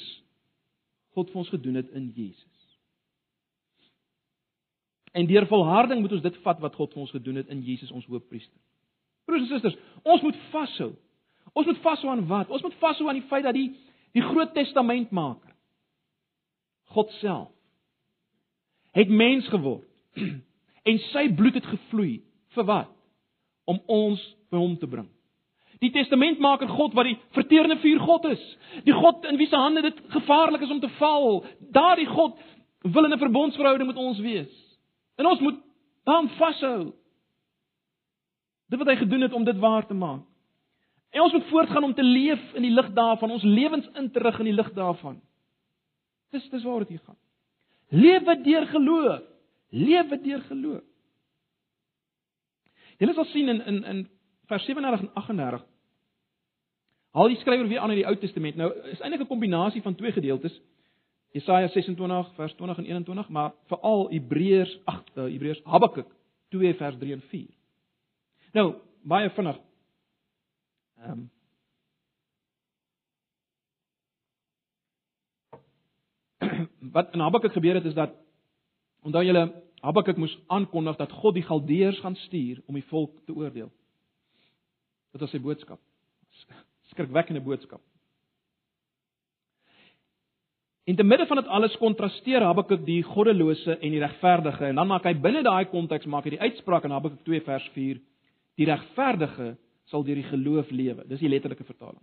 God 1.15 1.31
vir 1.33 1.41
ons 1.43 1.49
gedoen 1.49 1.75
het 1.81 1.91
in 1.99 2.13
Jesus. 2.15 2.50
En 5.13 5.27
deur 5.27 5.47
volharding 5.47 6.01
moet 6.01 6.13
ons 6.13 6.23
dit 6.23 6.37
vat 6.45 6.59
wat 6.63 6.75
God 6.75 6.93
vir 6.93 7.03
ons 7.03 7.15
gedoen 7.15 7.41
het 7.43 7.49
in 7.51 7.63
Jesus 7.67 7.91
ons 7.91 8.07
Hoëpriester. 8.07 8.59
Broers 9.27 9.43
en 9.43 9.49
susters, 9.49 9.79
ons 10.03 10.23
moet 10.23 10.37
vashou. 10.51 10.93
Ons 11.53 11.67
moet 11.67 11.81
vashou 11.83 12.11
aan 12.13 12.27
wat? 12.27 12.51
Ons 12.51 12.63
moet 12.63 12.77
vashou 12.83 13.09
aan 13.09 13.19
die 13.19 13.29
feit 13.31 13.47
dat 13.47 13.55
die 13.55 13.71
die 14.15 14.23
Groot 14.27 14.55
Testamentmaker 14.55 15.53
God 16.91 17.11
self 17.21 17.51
het 18.91 19.09
mens 19.09 19.47
geword 19.49 19.87
en 20.91 20.99
sy 21.13 21.29
bloed 21.39 21.55
het 21.61 21.67
gevloei 21.71 22.21
vir 22.57 22.67
wat? 22.67 22.91
Om 23.71 23.79
ons 23.87 24.23
by 24.51 24.59
hom 24.59 24.75
te 24.79 24.89
bring. 24.91 25.07
Die 25.81 25.93
testamentmaker 25.95 26.69
God 26.69 26.97
wat 26.99 27.07
die 27.09 27.17
verterende 27.37 27.79
vuur 27.81 28.01
God 28.05 28.27
is. 28.35 28.41
Die 28.85 28.97
God 28.97 29.25
in 29.31 29.39
wie 29.41 29.47
se 29.49 29.57
hande 29.57 29.85
dit 29.87 30.01
gevaarlik 30.13 30.67
is 30.67 30.73
om 30.75 30.81
te 30.83 30.91
val. 30.99 31.45
Daardie 31.73 32.09
God 32.11 32.37
wil 32.83 33.07
in 33.07 33.15
'n 33.15 33.23
verbondsverhouding 33.23 33.89
met 33.89 33.97
ons 33.97 34.19
wees. 34.19 34.51
En 35.21 35.29
ons 35.29 35.41
moet 35.45 35.59
aan 36.09 36.29
vashou. 36.39 36.91
Dit 38.73 38.81
wat 38.81 38.89
hy 38.89 38.97
gedoen 39.03 39.27
het 39.27 39.37
om 39.37 39.45
dit 39.45 39.59
waar 39.61 39.87
te 39.87 39.95
maak. 39.95 40.25
En 41.11 41.25
ons 41.27 41.33
moet 41.35 41.49
voortgaan 41.51 41.85
om 41.85 41.95
te 41.95 42.07
leef 42.07 42.43
in 42.55 42.63
die 42.63 42.71
lig 42.71 42.93
daarvan, 42.95 43.35
ons 43.35 43.43
lewens 43.43 43.89
in 43.99 44.11
te 44.15 44.23
rig 44.23 44.39
in 44.39 44.49
die 44.49 44.55
lig 44.55 44.71
daarvan. 44.77 45.19
Dis 46.31 46.47
dis 46.53 46.63
waar 46.63 46.87
dit 46.87 47.03
gaan. 47.03 47.19
Lewe 47.91 48.37
deur 48.43 48.67
geloof. 48.71 49.27
Lewe 49.71 50.21
deur 50.23 50.41
geloof. 50.47 50.87
Julle 53.03 53.15
sal 53.17 53.27
sien 53.33 53.49
in 53.49 53.61
in 53.67 53.85
in 53.85 54.01
vers 54.47 54.65
37 54.65 55.09
en 55.09 55.15
38 55.15 55.67
haal 57.17 57.31
die 57.33 57.39
skrywer 57.41 57.69
weer 57.69 57.81
aan 57.83 57.91
uit 57.91 58.03
die 58.03 58.07
Ou 58.07 58.17
Testament. 58.23 58.57
Nou 58.57 58.71
is 58.93 59.01
eintlik 59.01 59.23
'n 59.23 59.33
kombinasie 59.33 59.83
van 59.83 59.95
twee 59.95 60.13
gedeeltes. 60.13 60.61
Jesaja 61.31 61.69
26 61.69 62.35
vers 62.35 62.55
20 62.55 62.79
en 62.79 62.85
21, 62.85 63.29
maar 63.29 63.53
veral 63.71 64.09
Hebreërs 64.11 64.79
8, 64.85 65.17
uh, 65.17 65.25
Hebreërs 65.25 65.61
Habakuk 65.65 66.09
2 66.49 66.75
vers 66.75 66.97
3 66.99 67.13
en 67.13 67.21
4. 67.21 67.49
Nou, 68.53 68.75
baie 69.03 69.31
vinnig. 69.31 69.61
Ehm 70.99 71.11
um, 71.11 71.31
Wat 76.95 77.13
in 77.15 77.21
Habakuk 77.21 77.53
gebeur 77.53 77.75
het 77.75 77.85
is 77.85 77.95
dat 77.95 78.11
onthou 79.03 79.25
julle 79.25 79.63
Habakuk 79.81 80.17
moes 80.17 80.39
aankondig 80.47 80.97
dat 80.97 81.13
God 81.13 81.35
die 81.35 81.43
Galdeërs 81.47 82.01
gaan 82.01 82.17
stuur 82.17 82.63
om 82.67 82.75
die 82.75 82.85
volk 82.85 83.21
te 83.25 83.33
oordeel. 83.33 83.71
Dit 85.13 85.21
was 85.21 85.31
sy 85.31 85.41
boodskap. 85.41 85.81
Skrikwekkende 86.91 87.41
boodskap. 87.41 87.81
In 90.89 90.97
die 90.97 91.05
middel 91.05 91.27
van 91.27 91.37
dit 91.37 91.47
alles 91.47 91.77
kontrasteer 91.77 92.43
Habakuk 92.43 92.87
die 92.87 93.03
goddelose 93.05 93.77
en 93.77 93.93
die 93.93 94.01
regverdige 94.01 94.71
en 94.71 94.81
dan 94.81 94.89
maak 94.89 95.05
hy 95.05 95.13
binne 95.15 95.43
daai 95.45 95.69
konteks 95.69 96.09
maak 96.09 96.25
hy 96.25 96.37
die 96.37 96.41
uitspraak 96.41 96.87
in 96.89 96.95
Habakuk 96.95 97.21
2 97.27 97.43
vers 97.45 97.67
4 97.75 98.01
die 98.61 98.69
regverdige 98.69 99.53
sal 99.91 100.05
deur 100.07 100.19
die 100.19 100.29
geloof 100.31 100.71
lewe. 100.71 101.05
Dis 101.09 101.21
die 101.23 101.29
letterlike 101.29 101.67
vertaling. 101.69 102.03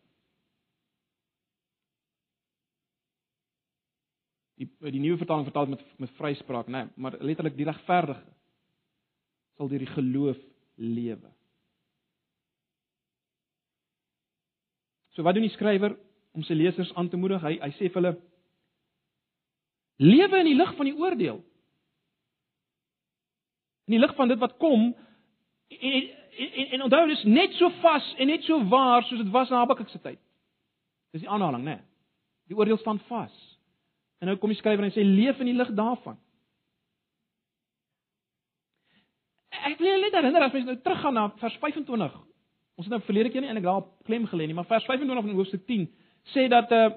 Die 4.57 4.69
die 4.91 5.01
nuwe 5.01 5.19
vertaling 5.21 5.45
vertaal 5.45 5.69
met 5.73 5.83
met 6.01 6.13
vryspraak, 6.17 6.67
né, 6.67 6.85
nee, 6.85 6.93
maar 6.95 7.17
letterlik 7.21 7.57
die 7.57 7.67
regverdige 7.67 8.23
sal 9.57 9.69
deur 9.69 9.81
die 9.81 9.93
geloof 9.93 10.37
lewe. 10.75 11.33
So 15.17 15.25
wat 15.25 15.33
doen 15.33 15.47
die 15.47 15.53
skrywer 15.55 15.95
om 16.37 16.43
sy 16.45 16.53
lesers 16.53 16.93
aan 16.93 17.09
te 17.09 17.17
moedig? 17.17 17.41
Hy 17.41 17.57
hy 17.57 17.71
sê 17.77 17.89
vir 17.89 18.01
hulle 18.01 18.17
lewe 19.97 20.39
in 20.39 20.51
die 20.51 20.55
lig 20.57 20.75
van 20.77 20.89
die 20.89 20.95
oordeel. 20.95 21.41
In 23.87 23.95
die 23.95 23.99
lig 23.99 24.13
van 24.15 24.27
dit 24.31 24.39
wat 24.39 24.57
kom 24.61 24.89
en 25.67 26.07
en, 26.37 26.69
en, 26.69 26.81
onthou 26.85 27.07
dis 27.09 27.23
net 27.23 27.55
so 27.57 27.69
vas 27.81 28.05
en 28.21 28.29
net 28.29 28.43
so 28.45 28.61
waar 28.69 29.03
soos 29.07 29.23
dit 29.23 29.31
was 29.33 29.49
in 29.49 29.57
Habakuk 29.57 29.89
se 29.89 30.01
tyd. 30.01 30.19
Dis 31.15 31.23
die 31.23 31.29
aanhaling, 31.29 31.63
né? 31.65 31.77
Nee. 31.77 31.85
Die 32.51 32.57
oordeel 32.57 32.77
staan 32.77 32.99
vas. 33.07 33.33
En 34.21 34.29
nou 34.29 34.37
kom 34.37 34.51
die 34.53 34.59
skrywer 34.59 34.85
en 34.85 34.93
sê 34.93 35.03
leef 35.05 35.39
in 35.41 35.49
die 35.51 35.57
lig 35.57 35.71
daarvan. 35.77 36.19
Ek 39.67 39.81
wil 39.81 40.05
net 40.05 40.15
herinner 40.15 40.45
as 40.45 40.53
mens 40.53 40.69
nou 40.69 40.77
teruggaan 40.83 41.17
na 41.17 41.25
vers 41.41 41.57
25. 41.63 42.15
Ons 42.77 42.85
het 42.85 42.93
nou 42.93 43.01
verlede 43.07 43.33
keer 43.33 43.43
nie 43.43 43.49
eintlik 43.49 43.65
daar 43.65 43.85
klem 44.05 44.27
gelê 44.29 44.47
nie, 44.47 44.55
maar 44.57 44.69
vers 44.69 44.85
25 44.85 45.25
van 45.25 45.39
hoofstuk 45.39 45.65
10 45.65 45.89
sê 46.35 46.47
dat 46.51 46.71
uh 46.71 46.87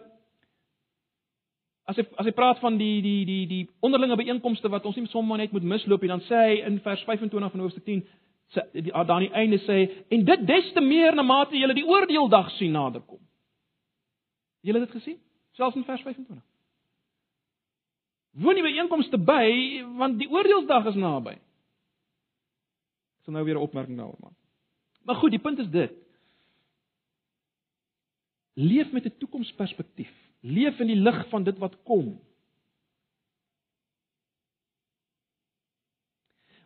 as 1.90 1.98
hy 1.98 2.04
as 2.22 2.28
hy 2.28 2.32
praat 2.36 2.60
van 2.62 2.76
die 2.78 3.00
die 3.02 3.24
die 3.26 3.44
die 3.50 3.62
onderlinge 3.82 4.18
byeenkomste 4.20 4.70
wat 4.70 4.84
ons 4.86 4.96
nie 4.96 5.08
sommer 5.10 5.40
net 5.40 5.52
moet 5.52 5.66
misloop 5.66 6.02
nie, 6.04 6.12
dan 6.12 6.22
sê 6.28 6.42
hy 6.46 6.58
in 6.68 6.78
vers 6.84 7.02
25 7.06 7.54
van 7.54 7.64
hoofstuk 7.64 7.86
10 7.88 8.04
sê 8.54 8.66
die 8.86 8.94
aan 8.94 9.24
die 9.24 9.32
einde 9.42 9.58
sê 9.64 9.80
en 10.14 10.24
dit 10.28 10.46
des 10.46 10.70
te 10.76 10.82
meer 10.84 11.16
na 11.18 11.24
mate 11.26 11.58
julle 11.58 11.74
die 11.74 11.86
oordeeldag 11.86 12.52
sien 12.58 12.72
naderkom. 12.76 13.20
Julle 14.66 14.80
het 14.80 14.90
dit 14.90 14.98
gesien? 15.00 15.18
Selfs 15.58 15.76
in 15.76 15.86
vers 15.88 16.02
25. 16.06 16.42
Woon 18.42 18.58
die 18.58 18.66
byeenkomste 18.66 19.18
by 19.18 19.46
want 19.98 20.20
die 20.20 20.30
oordeelsdag 20.30 20.92
is 20.92 20.98
naby. 20.98 21.34
Ek 23.18 23.26
sal 23.26 23.34
nou 23.34 23.44
weer 23.44 23.58
'n 23.58 23.66
opmerking 23.66 23.98
daaroor 23.98 24.20
maak. 24.20 24.38
Maar 25.04 25.16
goed, 25.16 25.30
die 25.30 25.42
punt 25.42 25.58
is 25.58 25.70
dit. 25.70 25.92
Leef 28.54 28.92
met 28.92 29.04
'n 29.04 29.18
toekomsperspektief. 29.18 30.29
Leef 30.40 30.80
in 30.80 30.92
die 30.92 30.98
lig 31.00 31.22
van 31.28 31.44
dit 31.44 31.58
wat 31.60 31.76
kom. 31.84 32.14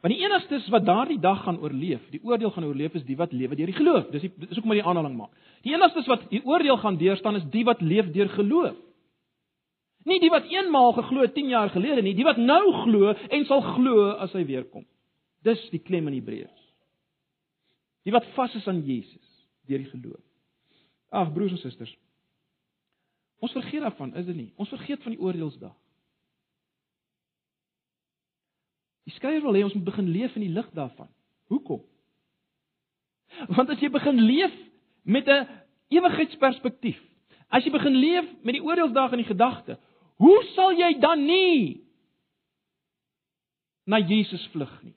Want 0.05 0.13
die 0.13 0.21
enigstes 0.21 0.67
wat 0.69 0.85
daardie 0.85 1.19
dag 1.19 1.43
gaan 1.47 1.59
oorleef, 1.65 2.03
die 2.13 2.21
oordeel 2.23 2.51
gaan 2.53 2.67
oorleef 2.69 2.95
is 2.99 3.07
die 3.09 3.17
wat 3.17 3.33
lewe 3.33 3.57
deur 3.57 3.71
die 3.73 3.77
geloof. 3.79 4.11
Dis 4.13 4.27
die, 4.27 4.33
dis 4.37 4.59
hoekom 4.59 4.75
hy 4.75 4.83
die 4.83 4.85
aanhaling 4.85 5.15
maak. 5.17 5.31
Die 5.65 5.73
enigstes 5.73 6.11
wat 6.11 6.27
die 6.29 6.43
oordeel 6.45 6.77
gaan 6.83 6.99
deurstaan 7.01 7.39
is 7.41 7.47
die 7.55 7.63
wat 7.65 7.81
leef 7.81 8.11
deur 8.13 8.29
geloof. 8.35 8.77
Nie 10.05 10.19
die 10.21 10.29
wat 10.29 10.51
eenmaal 10.53 10.93
geglo 10.99 11.25
het 11.25 11.33
10 11.33 11.49
jaar 11.49 11.73
gelede 11.73 12.05
nie, 12.05 12.13
die 12.13 12.27
wat 12.27 12.37
nou 12.37 12.61
glo 12.83 13.15
en 13.17 13.47
sal 13.49 13.65
glo 13.79 14.11
as 14.21 14.37
hy 14.37 14.45
weer 14.45 14.69
kom. 14.69 14.85
Dis 15.41 15.63
die 15.73 15.81
klem 15.81 16.11
in 16.13 16.19
Hebreërs. 16.19 16.69
Die 18.05 18.13
wat 18.13 18.29
vas 18.37 18.53
is 18.61 18.69
aan 18.69 18.85
Jesus 18.85 19.25
deur 19.65 19.81
die 19.81 19.89
geloof. 19.89 20.21
Ag 21.17 21.33
broers 21.33 21.57
en 21.57 21.63
susters. 21.65 21.97
Ons 23.39 23.53
vergeet 23.53 23.83
daarvan, 23.83 24.15
is 24.15 24.27
dit 24.27 24.37
nie? 24.37 24.53
Ons 24.57 24.69
vergeet 24.69 25.03
van 25.03 25.13
die 25.15 25.21
oordeelsdag. 25.21 25.75
Die 29.05 29.15
skrywer 29.19 29.45
wil 29.45 29.59
hê 29.59 29.65
ons 29.67 29.75
moet 29.77 29.85
begin 29.85 30.09
leef 30.09 30.37
in 30.39 30.47
die 30.47 30.55
lig 30.55 30.69
daarvan. 30.77 31.11
Hoekom? 31.53 31.83
Want 33.53 33.73
as 33.75 33.83
jy 33.83 33.91
begin 33.93 34.21
leef 34.25 34.55
met 35.03 35.29
'n 35.29 35.49
ewigheidsperspektief, 35.93 37.01
as 37.49 37.65
jy 37.65 37.71
begin 37.71 37.97
leef 37.97 38.25
met 38.43 38.55
die 38.55 38.65
oordeelsdag 38.65 39.13
in 39.13 39.23
die 39.23 39.33
gedagte, 39.33 39.79
hoe 40.17 40.43
sal 40.55 40.73
jy 40.73 40.99
dan 40.99 41.27
nie 41.27 41.81
na 43.85 43.99
Jesus 43.99 44.47
vlug 44.53 44.83
nie? 44.83 44.95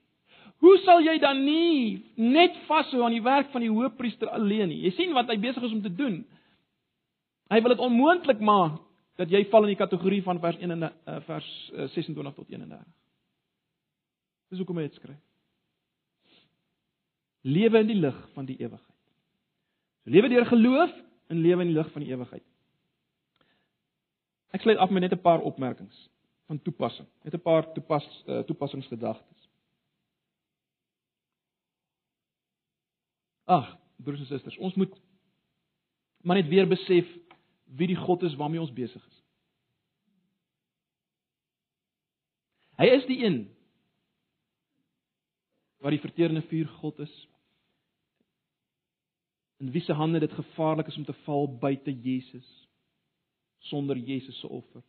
Hoe 0.58 0.78
sal 0.78 1.02
jy 1.06 1.20
dan 1.22 1.44
nie 1.46 2.06
net 2.16 2.56
vashou 2.66 3.04
aan 3.06 3.14
die 3.14 3.24
werk 3.24 3.52
van 3.54 3.62
die 3.62 3.70
hoofpriester 3.70 4.30
alleen 4.34 4.72
nie? 4.72 4.82
Jy 4.88 4.92
sien 4.98 5.14
wat 5.14 5.30
hy 5.30 5.38
besig 5.38 5.64
is 5.64 5.76
om 5.76 5.82
te 5.82 5.94
doen. 5.94 6.26
Hy 7.48 7.62
wil 7.62 7.76
dit 7.76 7.84
onmoontlik 7.84 8.40
maak 8.44 8.82
dat 9.18 9.32
jy 9.32 9.44
val 9.50 9.66
in 9.66 9.74
die 9.74 9.80
kategorie 9.80 10.22
van 10.24 10.40
vers 10.40 10.60
1 10.62 10.74
en 10.76 10.84
uh, 10.88 11.20
vers 11.26 11.48
uh, 11.74 11.88
26 11.94 12.36
tot 12.36 12.50
31. 12.50 12.84
Dis 14.52 14.62
hoekom 14.62 14.78
hy 14.80 14.86
dit 14.88 15.00
skryf. 15.00 15.24
Lewe 17.48 17.82
in 17.82 17.90
die 17.90 18.00
lig 18.00 18.18
van 18.36 18.48
die 18.48 18.58
ewigheid. 18.60 18.94
So 20.04 20.14
lewe 20.14 20.30
deur 20.32 20.46
geloof 20.46 20.94
en 21.32 21.42
lewe 21.44 21.64
in 21.64 21.72
die 21.72 21.78
lig 21.80 21.90
van 21.96 22.04
die 22.04 22.12
ewigheid. 22.12 22.46
Ek 24.56 24.64
sluit 24.64 24.80
af 24.80 24.92
met 24.92 25.04
net 25.04 25.16
'n 25.16 25.22
paar 25.22 25.42
opmerkings 25.42 25.98
van 26.48 26.62
toepassing. 26.62 27.08
Net 27.24 27.34
'n 27.34 27.42
paar 27.42 27.72
toepas 27.74 28.06
uh, 28.28 28.40
toepassingsgedagtes. 28.40 29.50
Ag, 33.48 33.78
broers 33.96 34.20
en 34.20 34.26
susters, 34.26 34.58
ons 34.58 34.76
moet 34.76 34.94
maar 36.22 36.36
net 36.36 36.48
weer 36.48 36.68
besef 36.68 37.08
wie 37.76 37.88
die 37.88 38.00
God 38.00 38.24
is 38.24 38.36
waarmee 38.36 38.62
ons 38.62 38.74
besig 38.74 39.04
is. 39.08 39.24
Hy 42.78 42.86
is 42.94 43.06
die 43.10 43.24
een 43.26 43.40
wat 45.82 45.94
die 45.94 46.02
verterende 46.02 46.44
vuur 46.50 46.68
God 46.82 47.00
is. 47.00 47.16
In 49.58 49.72
wie 49.74 49.82
se 49.82 49.94
hande 49.94 50.20
dit 50.20 50.34
gevaarlik 50.34 50.88
is 50.88 50.98
om 50.98 51.06
te 51.06 51.16
val 51.26 51.50
buite 51.60 51.94
Jesus 51.94 52.48
sonder 53.68 53.98
Jesus 53.98 54.40
se 54.40 54.48
offer. 54.48 54.84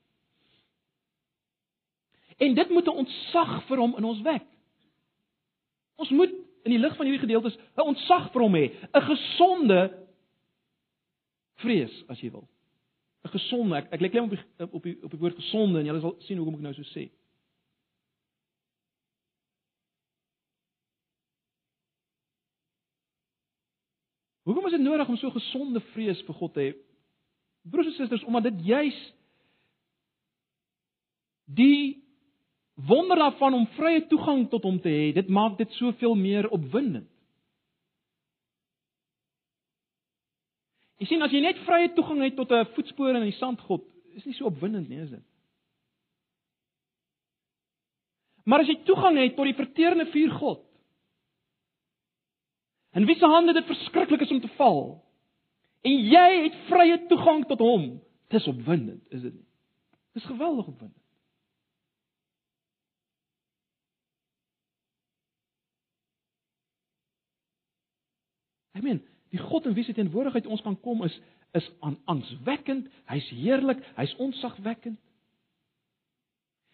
En 2.37 2.55
dit 2.55 2.71
moet 2.71 2.87
'n 2.87 3.01
ontzag 3.03 3.65
vir 3.67 3.79
hom 3.79 3.97
in 3.97 4.05
ons 4.05 4.21
wek. 4.23 4.47
Ons 5.97 6.11
moet 6.11 6.31
in 6.63 6.71
die 6.71 6.79
lig 6.79 6.97
van 6.97 7.07
hierdie 7.07 7.27
gedeeltes 7.27 7.57
'n 7.57 7.81
ontzag 7.81 8.33
vir 8.33 8.43
hom 8.43 8.55
hê, 8.55 8.67
'n 8.93 9.03
gesonde 9.03 10.07
vrees 11.55 12.05
as 12.09 12.21
jy 12.21 12.31
wil. 12.31 12.49
'n 13.25 13.29
Gesonde, 13.29 13.77
ek 13.77 13.93
ek 13.93 14.01
lê 14.01 14.09
klem 14.11 14.25
op 14.25 14.31
die 14.31 14.73
op 14.73 14.83
die 14.83 14.97
op 15.03 15.11
die 15.11 15.21
woord 15.21 15.37
gesonde 15.37 15.81
en 15.81 15.87
jy 15.87 16.01
sal 16.01 16.15
sien 16.27 16.39
hoekom 16.39 16.55
ek 16.55 16.61
nou 16.61 16.75
so 16.75 16.87
sê. 16.95 17.09
Hoekom 24.49 24.67
is 24.67 24.73
dit 24.73 24.81
nodig 24.81 25.09
om 25.09 25.17
so 25.17 25.31
gesonde 25.31 25.81
vrees 25.93 26.23
vir 26.25 26.35
God 26.35 26.55
te 26.55 26.61
hê? 26.61 26.71
Broers 27.69 27.91
en 27.91 27.97
susters, 27.99 28.25
omdat 28.25 28.47
dit 28.49 28.65
juis 28.71 28.99
die 31.45 31.99
wonder 32.75 33.19
daarvan 33.19 33.55
om 33.59 33.67
vrye 33.77 34.07
toegang 34.09 34.47
tot 34.49 34.65
hom 34.65 34.79
te 34.81 34.89
hê, 34.89 35.13
dit 35.13 35.29
maak 35.29 35.59
dit 35.59 35.71
soveel 35.77 36.15
meer 36.15 36.49
opwindend. 36.49 37.11
Jy 40.99 41.07
sien 41.07 41.23
as 41.23 41.33
jy 41.35 41.41
net 41.45 41.59
vrye 41.67 41.93
toegang 41.95 42.23
het 42.27 42.37
tot 42.37 42.51
'n 42.53 42.67
voetspoor 42.75 43.15
in 43.15 43.23
die 43.23 43.39
sandgod, 43.39 43.85
is 44.17 44.25
nie 44.25 44.35
so 44.35 44.47
opwindend 44.47 44.89
nie, 44.89 44.99
is 44.99 45.11
dit? 45.11 45.25
Maar 48.45 48.61
as 48.61 48.71
jy 48.71 48.83
toegang 48.85 49.19
het 49.19 49.37
tot 49.37 49.45
die 49.45 49.55
verterende 49.55 50.07
vuur 50.11 50.31
God, 50.31 50.65
in 52.97 53.07
wie 53.07 53.17
se 53.17 53.27
hande 53.27 53.53
dit 53.53 53.67
verskriklik 53.67 54.21
is 54.21 54.31
om 54.31 54.41
te 54.41 54.49
val, 54.57 55.05
en 55.85 55.93
jy 55.93 56.43
het 56.43 56.57
vrye 56.71 57.07
toegang 57.07 57.45
tot 57.47 57.59
hom, 57.59 58.01
dis 58.29 58.47
opwindend, 58.47 59.05
is 59.13 59.23
dit 59.23 59.35
nie? 59.35 59.47
Dis 60.17 60.25
geweldig 60.25 60.67
opwindend. 60.67 61.05
Ek 68.79 68.83
meen, 68.83 69.01
die 69.31 69.41
God 69.41 69.67
in 69.67 69.75
wie 69.75 69.85
se 69.85 69.95
teenwoordigheid 69.97 70.47
ons 70.47 70.63
kan 70.65 70.77
kom 70.81 71.05
is 71.05 71.19
is 71.57 71.65
aan 71.81 71.97
aanswekkend, 72.05 72.91
hy's 73.09 73.29
heerlik, 73.33 73.81
hy's 73.97 74.13
onsagwekkend. 74.21 74.99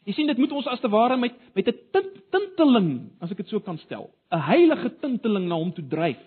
Jy 0.05 0.17
sien 0.17 0.29
dit 0.29 0.41
moet 0.43 0.53
ons 0.53 0.67
as 0.69 0.83
te 0.83 0.91
ware 0.91 1.17
met 1.17 1.37
met 1.55 1.69
'n 1.69 1.79
tint, 1.93 2.17
tinteling, 2.31 3.11
as 3.21 3.31
ek 3.31 3.37
dit 3.37 3.49
so 3.49 3.61
kan 3.61 3.79
stel, 3.79 4.11
'n 4.33 4.41
heilige 4.41 4.91
tinteling 5.01 5.49
na 5.49 5.55
hom 5.55 5.73
toe 5.73 5.87
dryf. 5.89 6.21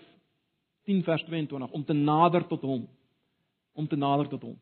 10 0.86 1.02
vers 1.04 1.22
22 1.24 1.70
om 1.70 1.84
te 1.84 1.92
nader 1.92 2.46
tot 2.48 2.62
hom. 2.62 2.88
Om 3.74 3.86
te 3.88 3.96
nader 3.96 4.28
tot 4.28 4.42
hom. 4.42 4.58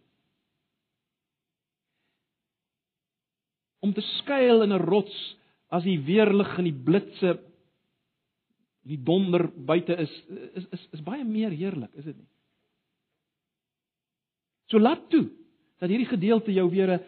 Om 3.80 3.92
te 3.94 4.00
skuil 4.00 4.62
in 4.62 4.72
'n 4.72 4.86
rots 4.86 5.36
as 5.70 5.84
die 5.84 5.98
weerlig 5.98 6.58
en 6.58 6.64
die 6.64 6.82
blitse 6.84 7.38
die 8.86 8.98
donder 9.02 9.48
buite 9.66 9.96
is 9.98 10.12
is 10.54 10.66
is 10.70 10.86
is 10.98 11.02
baie 11.02 11.24
meer 11.24 11.50
heerlik, 11.50 11.92
is 11.94 12.04
dit 12.04 12.16
nie? 12.16 12.28
So 14.70 14.78
laat 14.78 15.08
toe 15.10 15.26
dat 15.80 15.90
hierdie 15.90 16.08
gedeelte 16.10 16.52
jou 16.54 16.70
weer 16.70 16.96
'n 16.96 17.00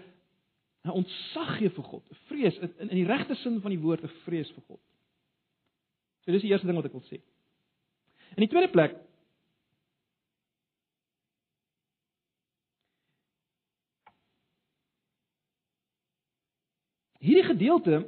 'n 0.84 0.90
ontsag 1.02 1.58
gee 1.58 1.70
vir 1.70 1.84
God, 1.84 2.04
'n 2.10 2.22
vrees 2.28 2.58
in 2.58 2.90
in 2.90 2.96
die 2.96 3.06
regte 3.06 3.34
sin 3.34 3.60
van 3.60 3.70
die 3.70 3.80
woord 3.80 4.02
'n 4.04 4.14
vrees 4.24 4.50
vir 4.50 4.64
God. 4.68 4.80
So 6.24 6.32
dis 6.32 6.42
die 6.42 6.50
eerste 6.50 6.66
ding 6.66 6.76
wat 6.76 6.86
ek 6.86 6.92
wil 6.92 7.08
sê. 7.08 7.20
In 8.36 8.44
die 8.44 8.48
tweede 8.48 8.72
plek 8.72 8.96
Hierdie 17.18 17.48
gedeelte 17.48 18.06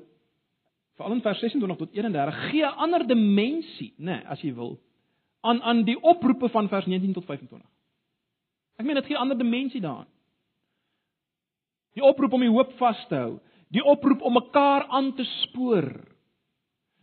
veral 1.00 1.16
in 1.16 1.24
vers 1.24 1.40
26 1.40 1.80
tot 1.80 1.96
31 1.96 2.38
gee 2.50 2.64
'n 2.64 2.78
ander 2.84 3.06
dimensie, 3.06 3.94
nê, 3.96 4.04
nee, 4.04 4.26
as 4.28 4.40
jy 4.44 4.52
wil, 4.54 4.78
aan 5.40 5.62
aan 5.62 5.84
die 5.84 5.96
oproepe 5.96 6.48
van 6.48 6.68
vers 6.68 6.86
19 6.86 7.12
tot 7.12 7.24
25. 7.24 7.68
Ek 8.76 8.86
meen 8.86 8.94
dit 8.94 9.06
gee 9.06 9.16
'n 9.16 9.20
ander 9.20 9.38
dimensie 9.38 9.80
daaraan. 9.80 10.08
Die 11.94 12.04
oproep 12.04 12.32
om 12.32 12.40
die 12.40 12.52
hoop 12.52 12.72
vas 12.78 13.06
te 13.08 13.14
hou, 13.14 13.40
die 13.68 13.84
oproep 13.84 14.20
om 14.22 14.32
mekaar 14.32 14.86
aan 14.88 15.14
te 15.14 15.24
spoor. 15.24 15.88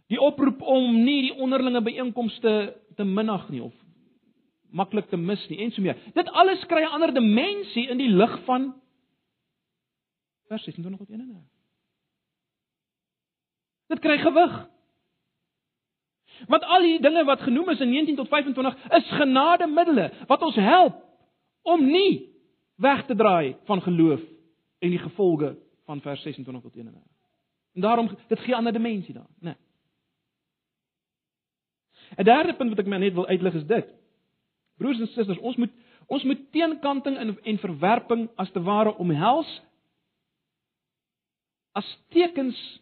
Die 0.08 0.20
oproep 0.22 0.62
om 0.62 1.04
nie 1.04 1.22
die 1.22 1.36
onderlinge 1.36 1.82
byeenkomste 1.82 2.76
te 2.96 3.04
minag 3.04 3.50
nie 3.50 3.62
of 3.64 3.74
maklik 4.72 5.10
te 5.10 5.18
mis 5.18 5.50
nie 5.50 5.60
en 5.64 5.72
so 5.72 5.82
meer. 5.82 5.98
Dit 6.14 6.30
alles 6.30 6.66
kry 6.66 6.82
'n 6.84 6.94
ander 6.94 7.14
dimensie 7.14 7.90
in 7.90 7.98
die 7.98 8.10
lig 8.10 8.44
van 8.46 8.74
vers 10.48 10.64
26 10.64 10.98
tot 11.00 11.10
31. 11.10 11.57
Dit 13.88 14.00
kry 14.00 14.18
gewig. 14.18 14.56
Want 16.48 16.64
al 16.64 16.82
die 16.82 17.02
dinge 17.02 17.24
wat 17.26 17.42
genoem 17.42 17.70
is 17.70 17.80
in 17.80 17.90
19 17.90 18.16
tot 18.16 18.28
25 18.28 18.90
is 18.98 19.12
genademiddels 19.18 20.26
wat 20.28 20.42
ons 20.42 20.56
help 20.56 21.00
om 21.62 21.86
nie 21.86 22.30
weg 22.76 23.06
te 23.06 23.16
draai 23.16 23.56
van 23.66 23.82
geloof 23.82 24.22
en 24.80 24.90
die 24.90 25.02
gevolge 25.02 25.56
van 25.86 26.02
vers 26.02 26.22
26 26.22 26.64
tot 26.64 26.76
31. 26.76 27.02
En 27.74 27.82
daarom 27.82 28.10
dit 28.28 28.40
gee 28.40 28.54
'n 28.54 28.58
ander 28.58 28.74
dimensie 28.74 29.14
daar, 29.14 29.32
né? 29.40 29.56
Nee. 29.56 29.56
'n 32.18 32.24
Derde 32.24 32.54
punt 32.54 32.70
wat 32.70 32.80
ek 32.80 32.86
net 32.86 33.14
wil 33.14 33.28
uitlig 33.28 33.54
is 33.54 33.66
dit. 33.66 33.88
Broers 34.78 35.00
en 35.00 35.08
susters, 35.08 35.38
ons 35.38 35.56
moet 35.56 35.72
ons 36.08 36.24
moet 36.24 36.52
teenkanting 36.52 37.18
en 37.18 37.44
en 37.44 37.58
verwerping 37.58 38.30
as 38.36 38.52
te 38.52 38.62
ware 38.62 38.96
omhels 38.98 39.62
as 41.72 42.00
tekens 42.10 42.82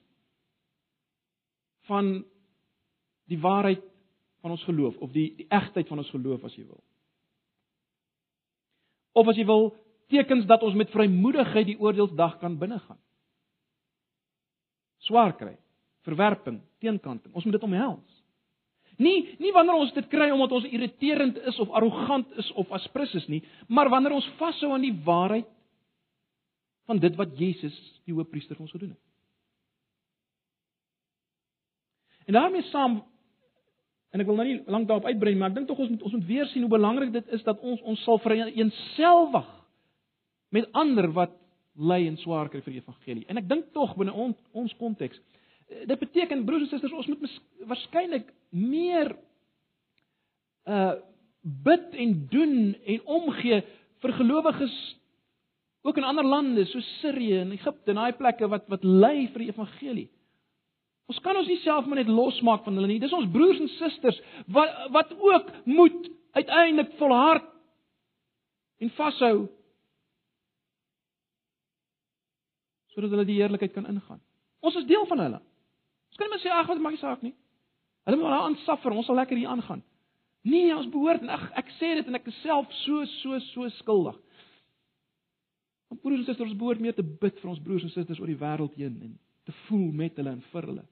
van 1.90 2.26
die 3.30 3.40
waarheid 3.42 3.84
van 4.42 4.54
ons 4.54 4.64
geloof 4.64 4.98
of 5.02 5.14
die 5.14 5.32
die 5.38 5.48
egtheid 5.50 5.88
van 5.90 6.02
ons 6.02 6.12
geloof 6.14 6.44
as 6.46 6.56
jy 6.58 6.66
wil. 6.68 6.84
Of 9.16 9.30
as 9.32 9.40
jy 9.40 9.46
wil 9.48 9.72
tekens 10.14 10.46
dat 10.46 10.64
ons 10.66 10.78
met 10.78 10.92
vrymoedigheid 10.94 11.72
die 11.72 11.80
oordeelsdag 11.82 12.38
kan 12.42 12.58
binnegaan. 12.62 13.00
Swaar 15.08 15.34
kry, 15.38 15.56
verwerping, 16.06 16.60
teenkanting. 16.82 17.34
Ons 17.34 17.46
moet 17.46 17.58
dit 17.58 17.66
omhels. 17.66 18.22
Nie 19.02 19.36
nie 19.42 19.52
wanneer 19.52 19.82
ons 19.82 19.94
dit 19.96 20.08
kry 20.12 20.30
omdat 20.32 20.54
ons 20.56 20.70
irriterend 20.70 21.38
is 21.52 21.58
of 21.60 21.74
arrogant 21.76 22.30
is 22.40 22.52
of 22.56 22.72
aspris 22.72 23.14
is 23.20 23.28
nie, 23.28 23.42
maar 23.68 23.90
wanneer 23.92 24.16
ons 24.16 24.30
vashou 24.40 24.72
aan 24.74 24.86
die 24.86 24.96
waarheid 25.04 25.50
van 26.86 27.02
dit 27.02 27.18
wat 27.18 27.34
Jesus, 27.40 27.76
die 28.06 28.14
Hoëpriester 28.14 28.56
vir 28.56 28.68
ons 28.68 28.76
gedoen 28.76 28.94
het. 28.94 29.02
En 32.26 32.34
daarmee 32.34 32.66
saam 32.72 33.04
en 34.16 34.22
ek 34.24 34.30
wil 34.30 34.38
nou 34.40 34.48
nie 34.48 34.62
lank 34.72 34.88
daarop 34.88 35.06
uitbrei 35.10 35.36
maar 35.36 35.52
ek 35.52 35.58
dink 35.58 35.68
tog 35.68 35.82
ons 35.84 35.90
moet 35.92 36.04
ons 36.08 36.14
moet 36.16 36.28
weer 36.28 36.48
sien 36.48 36.64
hoe 36.64 36.72
belangrik 36.72 37.12
dit 37.14 37.34
is 37.36 37.44
dat 37.44 37.60
ons 37.60 37.82
ons 37.82 38.04
sal 38.08 38.20
vereenselwig 38.24 39.50
met 40.56 40.70
ander 40.72 41.10
wat 41.12 41.34
ly 41.76 42.06
en 42.08 42.16
swaar 42.18 42.48
kry 42.50 42.62
vir 42.64 42.78
die 42.78 42.80
evangelie. 42.80 43.26
En 43.28 43.38
ek 43.42 43.50
dink 43.50 43.74
tog 43.76 43.98
binne 44.00 44.14
on, 44.14 44.32
ons 44.56 44.76
konteks 44.80 45.20
dit 45.66 46.00
beteken 46.00 46.46
broers 46.46 46.68
en 46.68 46.70
susters 46.70 46.94
ons 46.94 47.08
moet 47.10 47.40
waarskynlik 47.72 48.32
meer 48.54 49.16
uh 50.70 50.94
bid 51.46 51.92
en 52.02 52.14
doen 52.32 52.54
en 52.74 53.02
omgee 53.20 53.60
vir 54.02 54.14
gelowiges 54.18 54.76
ook 55.86 56.00
in 56.02 56.08
ander 56.10 56.26
lande 56.26 56.64
so 56.66 56.82
Sirië 56.82 57.44
en 57.44 57.52
Egipte 57.54 57.94
en 57.94 58.00
daai 58.02 58.18
plekke 58.18 58.50
wat 58.50 58.66
wat 58.74 58.84
ly 58.84 59.28
vir 59.34 59.44
die 59.44 59.52
evangelie. 59.52 60.08
Ons 61.06 61.20
kan 61.22 61.38
ons 61.38 61.50
nie 61.50 61.60
self 61.62 61.86
maar 61.86 62.00
net 62.02 62.10
losmaak 62.10 62.64
van 62.66 62.78
hulle 62.78 62.90
nie. 62.90 63.02
Dis 63.02 63.14
ons 63.14 63.30
broers 63.32 63.60
en 63.62 63.70
susters 63.78 64.18
wat 64.54 64.88
wat 64.96 65.12
ook 65.14 65.52
moet 65.70 66.10
uiteindelik 66.38 66.96
volhard 67.00 67.46
en 68.82 68.92
vashou 68.98 69.36
sodat 72.96 73.12
hulle 73.12 73.28
die 73.28 73.42
heerlikheid 73.42 73.74
kan 73.76 73.88
ingaan. 73.92 74.22
Ons 74.64 74.78
is 74.80 74.88
deel 74.88 75.04
van 75.10 75.20
hulle. 75.20 75.42
Ons 76.10 76.20
kan 76.22 76.32
maar 76.32 76.40
sê 76.40 76.52
ag 76.52 76.70
wat 76.72 76.80
maak 76.80 76.96
nie 76.96 77.02
saak 77.02 77.26
nie. 77.26 77.34
Hulle 78.08 78.18
moet 78.22 78.32
daar 78.32 78.46
aansaffer, 78.46 78.94
ons 78.96 79.10
sal 79.10 79.18
lekker 79.20 79.38
hier 79.38 79.52
aangaan. 79.52 79.82
Nee, 80.46 80.70
ons 80.76 80.88
behoort 80.94 81.26
en 81.26 81.34
ag 81.34 81.44
ek 81.60 81.74
sê 81.80 81.92
dit 82.00 82.08
en 82.08 82.18
ek 82.18 82.30
is 82.32 82.42
self 82.44 82.72
so 82.84 83.04
so 83.20 83.40
so 83.52 83.70
skuldig. 83.82 84.18
Ons 85.92 86.02
broers 86.02 86.22
en 86.24 86.28
susters 86.30 86.58
behoort 86.58 86.82
meer 86.82 86.96
te 86.98 87.06
bid 87.06 87.40
vir 87.42 87.52
ons 87.52 87.62
broers 87.66 87.86
en 87.86 87.94
susters 87.94 88.22
oor 88.22 88.32
die 88.32 88.40
wêreld 88.40 88.78
heen 88.80 88.96
en 89.08 89.16
te 89.46 89.56
voel 89.66 89.90
met 90.04 90.18
hulle 90.18 90.38
en 90.38 90.44
vir 90.54 90.70
hulle. 90.72 90.86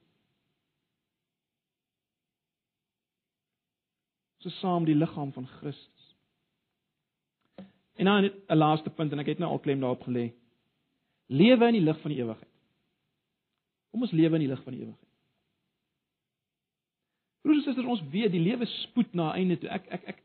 So 4.44 4.52
saam 4.60 4.84
die 4.86 4.96
liggaam 4.96 5.32
van 5.32 5.48
Christus. 5.48 6.16
En 7.96 8.06
dan 8.06 8.24
'n 8.24 8.58
laaste 8.58 8.90
punt 8.90 9.12
en 9.12 9.20
ek 9.20 9.26
het 9.26 9.40
nou 9.40 9.52
al 9.52 9.60
klem 9.60 9.80
daarop 9.80 10.04
gelê. 10.04 10.34
Lewe 11.28 11.68
in 11.68 11.74
die 11.74 11.82
lig 11.82 12.00
van 12.02 12.12
die 12.12 12.20
ewigheid. 12.20 12.52
Kom 13.92 14.02
ons 14.02 14.12
lewe 14.12 14.34
in 14.34 14.40
die 14.40 14.50
lig 14.50 14.64
van 14.64 14.74
die 14.74 14.82
ewigheid. 14.82 15.10
Broers 17.42 17.58
en 17.58 17.64
susters, 17.64 17.88
ons 17.88 18.10
weet 18.10 18.32
die 18.32 18.42
lewe 18.42 18.66
spoed 18.66 19.14
na 19.14 19.32
einde 19.34 19.58
toe. 19.58 19.70
Ek 19.70 19.88
ek 19.88 20.04
ek 20.08 20.24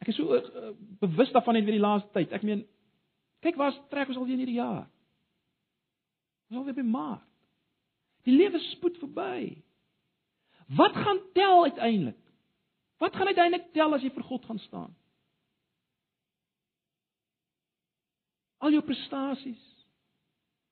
ek 0.00 0.08
is 0.08 0.16
so 0.16 0.36
uh, 0.36 0.70
bewus 1.00 1.32
daarvan 1.32 1.54
net 1.54 1.64
weer 1.64 1.78
die 1.78 1.86
laaste 1.86 2.08
tyd. 2.12 2.32
Ek 2.32 2.42
meen 2.42 2.66
kyk 3.40 3.56
waar 3.56 3.76
trek 3.88 4.08
ons 4.08 4.16
al 4.16 4.24
weer 4.24 4.36
in 4.38 4.44
hierdie 4.44 4.60
jaar. 4.60 4.86
Ons 6.48 6.58
al 6.60 6.64
weer 6.64 6.78
by 6.80 6.86
Maart. 6.86 7.26
Die 8.28 8.36
lewe 8.36 8.58
spoed 8.58 8.98
verby. 9.00 9.62
Wat 10.76 10.96
gaan 10.96 11.20
tel 11.32 11.62
uiteindelik? 11.64 12.19
Wat 13.00 13.16
gaan 13.16 13.30
uiteindelik 13.32 13.70
tel 13.72 13.96
as 13.96 14.04
jy 14.04 14.10
vir 14.12 14.26
God 14.28 14.44
gaan 14.44 14.60
staan? 14.60 14.90
Al 18.60 18.74
jou 18.76 18.82
prestasies, 18.84 19.62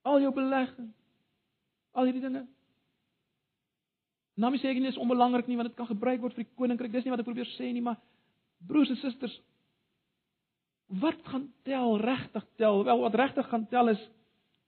al 0.04 0.20
jou 0.20 0.32
belegging, 0.36 0.90
al 1.96 2.10
hierdie 2.10 2.26
dinge. 2.26 2.44
Nou 4.38 4.52
mens 4.52 4.62
sê 4.62 4.70
ek 4.70 4.78
nie 4.78 4.92
is 4.92 5.00
onbelangrik 5.00 5.48
nie 5.48 5.56
want 5.58 5.70
dit 5.72 5.78
kan 5.78 5.88
gebruik 5.88 6.20
word 6.20 6.36
vir 6.36 6.44
die 6.44 6.58
koninkryk. 6.60 6.92
Dis 6.92 7.08
nie 7.08 7.14
wat 7.14 7.24
ek 7.24 7.30
probeer 7.30 7.48
sê 7.56 7.72
nie, 7.72 7.82
maar 7.82 7.96
broers 8.68 8.92
en 8.92 9.00
susters, 9.00 9.34
wat 11.00 11.18
gaan 11.32 11.48
tel 11.64 11.96
regtig 12.00 12.44
tel? 12.60 12.84
Wel 12.84 13.02
wat 13.06 13.16
regtig 13.18 13.48
gaan 13.48 13.66
tel 13.72 13.94
is 13.96 14.04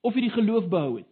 of 0.00 0.16
jy 0.16 0.30
die 0.30 0.36
geloof 0.38 0.66
behou 0.72 0.96
het. 1.02 1.08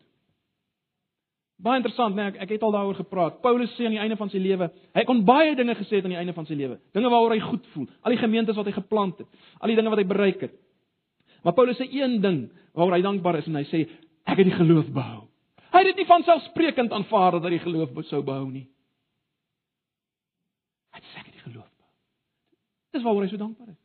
Baie 1.58 1.80
interessant, 1.80 2.14
nee, 2.14 2.28
ek, 2.30 2.36
ek 2.44 2.52
het 2.54 2.62
al 2.62 2.74
daaroor 2.74 2.94
gepraat. 3.00 3.40
Paulus 3.42 3.72
sê 3.74 3.88
aan 3.88 3.96
die 3.96 3.98
einde 3.98 4.16
van 4.18 4.30
sy 4.30 4.38
lewe, 4.38 4.68
hy 4.94 5.02
kon 5.08 5.24
baie 5.26 5.56
dinge 5.58 5.74
gesê 5.80 5.98
het 5.98 6.06
aan 6.06 6.14
die 6.14 6.20
einde 6.20 6.34
van 6.36 6.46
sy 6.46 6.54
lewe. 6.54 6.76
Dinge 6.94 7.10
waaroor 7.10 7.34
hy 7.34 7.40
goed 7.42 7.64
voel, 7.72 7.88
al 8.06 8.14
die 8.14 8.20
gemeentes 8.20 8.58
wat 8.58 8.70
hy 8.70 8.74
geplant 8.76 9.24
het, 9.24 9.48
al 9.58 9.72
die 9.72 9.78
dinge 9.78 9.90
wat 9.90 9.98
hy 9.98 10.06
bereik 10.06 10.44
het. 10.46 10.54
Maar 11.42 11.56
Paulus 11.56 11.80
sê 11.80 11.88
een 11.90 12.20
ding 12.22 12.44
waaroor 12.78 12.98
hy 12.98 13.02
dankbaar 13.08 13.40
is 13.40 13.50
en 13.50 13.58
hy 13.58 13.64
sê 13.72 13.82
ek 14.28 14.38
het 14.38 14.50
die 14.52 14.54
geloof 14.54 14.92
behou. 14.94 15.24
Hy 15.72 15.82
het 15.82 15.90
dit 15.90 16.00
nie 16.04 16.08
van 16.08 16.24
selfsprekend 16.26 16.94
aanvaar 16.94 17.38
dat 17.38 17.48
hy 17.48 17.56
die 17.56 17.64
geloof 17.66 17.98
sou 18.06 18.22
behou 18.22 18.46
nie. 18.52 18.68
Hy 20.94 21.02
sê 21.10 21.20
ek 21.24 21.26
het 21.26 21.34
die 21.34 21.46
geloof 21.48 21.66
behou. 21.66 21.94
Dis 22.94 23.06
waaroor 23.06 23.26
hy 23.26 23.32
so 23.34 23.42
dankbaar 23.42 23.74
is. 23.74 23.82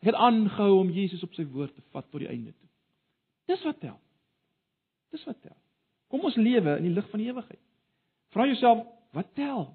Hy 0.00 0.08
het 0.08 0.24
aangehou 0.24 0.72
om 0.80 0.90
Jesus 0.94 1.22
op 1.26 1.36
sy 1.36 1.44
woord 1.52 1.76
te 1.76 1.84
vat 1.92 2.08
tot 2.08 2.24
die 2.24 2.32
einde 2.32 2.56
toe. 2.56 2.68
Dis 3.52 3.64
wat 3.68 3.80
tel. 3.84 3.98
Dis 5.12 5.24
wat 5.28 5.40
tel. 5.44 5.56
Kom 6.08 6.24
ons 6.24 6.36
lewe 6.36 6.76
in 6.78 6.86
die 6.88 6.94
lig 6.94 7.08
van 7.10 7.20
die 7.20 7.28
ewigheid. 7.28 7.60
Vra 8.32 8.46
jouself, 8.48 8.86
wat 9.16 9.34
tel? 9.34 9.68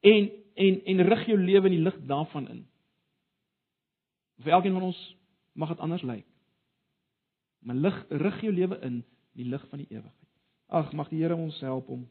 En 0.00 0.30
en 0.60 0.80
en 0.84 1.02
rig 1.08 1.26
jou 1.26 1.38
lewe 1.38 1.70
in 1.70 1.76
die 1.76 1.84
lig 1.84 1.96
daarvan 2.08 2.48
in. 2.48 2.60
Vir 4.44 4.52
elkeen 4.52 4.76
van 4.76 4.88
ons 4.90 4.98
mag 5.52 5.68
dit 5.72 5.80
anders 5.80 6.02
lyk. 6.02 6.26
Maar 7.64 7.74
lig 7.74 8.04
rig 8.08 8.40
jou 8.44 8.52
lewe 8.52 8.80
in 8.84 9.00
die 9.32 9.44
lig 9.44 9.64
van 9.68 9.78
die 9.78 9.88
ewigheid. 9.88 10.28
Ag, 10.66 10.92
mag 10.92 11.08
die 11.08 11.22
Here 11.22 11.36
ons 11.36 11.60
help 11.60 11.88
om 11.88 12.04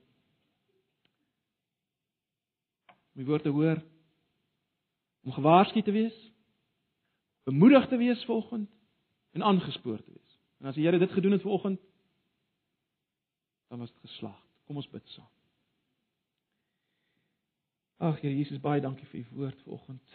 my 3.13 3.25
woord 3.27 3.43
te 3.43 3.53
hoor 3.53 3.81
om 5.27 5.35
gewaarsku 5.35 5.81
te 5.83 5.91
wees, 5.91 6.15
bemoedig 7.43 7.87
te 7.91 7.97
wees 7.99 8.21
vanoggend 8.25 8.69
en 9.35 9.43
aangespoor 9.43 9.97
te 9.99 10.11
wees. 10.11 10.37
En 10.59 10.69
as 10.71 10.77
die 10.77 10.85
Here 10.85 10.99
dit 10.99 11.11
gedoen 11.11 11.35
het 11.35 11.43
vanoggend, 11.43 11.81
dan 13.69 13.79
was 13.79 13.91
dit 13.91 13.99
geslaag. 13.99 14.45
Kom 14.65 14.75
ons 14.75 14.89
bid 14.89 15.07
saam. 15.13 15.29
Ag 17.99 18.21
Here 18.21 18.33
Jesus, 18.33 18.61
baie 18.63 18.81
dankie 18.81 19.05
vir 19.11 19.19
u 19.19 19.25
woord 19.35 19.61
vanoggend. 19.65 20.13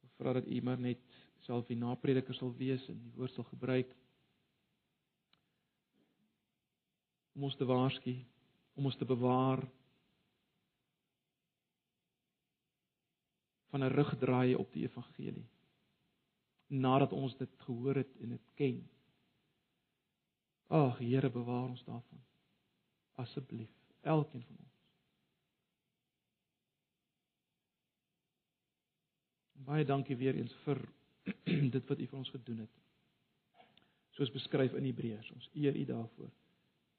So 0.00 0.12
vra 0.16 0.32
dat 0.38 0.48
u 0.48 0.60
maar 0.62 0.80
net 0.80 1.02
self 1.44 1.66
die 1.68 1.76
naprediker 1.76 2.34
sal 2.38 2.54
wees 2.56 2.88
en 2.88 3.02
die 3.04 3.12
woord 3.18 3.34
sal 3.34 3.44
gebruik 3.50 3.92
om 7.34 7.50
ons 7.50 7.56
te 7.58 7.66
waarsku, 7.66 8.14
om 8.78 8.86
ons 8.86 8.96
te 8.96 9.04
bewaar 9.04 9.66
van 13.74 13.82
'n 13.82 13.94
rugdraai 13.94 14.54
op 14.54 14.72
die 14.72 14.82
evangelie 14.86 15.48
nadat 16.66 17.12
ons 17.12 17.36
dit 17.36 17.50
gehoor 17.66 17.94
het 17.94 18.16
en 18.20 18.28
dit 18.28 18.50
ken. 18.54 18.90
Ag 20.66 20.98
Here, 20.98 21.30
bewaar 21.30 21.68
ons 21.68 21.84
daarvan. 21.84 22.22
Asseblief, 23.12 23.70
elkeen 24.00 24.44
van 24.44 24.56
ons. 24.58 24.78
Baie 29.52 29.84
dankie 29.84 30.16
weer 30.16 30.34
eens 30.34 30.54
vir 30.64 30.80
dit 31.76 31.88
wat 31.88 31.98
U 31.98 32.06
vir 32.06 32.18
ons 32.18 32.30
gedoen 32.30 32.58
het. 32.58 32.80
Soos 34.10 34.30
beskryf 34.30 34.72
in 34.72 34.84
Hebreërs. 34.84 35.30
Ons 35.30 35.50
eer 35.54 35.76
U 35.76 35.84
daarvoor 35.84 36.30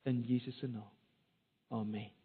in 0.03 0.21
Jesus 0.21 0.57
se 0.57 0.67
naam. 0.67 0.91
Amen. 1.67 2.24